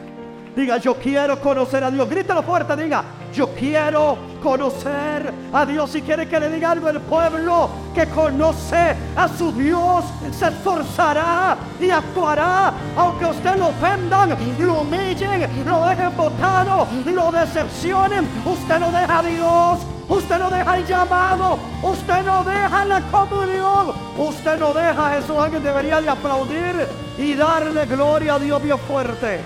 Diga, 0.54 0.78
yo 0.78 0.94
quiero 0.94 1.40
conocer 1.40 1.84
a 1.84 1.90
Dios. 1.90 2.08
Grítalo 2.08 2.42
fuerte, 2.42 2.76
diga, 2.76 3.04
yo 3.32 3.48
quiero 3.54 4.18
conocer 4.42 5.32
a 5.52 5.66
Dios. 5.66 5.90
Si 5.90 6.02
quiere 6.02 6.28
que 6.28 6.40
le 6.40 6.50
diga 6.50 6.72
algo, 6.72 6.88
el 6.88 7.00
pueblo 7.00 7.70
que 7.94 8.06
conoce 8.06 8.96
a 9.16 9.28
su 9.28 9.52
Dios 9.52 10.04
se 10.32 10.48
esforzará 10.48 11.56
y 11.80 11.90
actuará. 11.90 12.72
Aunque 12.96 13.26
usted 13.26 13.56
lo 13.56 13.68
ofendan, 13.68 14.36
lo 14.58 14.80
humillen, 14.80 15.64
lo 15.66 15.86
dejen 15.86 16.16
botado, 16.16 16.86
lo 17.06 17.32
decepcionen, 17.32 18.26
usted 18.44 18.78
no 18.80 18.90
deja 18.90 19.18
a 19.18 19.22
Dios. 19.22 19.78
Usted 20.10 20.40
no 20.40 20.50
deja 20.50 20.76
el 20.76 20.84
llamado. 20.84 21.56
Usted 21.84 22.24
no 22.24 22.42
deja 22.42 22.84
la 22.84 23.00
comunión. 23.12 23.92
Usted 24.18 24.58
no 24.58 24.72
deja 24.72 25.16
eso. 25.16 25.40
Alguien 25.40 25.62
debería 25.62 26.00
de 26.00 26.08
aplaudir 26.08 26.88
y 27.16 27.34
darle 27.34 27.86
gloria 27.86 28.34
a 28.34 28.38
Dios 28.40 28.60
bien 28.60 28.76
fuerte. 28.76 29.40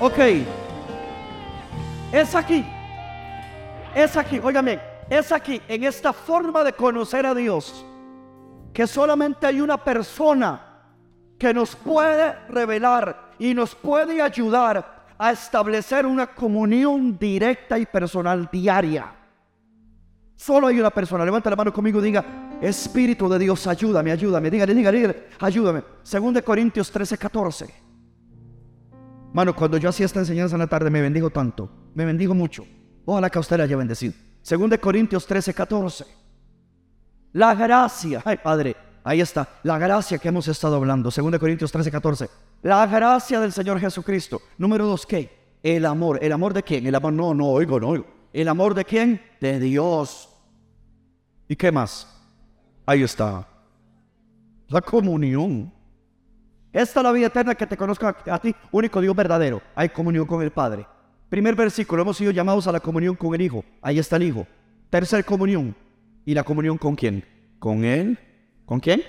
Ok. 0.00 0.61
Es 2.12 2.34
aquí. 2.34 2.64
Es 3.94 4.16
aquí. 4.16 4.38
Óigame. 4.38 4.78
Es 5.08 5.32
aquí. 5.32 5.60
En 5.66 5.84
esta 5.84 6.12
forma 6.12 6.62
de 6.62 6.74
conocer 6.74 7.24
a 7.24 7.34
Dios. 7.34 7.86
Que 8.72 8.86
solamente 8.86 9.46
hay 9.46 9.60
una 9.60 9.82
persona 9.82 10.60
que 11.38 11.52
nos 11.52 11.74
puede 11.74 12.34
revelar 12.48 13.32
y 13.38 13.54
nos 13.54 13.74
puede 13.74 14.20
ayudar 14.22 15.04
a 15.18 15.32
establecer 15.32 16.06
una 16.06 16.26
comunión 16.26 17.18
directa 17.18 17.78
y 17.78 17.86
personal 17.86 18.48
diaria. 18.52 19.12
Solo 20.36 20.66
hay 20.66 20.78
una 20.80 20.90
persona. 20.90 21.24
Levanta 21.24 21.50
la 21.50 21.56
mano 21.56 21.72
conmigo 21.72 22.00
y 22.00 22.04
diga, 22.04 22.24
Espíritu 22.60 23.28
de 23.28 23.38
Dios, 23.38 23.66
ayúdame, 23.66 24.12
ayúdame. 24.12 24.50
Dígale, 24.50 24.74
dígale, 24.74 24.98
dígale, 24.98 25.28
ayúdame. 25.40 25.82
Según 26.02 26.34
de 26.34 26.42
Corintios 26.42 26.90
13, 26.90 27.18
14. 27.18 27.74
Mano, 29.32 29.54
cuando 29.56 29.78
yo 29.78 29.88
hacía 29.88 30.06
esta 30.06 30.20
enseñanza 30.20 30.54
en 30.56 30.60
la 30.60 30.66
tarde 30.66 30.90
me 30.90 31.00
bendijo 31.00 31.30
tanto. 31.30 31.81
Me 31.94 32.04
bendigo 32.04 32.34
mucho. 32.34 32.66
Ojalá 33.04 33.30
que 33.30 33.38
a 33.38 33.40
usted 33.40 33.56
le 33.56 33.64
haya 33.64 33.76
bendecido. 33.76 34.14
Según 34.42 34.70
de 34.70 34.78
Corintios 34.78 35.26
13, 35.26 35.54
14. 35.54 36.04
La 37.32 37.54
gracia. 37.54 38.22
Ay, 38.24 38.38
Padre, 38.42 38.76
ahí 39.04 39.20
está. 39.20 39.48
La 39.62 39.78
gracia 39.78 40.18
que 40.18 40.28
hemos 40.28 40.48
estado 40.48 40.76
hablando. 40.76 41.10
Según 41.10 41.32
de 41.32 41.38
Corintios 41.38 41.70
13, 41.72 41.90
14. 41.90 42.28
La 42.62 42.86
gracia 42.86 43.40
del 43.40 43.52
Señor 43.52 43.80
Jesucristo. 43.80 44.40
Número 44.58 44.86
dos, 44.86 45.06
¿qué? 45.06 45.58
El 45.62 45.86
amor. 45.86 46.18
¿El 46.22 46.32
amor 46.32 46.54
de 46.54 46.62
quién? 46.62 46.86
El 46.86 46.94
amor, 46.94 47.12
no, 47.12 47.34
no 47.34 47.46
oigo, 47.48 47.78
no 47.80 47.88
oigo. 47.88 48.06
¿El 48.32 48.48
amor 48.48 48.74
de 48.74 48.84
quién? 48.84 49.20
De 49.40 49.58
Dios. 49.58 50.28
¿Y 51.48 51.56
qué 51.56 51.70
más? 51.70 52.08
Ahí 52.86 53.02
está. 53.02 53.46
La 54.68 54.80
comunión. 54.80 55.72
Esta 56.72 57.00
es 57.00 57.04
la 57.04 57.12
vida 57.12 57.26
eterna 57.26 57.54
que 57.54 57.66
te 57.66 57.76
conozca 57.76 58.16
a 58.26 58.38
ti, 58.38 58.54
único 58.70 59.00
Dios 59.00 59.14
verdadero. 59.14 59.60
Hay 59.74 59.90
comunión 59.90 60.26
con 60.26 60.40
el 60.42 60.50
Padre. 60.50 60.86
Primer 61.32 61.54
versículo, 61.54 62.02
hemos 62.02 62.18
sido 62.18 62.30
llamados 62.30 62.66
a 62.66 62.72
la 62.72 62.80
comunión 62.80 63.16
con 63.16 63.34
el 63.34 63.40
Hijo. 63.40 63.64
Ahí 63.80 63.98
está 63.98 64.16
el 64.16 64.24
Hijo. 64.24 64.46
Tercer 64.90 65.24
comunión. 65.24 65.74
¿Y 66.26 66.34
la 66.34 66.44
comunión 66.44 66.76
con 66.76 66.94
quién? 66.94 67.24
¿Con 67.58 67.86
Él? 67.86 68.18
¿Con 68.66 68.80
quién? 68.80 69.02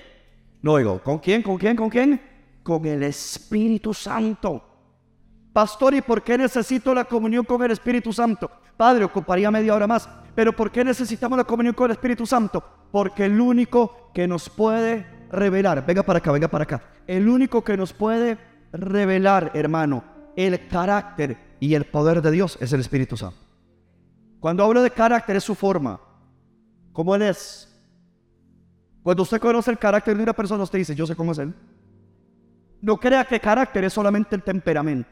No 0.61 0.71
oigo. 0.71 1.03
¿Con 1.03 1.19
quién? 1.19 1.41
¿Con 1.41 1.57
quién? 1.57 1.75
¿Con 1.75 1.89
quién? 1.89 2.21
con 2.63 2.85
el 2.85 3.03
Espíritu 3.03 3.93
Santo. 3.93 4.63
Pastor, 5.51 5.95
¿y 5.95 6.01
por 6.01 6.23
qué 6.23 6.37
necesito 6.37 6.93
la 6.93 7.03
comunión 7.03 7.43
con 7.43 7.61
el 7.61 7.71
Espíritu 7.71 8.13
Santo? 8.13 8.49
Padre, 8.77 9.03
ocuparía 9.03 9.51
media 9.51 9.75
hora 9.75 9.85
más. 9.85 10.07
Pero 10.33 10.53
¿por 10.53 10.71
qué 10.71 10.85
necesitamos 10.85 11.37
la 11.37 11.43
comunión 11.43 11.75
con 11.75 11.87
el 11.87 11.97
Espíritu 11.97 12.25
Santo? 12.25 12.63
Porque 12.89 13.25
el 13.25 13.37
único 13.41 14.11
que 14.13 14.29
nos 14.29 14.49
puede 14.49 15.05
revelar, 15.29 15.85
venga 15.85 16.03
para 16.03 16.19
acá, 16.19 16.31
venga 16.31 16.47
para 16.47 16.63
acá, 16.63 16.83
el 17.05 17.27
único 17.27 17.65
que 17.65 17.75
nos 17.75 17.91
puede 17.91 18.37
revelar, 18.71 19.51
hermano, 19.55 20.05
el 20.37 20.69
carácter 20.69 21.51
y 21.63 21.75
el 21.75 21.85
poder 21.85 22.21
de 22.21 22.29
Dios 22.29 22.57
es 22.59 22.73
el 22.73 22.81
Espíritu 22.81 23.15
Santo. 23.15 23.37
Cuando 24.41 24.65
hablo 24.65 24.81
de 24.81 24.91
carácter 24.91 25.37
es 25.37 25.45
su 25.45 25.55
forma, 25.55 25.97
como 26.91 27.15
Él 27.15 27.21
es. 27.21 27.73
Cuando 29.01 29.23
usted 29.23 29.39
conoce 29.39 29.71
el 29.71 29.77
carácter 29.77 30.17
de 30.17 30.23
una 30.23 30.33
persona, 30.33 30.61
usted 30.61 30.79
dice, 30.79 30.93
yo 30.93 31.07
sé 31.07 31.15
cómo 31.15 31.31
es 31.31 31.37
Él. 31.37 31.53
No 32.81 32.97
crea 32.97 33.23
que 33.23 33.39
carácter 33.39 33.85
es 33.85 33.93
solamente 33.93 34.35
el 34.35 34.43
temperamento. 34.43 35.09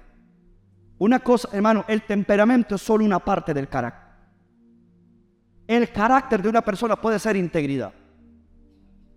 Una 0.98 1.20
cosa, 1.20 1.48
hermano, 1.54 1.86
el 1.88 2.02
temperamento 2.02 2.76
es 2.76 2.82
solo 2.82 3.06
una 3.06 3.20
parte 3.20 3.54
del 3.54 3.70
carácter. 3.70 4.14
El 5.68 5.90
carácter 5.90 6.42
de 6.42 6.50
una 6.50 6.62
persona 6.62 7.00
puede 7.00 7.18
ser 7.18 7.38
integridad. 7.38 7.94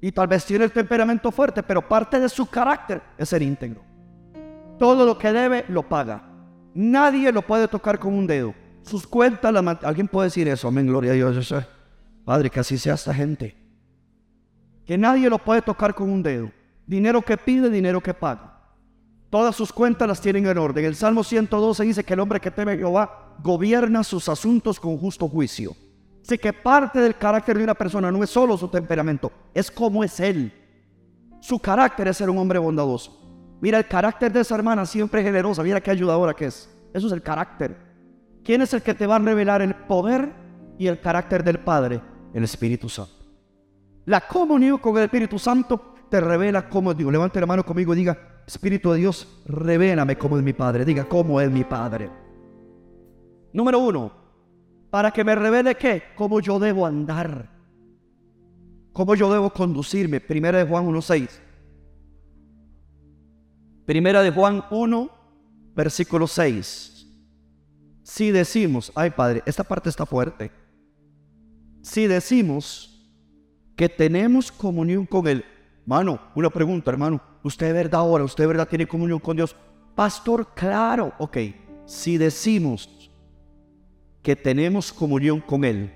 Y 0.00 0.12
tal 0.12 0.28
vez 0.28 0.44
tiene 0.44 0.66
el 0.66 0.70
temperamento 0.70 1.32
fuerte, 1.32 1.64
pero 1.64 1.88
parte 1.88 2.20
de 2.20 2.28
su 2.28 2.46
carácter 2.46 3.02
es 3.18 3.28
ser 3.28 3.42
íntegro. 3.42 3.82
Todo 4.78 5.04
lo 5.04 5.18
que 5.18 5.32
debe 5.32 5.64
lo 5.66 5.82
paga. 5.82 6.30
Nadie 6.74 7.30
lo 7.30 7.42
puede 7.42 7.68
tocar 7.68 7.98
con 7.98 8.12
un 8.12 8.26
dedo. 8.26 8.54
Sus 8.82 9.06
cuentas, 9.06 9.52
la 9.52 9.60
alguien 9.82 10.08
puede 10.08 10.26
decir 10.26 10.48
eso, 10.48 10.68
amén, 10.68 10.86
gloria 10.86 11.12
a 11.12 11.14
Dios. 11.14 11.54
Padre, 12.24 12.50
que 12.50 12.60
así 12.60 12.76
sea 12.76 12.94
esta 12.94 13.14
gente. 13.14 13.56
Que 14.84 14.98
nadie 14.98 15.30
lo 15.30 15.38
puede 15.38 15.62
tocar 15.62 15.94
con 15.94 16.10
un 16.10 16.22
dedo. 16.22 16.50
Dinero 16.86 17.22
que 17.22 17.36
pide, 17.36 17.70
dinero 17.70 18.02
que 18.02 18.12
paga. 18.12 18.58
Todas 19.30 19.56
sus 19.56 19.72
cuentas 19.72 20.06
las 20.06 20.20
tienen 20.20 20.46
en 20.46 20.58
orden. 20.58 20.84
El 20.84 20.94
Salmo 20.94 21.24
112 21.24 21.84
dice 21.84 22.04
que 22.04 22.14
el 22.14 22.20
hombre 22.20 22.40
que 22.40 22.50
teme 22.50 22.72
a 22.72 22.76
Jehová 22.76 23.36
gobierna 23.42 24.04
sus 24.04 24.28
asuntos 24.28 24.78
con 24.78 24.98
justo 24.98 25.28
juicio. 25.28 25.74
Así 26.22 26.38
que 26.38 26.52
parte 26.52 27.00
del 27.00 27.16
carácter 27.16 27.58
de 27.58 27.64
una 27.64 27.74
persona 27.74 28.10
no 28.10 28.22
es 28.22 28.30
solo 28.30 28.56
su 28.56 28.68
temperamento, 28.68 29.30
es 29.52 29.70
como 29.70 30.04
es 30.04 30.20
él. 30.20 30.52
Su 31.40 31.58
carácter 31.58 32.08
es 32.08 32.16
ser 32.16 32.30
un 32.30 32.38
hombre 32.38 32.58
bondadoso. 32.58 33.23
Mira, 33.64 33.78
el 33.78 33.88
carácter 33.88 34.30
de 34.30 34.40
esa 34.40 34.56
hermana 34.56 34.84
siempre 34.84 35.22
generosa. 35.22 35.62
Mira 35.62 35.80
qué 35.80 35.90
ayudadora 35.90 36.34
que 36.34 36.44
es. 36.44 36.68
Eso 36.92 37.06
es 37.06 37.12
el 37.14 37.22
carácter. 37.22 37.74
¿Quién 38.44 38.60
es 38.60 38.74
el 38.74 38.82
que 38.82 38.92
te 38.92 39.06
va 39.06 39.16
a 39.16 39.18
revelar 39.18 39.62
el 39.62 39.74
poder 39.74 40.34
y 40.76 40.86
el 40.86 41.00
carácter 41.00 41.42
del 41.42 41.60
Padre? 41.60 41.98
El 42.34 42.44
Espíritu 42.44 42.90
Santo. 42.90 43.24
La 44.04 44.20
comunión 44.20 44.76
con 44.76 44.98
el 44.98 45.04
Espíritu 45.04 45.38
Santo 45.38 45.94
te 46.10 46.20
revela 46.20 46.68
cómo 46.68 46.90
es 46.90 46.98
Dios. 46.98 47.10
Levante 47.10 47.40
la 47.40 47.46
mano 47.46 47.64
conmigo 47.64 47.94
y 47.94 47.96
diga, 47.96 48.42
Espíritu 48.46 48.92
de 48.92 48.98
Dios, 48.98 49.42
revélame 49.46 50.18
cómo 50.18 50.36
es 50.36 50.44
mi 50.44 50.52
Padre. 50.52 50.84
Diga, 50.84 51.06
cómo 51.06 51.40
es 51.40 51.50
mi 51.50 51.64
Padre. 51.64 52.10
Número 53.54 53.78
uno, 53.78 54.12
para 54.90 55.10
que 55.10 55.24
me 55.24 55.34
revele 55.34 55.74
qué, 55.74 56.02
cómo 56.14 56.40
yo 56.40 56.58
debo 56.58 56.84
andar. 56.84 57.48
Cómo 58.92 59.14
yo 59.14 59.32
debo 59.32 59.48
conducirme. 59.48 60.20
Primera 60.20 60.58
de 60.58 60.68
Juan 60.68 60.86
1.6. 60.86 61.43
Primera 63.86 64.22
de 64.22 64.30
Juan 64.30 64.64
1, 64.70 65.10
versículo 65.74 66.26
6. 66.26 67.06
Si 68.02 68.30
decimos, 68.30 68.92
ay 68.94 69.10
Padre, 69.10 69.42
esta 69.46 69.64
parte 69.64 69.88
está 69.88 70.06
fuerte. 70.06 70.50
Si 71.82 72.06
decimos 72.06 73.10
que 73.76 73.88
tenemos 73.88 74.50
comunión 74.52 75.04
con 75.06 75.26
Él 75.26 75.44
Hermano, 75.84 76.18
una 76.34 76.48
pregunta, 76.48 76.90
hermano. 76.90 77.20
¿Usted 77.42 77.66
de 77.66 77.72
verdad 77.74 78.00
ahora, 78.00 78.24
usted 78.24 78.44
de 78.44 78.48
verdad 78.48 78.66
tiene 78.66 78.86
comunión 78.86 79.18
con 79.18 79.36
Dios? 79.36 79.54
Pastor, 79.94 80.54
claro. 80.54 81.12
Ok, 81.18 81.36
si 81.84 82.16
decimos 82.16 83.10
que 84.22 84.34
tenemos 84.34 84.90
comunión 84.90 85.40
con 85.40 85.62
Él 85.62 85.92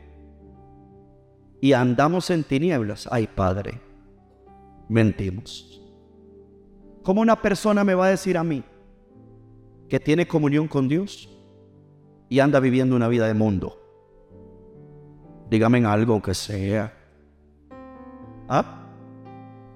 y 1.63 1.73
andamos 1.73 2.29
en 2.29 2.45
tinieblas, 2.45 3.09
ay 3.11 3.27
Padre, 3.27 3.81
mentimos. 4.91 5.78
¿Cómo 7.09 7.23
una 7.23 7.41
persona 7.41 7.85
me 7.85 7.95
va 7.95 8.05
a 8.05 8.11
decir 8.11 8.37
a 8.37 8.45
mí 8.45 8.63
que 9.89 9.99
tiene 9.99 10.29
comunión 10.29 10.69
con 10.69 10.89
Dios 10.89 11.27
y 12.29 12.39
anda 12.39 12.61
viviendo 12.61 12.95
una 12.95 13.09
vida 13.09 13.27
de 13.27 13.33
mundo? 13.33 13.81
Dígame 15.49 15.79
en 15.79 15.87
algo 15.87 16.21
que 16.21 16.35
sea. 16.35 16.93
¿Ah? 18.47 18.91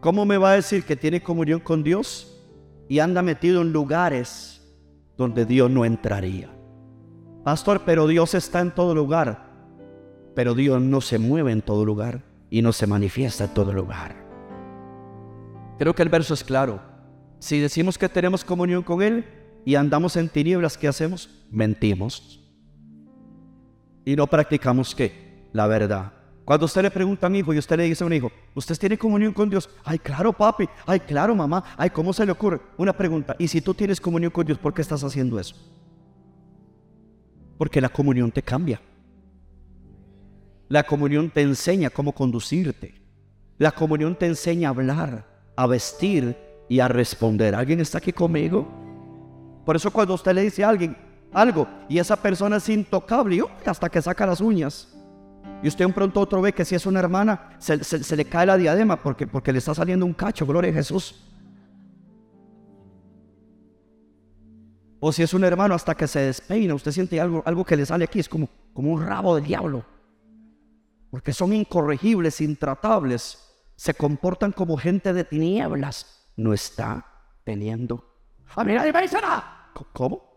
¿Cómo 0.02 0.26
me 0.26 0.36
va 0.36 0.50
a 0.50 0.56
decir 0.56 0.84
que 0.84 0.94
tiene 0.94 1.22
comunión 1.22 1.60
con 1.60 1.82
Dios 1.82 2.38
y 2.86 2.98
anda 2.98 3.22
metido 3.22 3.62
en 3.62 3.72
lugares 3.72 4.60
donde 5.16 5.46
Dios 5.46 5.70
no 5.70 5.86
entraría? 5.86 6.50
Pastor, 7.44 7.80
pero 7.86 8.06
Dios 8.08 8.34
está 8.34 8.60
en 8.60 8.72
todo 8.72 8.94
lugar. 8.94 9.48
Pero 10.34 10.54
Dios 10.54 10.82
no 10.82 11.00
se 11.00 11.18
mueve 11.18 11.52
en 11.52 11.62
todo 11.62 11.86
lugar. 11.86 12.20
y 12.50 12.60
no 12.60 12.74
se 12.74 12.86
manifiesta 12.86 13.44
en 13.44 13.54
todo 13.54 13.72
lugar. 13.72 14.16
Creo 15.78 15.94
que 15.94 16.02
el 16.02 16.10
verso 16.10 16.34
es 16.34 16.44
claro. 16.44 16.91
Si 17.42 17.58
decimos 17.58 17.98
que 17.98 18.08
tenemos 18.08 18.44
comunión 18.44 18.84
con 18.84 19.02
Él 19.02 19.24
y 19.64 19.74
andamos 19.74 20.14
en 20.14 20.28
tinieblas, 20.28 20.78
¿qué 20.78 20.86
hacemos? 20.86 21.28
Mentimos. 21.50 22.40
Y 24.04 24.14
no 24.14 24.28
practicamos 24.28 24.94
qué? 24.94 25.48
La 25.52 25.66
verdad. 25.66 26.12
Cuando 26.44 26.66
usted 26.66 26.82
le 26.82 26.90
pregunta 26.92 27.26
a 27.26 27.30
un 27.30 27.34
hijo 27.34 27.52
y 27.52 27.58
usted 27.58 27.76
le 27.78 27.82
dice 27.82 28.04
a 28.04 28.06
un 28.06 28.12
hijo, 28.12 28.30
¿usted 28.54 28.78
tiene 28.78 28.96
comunión 28.96 29.32
con 29.32 29.50
Dios? 29.50 29.68
Ay, 29.82 29.98
claro, 29.98 30.32
papi. 30.32 30.68
Ay, 30.86 31.00
claro, 31.00 31.34
mamá. 31.34 31.64
Ay, 31.76 31.90
¿cómo 31.90 32.12
se 32.12 32.24
le 32.24 32.30
ocurre? 32.30 32.60
Una 32.76 32.96
pregunta. 32.96 33.34
¿Y 33.40 33.48
si 33.48 33.60
tú 33.60 33.74
tienes 33.74 34.00
comunión 34.00 34.30
con 34.30 34.46
Dios, 34.46 34.58
por 34.58 34.72
qué 34.72 34.82
estás 34.82 35.02
haciendo 35.02 35.40
eso? 35.40 35.56
Porque 37.58 37.80
la 37.80 37.88
comunión 37.88 38.30
te 38.30 38.42
cambia. 38.42 38.80
La 40.68 40.84
comunión 40.84 41.28
te 41.28 41.42
enseña 41.42 41.90
cómo 41.90 42.12
conducirte. 42.12 43.02
La 43.58 43.72
comunión 43.72 44.14
te 44.14 44.26
enseña 44.26 44.68
a 44.68 44.70
hablar, 44.70 45.26
a 45.56 45.66
vestir 45.66 46.51
y 46.72 46.80
a 46.80 46.88
responder. 46.88 47.54
¿Alguien 47.54 47.80
está 47.80 47.98
aquí 47.98 48.14
conmigo? 48.14 48.66
Por 49.66 49.76
eso 49.76 49.90
cuando 49.90 50.14
usted 50.14 50.32
le 50.32 50.40
dice 50.40 50.64
a 50.64 50.70
alguien 50.70 50.96
algo 51.30 51.68
y 51.86 51.98
esa 51.98 52.16
persona 52.16 52.56
es 52.56 52.68
intocable, 52.70 53.44
hasta 53.66 53.90
que 53.90 54.00
saca 54.00 54.24
las 54.24 54.40
uñas. 54.40 54.88
Y 55.62 55.68
usted 55.68 55.84
un 55.84 55.92
pronto 55.92 56.18
otro 56.18 56.40
ve 56.40 56.54
que 56.54 56.64
si 56.64 56.74
es 56.74 56.86
una 56.86 57.00
hermana, 57.00 57.50
se, 57.58 58.16
le 58.16 58.24
cae 58.24 58.46
la 58.46 58.56
diadema 58.56 59.02
porque, 59.02 59.26
porque 59.26 59.52
le 59.52 59.58
está 59.58 59.74
saliendo 59.74 60.06
un 60.06 60.14
cacho, 60.14 60.46
gloria 60.46 60.70
a 60.70 60.74
Jesús. 60.74 61.22
O 64.98 65.12
si 65.12 65.22
es 65.22 65.34
un 65.34 65.44
hermano 65.44 65.74
hasta 65.74 65.94
que 65.94 66.06
se 66.06 66.20
despeina, 66.20 66.74
usted 66.74 66.92
siente 66.92 67.20
algo, 67.20 67.42
algo 67.44 67.66
que 67.66 67.76
le 67.76 67.84
sale 67.84 68.06
aquí, 68.06 68.18
es 68.18 68.30
como, 68.30 68.48
como 68.72 68.92
un 68.92 69.06
rabo 69.06 69.34
del 69.34 69.44
diablo 69.44 69.84
porque 71.10 71.34
son 71.34 71.52
incorregibles, 71.52 72.40
intratables, 72.40 73.38
se 73.76 73.92
comportan 73.92 74.50
como 74.50 74.78
gente 74.78 75.12
de 75.12 75.24
tinieblas, 75.24 76.21
no 76.36 76.52
está 76.52 77.06
teniendo. 77.44 78.04
¡Ah, 78.54 78.64
mira, 78.64 78.82
me 78.82 79.02
dice 79.02 79.20
nada! 79.20 79.70
¿Cómo? 79.92 80.32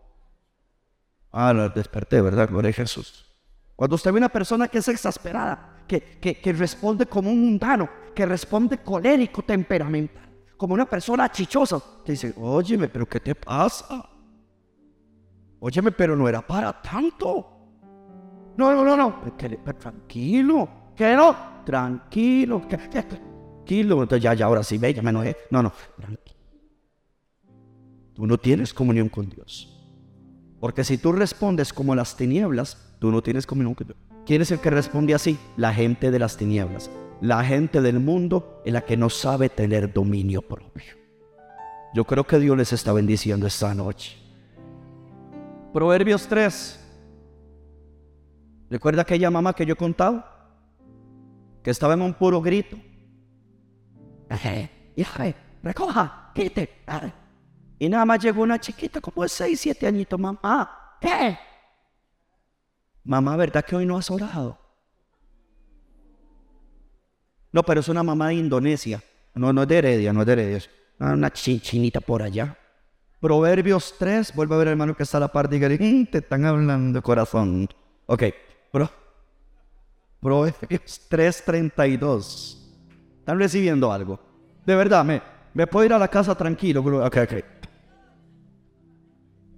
Ah, 1.32 1.52
lo 1.52 1.68
desperté, 1.68 2.20
¿verdad? 2.20 2.48
Gloria 2.48 2.70
a 2.70 2.74
Jesús. 2.74 3.26
Cuando 3.74 3.96
usted 3.96 4.12
ve 4.12 4.18
una 4.18 4.28
persona 4.30 4.68
que 4.68 4.78
es 4.78 4.88
exasperada, 4.88 5.84
que, 5.86 6.18
que, 6.18 6.40
que 6.40 6.52
responde 6.52 7.06
como 7.06 7.30
un 7.30 7.40
mundano, 7.40 7.88
que 8.14 8.24
responde 8.24 8.78
colérico, 8.78 9.42
temperamental, 9.42 10.30
como 10.56 10.72
una 10.74 10.86
persona 10.86 11.30
chichosa, 11.30 11.78
te 12.04 12.12
dice, 12.12 12.34
óyeme, 12.38 12.88
pero 12.88 13.06
¿qué 13.06 13.20
te 13.20 13.34
pasa? 13.34 14.08
Óyeme, 15.60 15.92
pero 15.92 16.16
no 16.16 16.28
era 16.28 16.40
para 16.46 16.80
tanto. 16.80 17.52
No, 18.56 18.72
no, 18.72 18.84
no, 18.84 18.96
no. 18.96 19.22
tranquilo. 19.78 20.68
¿Qué 20.96 21.14
no? 21.14 21.62
Tranquilo. 21.64 22.62
Tranquilo. 23.66 24.02
Entonces 24.02 24.22
ya, 24.22 24.34
ya, 24.34 24.46
ahora 24.46 24.62
sí, 24.62 24.78
ve, 24.78 24.94
me 25.02 25.10
enojé. 25.10 25.36
No, 25.50 25.62
no. 25.62 25.72
Tú 28.14 28.26
no 28.26 28.38
tienes 28.38 28.72
comunión 28.72 29.08
con 29.08 29.28
Dios. 29.28 29.72
Porque 30.60 30.84
si 30.84 30.96
tú 30.96 31.12
respondes 31.12 31.72
como 31.72 31.94
las 31.94 32.16
tinieblas, 32.16 32.96
tú 32.98 33.10
no 33.10 33.22
tienes 33.22 33.46
comunión 33.46 33.74
con 33.74 33.88
Dios. 33.88 33.98
¿Quién 34.24 34.42
es 34.42 34.50
el 34.50 34.60
que 34.60 34.70
responde 34.70 35.14
así? 35.14 35.38
La 35.56 35.74
gente 35.74 36.10
de 36.10 36.18
las 36.18 36.36
tinieblas. 36.36 36.90
La 37.20 37.44
gente 37.44 37.80
del 37.80 38.00
mundo 38.00 38.62
en 38.64 38.74
la 38.74 38.82
que 38.82 38.96
no 38.96 39.10
sabe 39.10 39.48
tener 39.48 39.92
dominio 39.92 40.42
propio. 40.42 40.94
Yo 41.94 42.04
creo 42.04 42.24
que 42.24 42.38
Dios 42.38 42.56
les 42.56 42.72
está 42.72 42.92
bendiciendo 42.92 43.46
esta 43.46 43.74
noche. 43.74 44.16
Proverbios 45.72 46.26
3, 46.26 46.80
¿Recuerda 48.68 49.02
aquella 49.02 49.30
mamá 49.30 49.54
que 49.54 49.64
yo 49.64 49.74
he 49.74 49.76
contado? 49.76 50.24
Que 51.62 51.70
estaba 51.70 51.94
en 51.94 52.02
un 52.02 52.14
puro 52.14 52.42
grito. 52.42 52.76
Recoja, 55.62 56.32
quite. 56.34 56.82
Y 57.78 57.88
nada 57.88 58.04
más 58.04 58.22
llegó 58.22 58.42
una 58.42 58.58
chiquita 58.58 59.00
como 59.00 59.22
de 59.22 59.28
6, 59.28 59.60
7 59.60 59.86
añitos. 59.86 60.18
Mamá, 60.18 60.96
¿qué? 61.00 61.38
Mamá, 63.04 63.36
¿verdad 63.36 63.64
que 63.64 63.76
hoy 63.76 63.86
no 63.86 63.96
has 63.98 64.10
orado? 64.10 64.58
No, 67.52 67.62
pero 67.62 67.80
es 67.80 67.88
una 67.88 68.02
mamá 68.02 68.28
de 68.28 68.34
Indonesia. 68.34 69.02
No, 69.34 69.52
no 69.52 69.62
es 69.62 69.68
de 69.68 69.78
Heredia, 69.78 70.12
no 70.12 70.20
es 70.20 70.26
de 70.26 70.32
Heredia. 70.32 70.62
Una 70.98 71.30
chinita 71.30 72.00
por 72.00 72.22
allá. 72.22 72.56
Proverbios 73.20 73.94
3, 73.98 74.34
vuelve 74.34 74.54
a 74.54 74.58
ver 74.58 74.68
hermano 74.68 74.96
que 74.96 75.02
está 75.02 75.16
a 75.16 75.20
la 75.20 75.28
parte 75.28 75.56
y 75.56 75.58
diga, 75.58 76.10
te 76.10 76.18
están 76.18 76.44
hablando 76.44 77.02
corazón. 77.02 77.68
Ok, 78.06 78.24
Pro, 78.70 78.90
Proverbios 80.20 81.08
3:32. 81.10 82.65
Están 83.26 83.40
recibiendo 83.40 83.90
algo. 83.90 84.20
De 84.64 84.76
verdad, 84.76 85.04
me, 85.04 85.20
me 85.52 85.66
puedo 85.66 85.84
ir 85.84 85.92
a 85.92 85.98
la 85.98 86.06
casa 86.06 86.36
tranquilo. 86.36 86.80
Ok, 87.04 87.16
ok. 87.24 87.32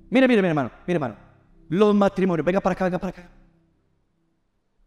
Mire, 0.08 0.26
mire, 0.26 0.40
mire, 0.40 0.48
hermano. 0.48 0.70
Mire, 0.86 0.96
hermano. 0.96 1.16
Los 1.68 1.94
matrimonios. 1.94 2.46
Venga 2.46 2.62
para 2.62 2.72
acá, 2.72 2.86
venga 2.86 2.98
para 2.98 3.10
acá. 3.10 3.30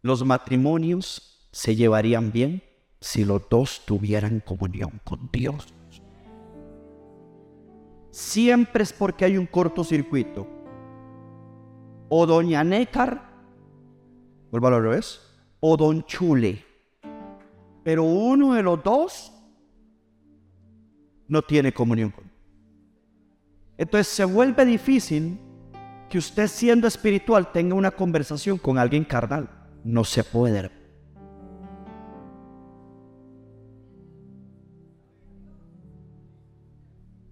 Los 0.01 0.25
matrimonios 0.25 1.47
se 1.51 1.75
llevarían 1.75 2.31
bien 2.31 2.63
si 2.99 3.23
los 3.23 3.47
dos 3.47 3.83
tuvieran 3.85 4.39
comunión 4.39 4.99
con 5.03 5.29
Dios. 5.31 5.71
Siempre 8.09 8.81
es 8.81 8.93
porque 8.93 9.25
hay 9.25 9.37
un 9.37 9.45
cortocircuito. 9.45 10.47
O 12.09 12.25
doña 12.25 12.63
Nécar 12.63 13.29
vuelvo 14.49 14.69
al 14.69 14.81
revés, 14.81 15.21
o 15.59 15.77
Don 15.77 16.03
Chule. 16.05 16.70
Pero 17.83 18.03
uno 18.03 18.53
de 18.53 18.63
los 18.63 18.83
dos 18.83 19.31
no 21.27 21.41
tiene 21.41 21.71
comunión 21.71 22.11
con 22.11 22.29
Entonces 23.77 24.07
se 24.07 24.25
vuelve 24.25 24.65
difícil 24.65 25.39
que 26.09 26.17
usted 26.17 26.47
siendo 26.47 26.87
espiritual 26.87 27.51
tenga 27.53 27.73
una 27.73 27.91
conversación 27.91 28.57
con 28.57 28.77
alguien 28.77 29.05
carnal. 29.05 29.49
No 29.83 30.03
se 30.03 30.23
puede. 30.23 30.69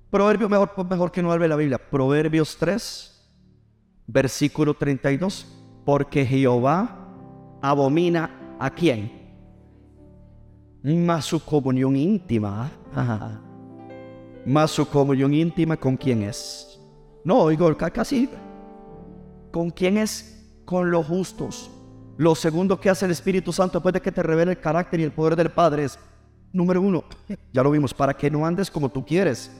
Proverbios, 0.09 0.49
mejor, 0.49 0.89
mejor 0.89 1.11
que 1.11 1.21
no 1.21 1.31
hable 1.31 1.47
la 1.47 1.57
Biblia. 1.57 1.77
Proverbios 1.77 2.57
3, 2.57 3.31
versículo 4.07 4.73
32. 4.73 5.45
Porque 5.85 6.25
Jehová 6.25 7.59
abomina 7.61 8.55
a 8.59 8.69
quién? 8.71 9.18
Más 10.83 11.25
su 11.25 11.43
comunión 11.43 11.95
íntima. 11.95 12.71
Más 14.45 14.71
su 14.71 14.87
comunión 14.87 15.33
íntima 15.33 15.77
con 15.77 15.97
quién 15.97 16.23
es. 16.23 16.79
No, 17.23 17.39
oigo, 17.39 17.75
casi. 17.75 18.29
¿Con 19.51 19.69
quién 19.71 19.97
es? 19.97 20.45
Con 20.65 20.89
los 20.89 21.05
justos. 21.05 21.69
Lo 22.17 22.35
segundo 22.35 22.79
que 22.79 22.89
hace 22.89 23.05
el 23.05 23.11
Espíritu 23.11 23.51
Santo 23.51 23.79
después 23.79 23.93
de 23.93 24.01
que 24.01 24.11
te 24.11 24.23
revele 24.23 24.51
el 24.51 24.59
carácter 24.59 24.99
y 24.99 25.03
el 25.03 25.11
poder 25.11 25.35
del 25.35 25.49
Padre 25.51 25.85
es, 25.85 25.99
número 26.51 26.81
uno, 26.81 27.03
ya 27.53 27.63
lo 27.63 27.71
vimos, 27.71 27.93
para 27.93 28.13
que 28.13 28.29
no 28.29 28.45
andes 28.45 28.69
como 28.69 28.89
tú 28.89 29.05
quieres, 29.05 29.51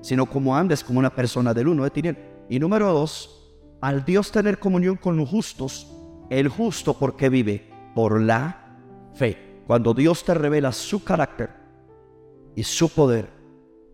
sino 0.00 0.26
como 0.26 0.56
andes 0.56 0.82
como 0.82 0.98
una 0.98 1.14
persona 1.14 1.54
del 1.54 1.68
uno 1.68 1.88
de. 1.88 2.44
Y 2.48 2.58
número 2.58 2.92
dos, 2.92 3.56
al 3.80 4.04
Dios 4.04 4.32
tener 4.32 4.58
comunión 4.58 4.96
con 4.96 5.16
los 5.16 5.28
justos, 5.28 5.92
el 6.30 6.48
justo 6.48 6.94
porque 6.94 7.28
vive 7.28 7.70
por 7.94 8.20
la 8.20 8.76
fe. 9.14 9.47
Cuando 9.68 9.92
Dios 9.92 10.24
te 10.24 10.32
revela 10.32 10.72
su 10.72 11.04
carácter 11.04 11.50
y 12.56 12.62
su 12.62 12.88
poder 12.88 13.28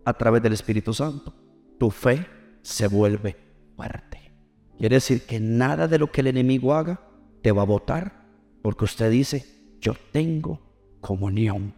a 0.05 0.13
través 0.13 0.41
del 0.41 0.53
Espíritu 0.53 0.93
Santo, 0.93 1.33
tu 1.77 1.91
fe 1.91 2.25
se 2.61 2.87
vuelve 2.87 3.35
fuerte. 3.75 4.31
Quiere 4.77 4.95
decir 4.95 5.25
que 5.25 5.37
nada 5.37 5.89
de 5.89 5.99
lo 5.99 6.09
que 6.09 6.21
el 6.21 6.27
enemigo 6.27 6.73
haga 6.73 7.01
te 7.41 7.51
va 7.51 7.63
a 7.63 7.65
votar 7.65 8.25
porque 8.61 8.85
usted 8.85 9.11
dice, 9.11 9.45
yo 9.81 9.95
tengo 10.13 10.61
comunión 11.01 11.73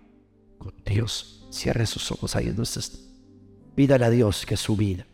con 0.60 0.76
Dios. 0.86 1.48
Cierre 1.50 1.88
sus 1.88 2.12
ojos 2.12 2.36
ahí 2.36 2.50
donde 2.50 2.64
está. 2.66 3.00
Pídale 3.74 4.06
a 4.06 4.12
Dios 4.12 4.46
que 4.46 4.58
su 4.58 4.78
vida, 4.78 5.08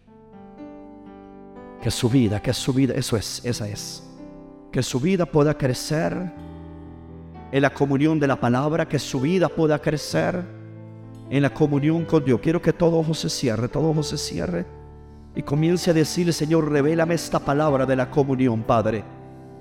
que 1.82 1.90
su 1.90 2.10
vida, 2.10 2.42
que 2.42 2.52
su 2.52 2.74
vida, 2.74 2.96
eso 2.96 3.16
es, 3.16 3.46
esa 3.46 3.70
es 3.70 4.04
que 4.74 4.84
su 4.84 5.00
vida 5.00 5.26
pueda 5.26 5.58
crecer 5.58 6.34
en 7.54 7.62
la 7.62 7.70
comunión 7.70 8.20
de 8.20 8.26
la 8.26 8.36
palabra, 8.36 8.88
que 8.88 8.98
su 8.98 9.22
vida 9.22 9.48
pueda 9.48 9.78
crecer 9.78 10.44
en 11.30 11.44
la 11.44 11.54
comunión 11.54 12.04
con 12.04 12.26
Dios. 12.26 12.40
Quiero 12.42 12.60
que 12.60 12.74
todo 12.74 12.98
ojo 12.98 13.14
se 13.14 13.30
cierre, 13.30 13.68
todo 13.68 13.92
ojo 13.92 14.02
se 14.02 14.18
cierre 14.18 14.66
y 15.36 15.44
comience 15.44 15.92
a 15.92 15.94
decirle, 15.94 16.34
Señor, 16.34 16.72
revélame 16.72 17.14
esta 17.14 17.38
palabra 17.38 17.86
de 17.86 17.96
la 17.96 18.10
comunión, 18.10 18.64
Padre. 18.64 19.04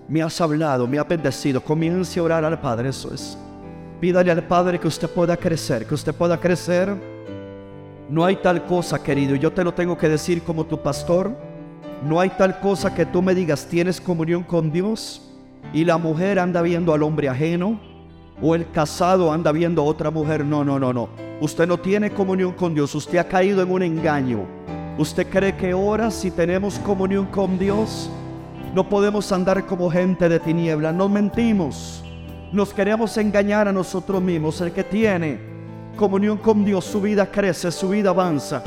Me 0.09 0.23
has 0.23 0.41
hablado, 0.41 0.87
me 0.87 0.99
has 0.99 1.07
bendecido. 1.07 1.63
Comience 1.63 2.19
a 2.19 2.23
orar 2.23 2.47
al 2.47 2.59
Padre, 2.63 2.89
eso 2.89 3.13
es. 3.13 3.37
Pídale 4.01 4.31
al 4.31 4.43
Padre 4.47 4.81
que 4.81 4.89
usted 4.89 5.11
pueda 5.11 5.37
crecer, 5.37 5.87
que 5.87 5.95
usted 5.95 6.15
pueda 6.15 6.41
crecer. 6.41 6.97
No 8.09 8.25
hay 8.25 8.37
tal 8.37 8.65
cosa, 8.65 9.03
querido, 9.03 9.37
yo 9.37 9.53
te 9.53 9.63
lo 9.63 9.75
tengo 9.75 9.99
que 9.99 10.09
decir 10.09 10.43
como 10.43 10.65
tu 10.65 10.83
pastor 10.83 11.37
no 12.05 12.19
hay 12.19 12.31
tal 12.31 12.59
cosa 12.59 12.93
que 12.93 13.07
tú 13.07 13.23
me 13.23 13.35
digas, 13.35 13.67
tienes 13.67 14.01
comunión 14.01 14.43
con 14.43 14.73
Dios 14.73 15.22
y 15.73 15.85
la 15.85 15.99
mujer 15.99 16.39
anda 16.39 16.63
viendo 16.63 16.93
al 16.93 17.03
hombre 17.03 17.29
ajeno 17.29 17.81
o 18.41 18.55
el 18.55 18.71
casado 18.71 19.33
anda 19.33 19.53
viendo 19.53 19.83
a 19.83 19.85
otra 19.85 20.11
mujer. 20.11 20.45
No, 20.45 20.65
no, 20.65 20.79
no, 20.79 20.93
no. 20.93 21.09
Usted 21.41 21.67
no 21.67 21.79
tiene 21.79 22.11
comunión 22.11 22.53
con 22.53 22.75
Dios. 22.75 22.95
Usted 22.95 23.19
ha 23.19 23.29
caído 23.29 23.63
en 23.63 23.71
un 23.71 23.83
engaño. 23.83 24.47
¿Usted 24.99 25.29
cree 25.29 25.57
que 25.57 25.73
ahora 25.73 26.11
si 26.11 26.31
tenemos 26.31 26.79
comunión 26.81 27.27
con 27.27 27.59
Dios? 27.59 28.11
No 28.75 28.89
podemos 28.89 29.31
andar 29.33 29.65
como 29.67 29.91
gente 29.91 30.29
de 30.29 30.41
tiniebla. 30.41 30.93
Nos 30.93 31.11
mentimos. 31.11 32.05
Nos 32.53 32.73
queremos 32.75 33.17
engañar 33.17 33.69
a 33.69 33.73
nosotros 33.73 34.21
mismos. 34.23 34.61
El 34.61 34.73
que 34.73 34.85
tiene 34.85 35.41
comunión 35.97 36.39
con 36.39 36.65
Dios, 36.65 36.85
su 36.85 37.01
vida 37.01 37.27
crece, 37.31 37.71
su 37.71 37.89
vida 37.89 38.11
avanza. 38.11 38.63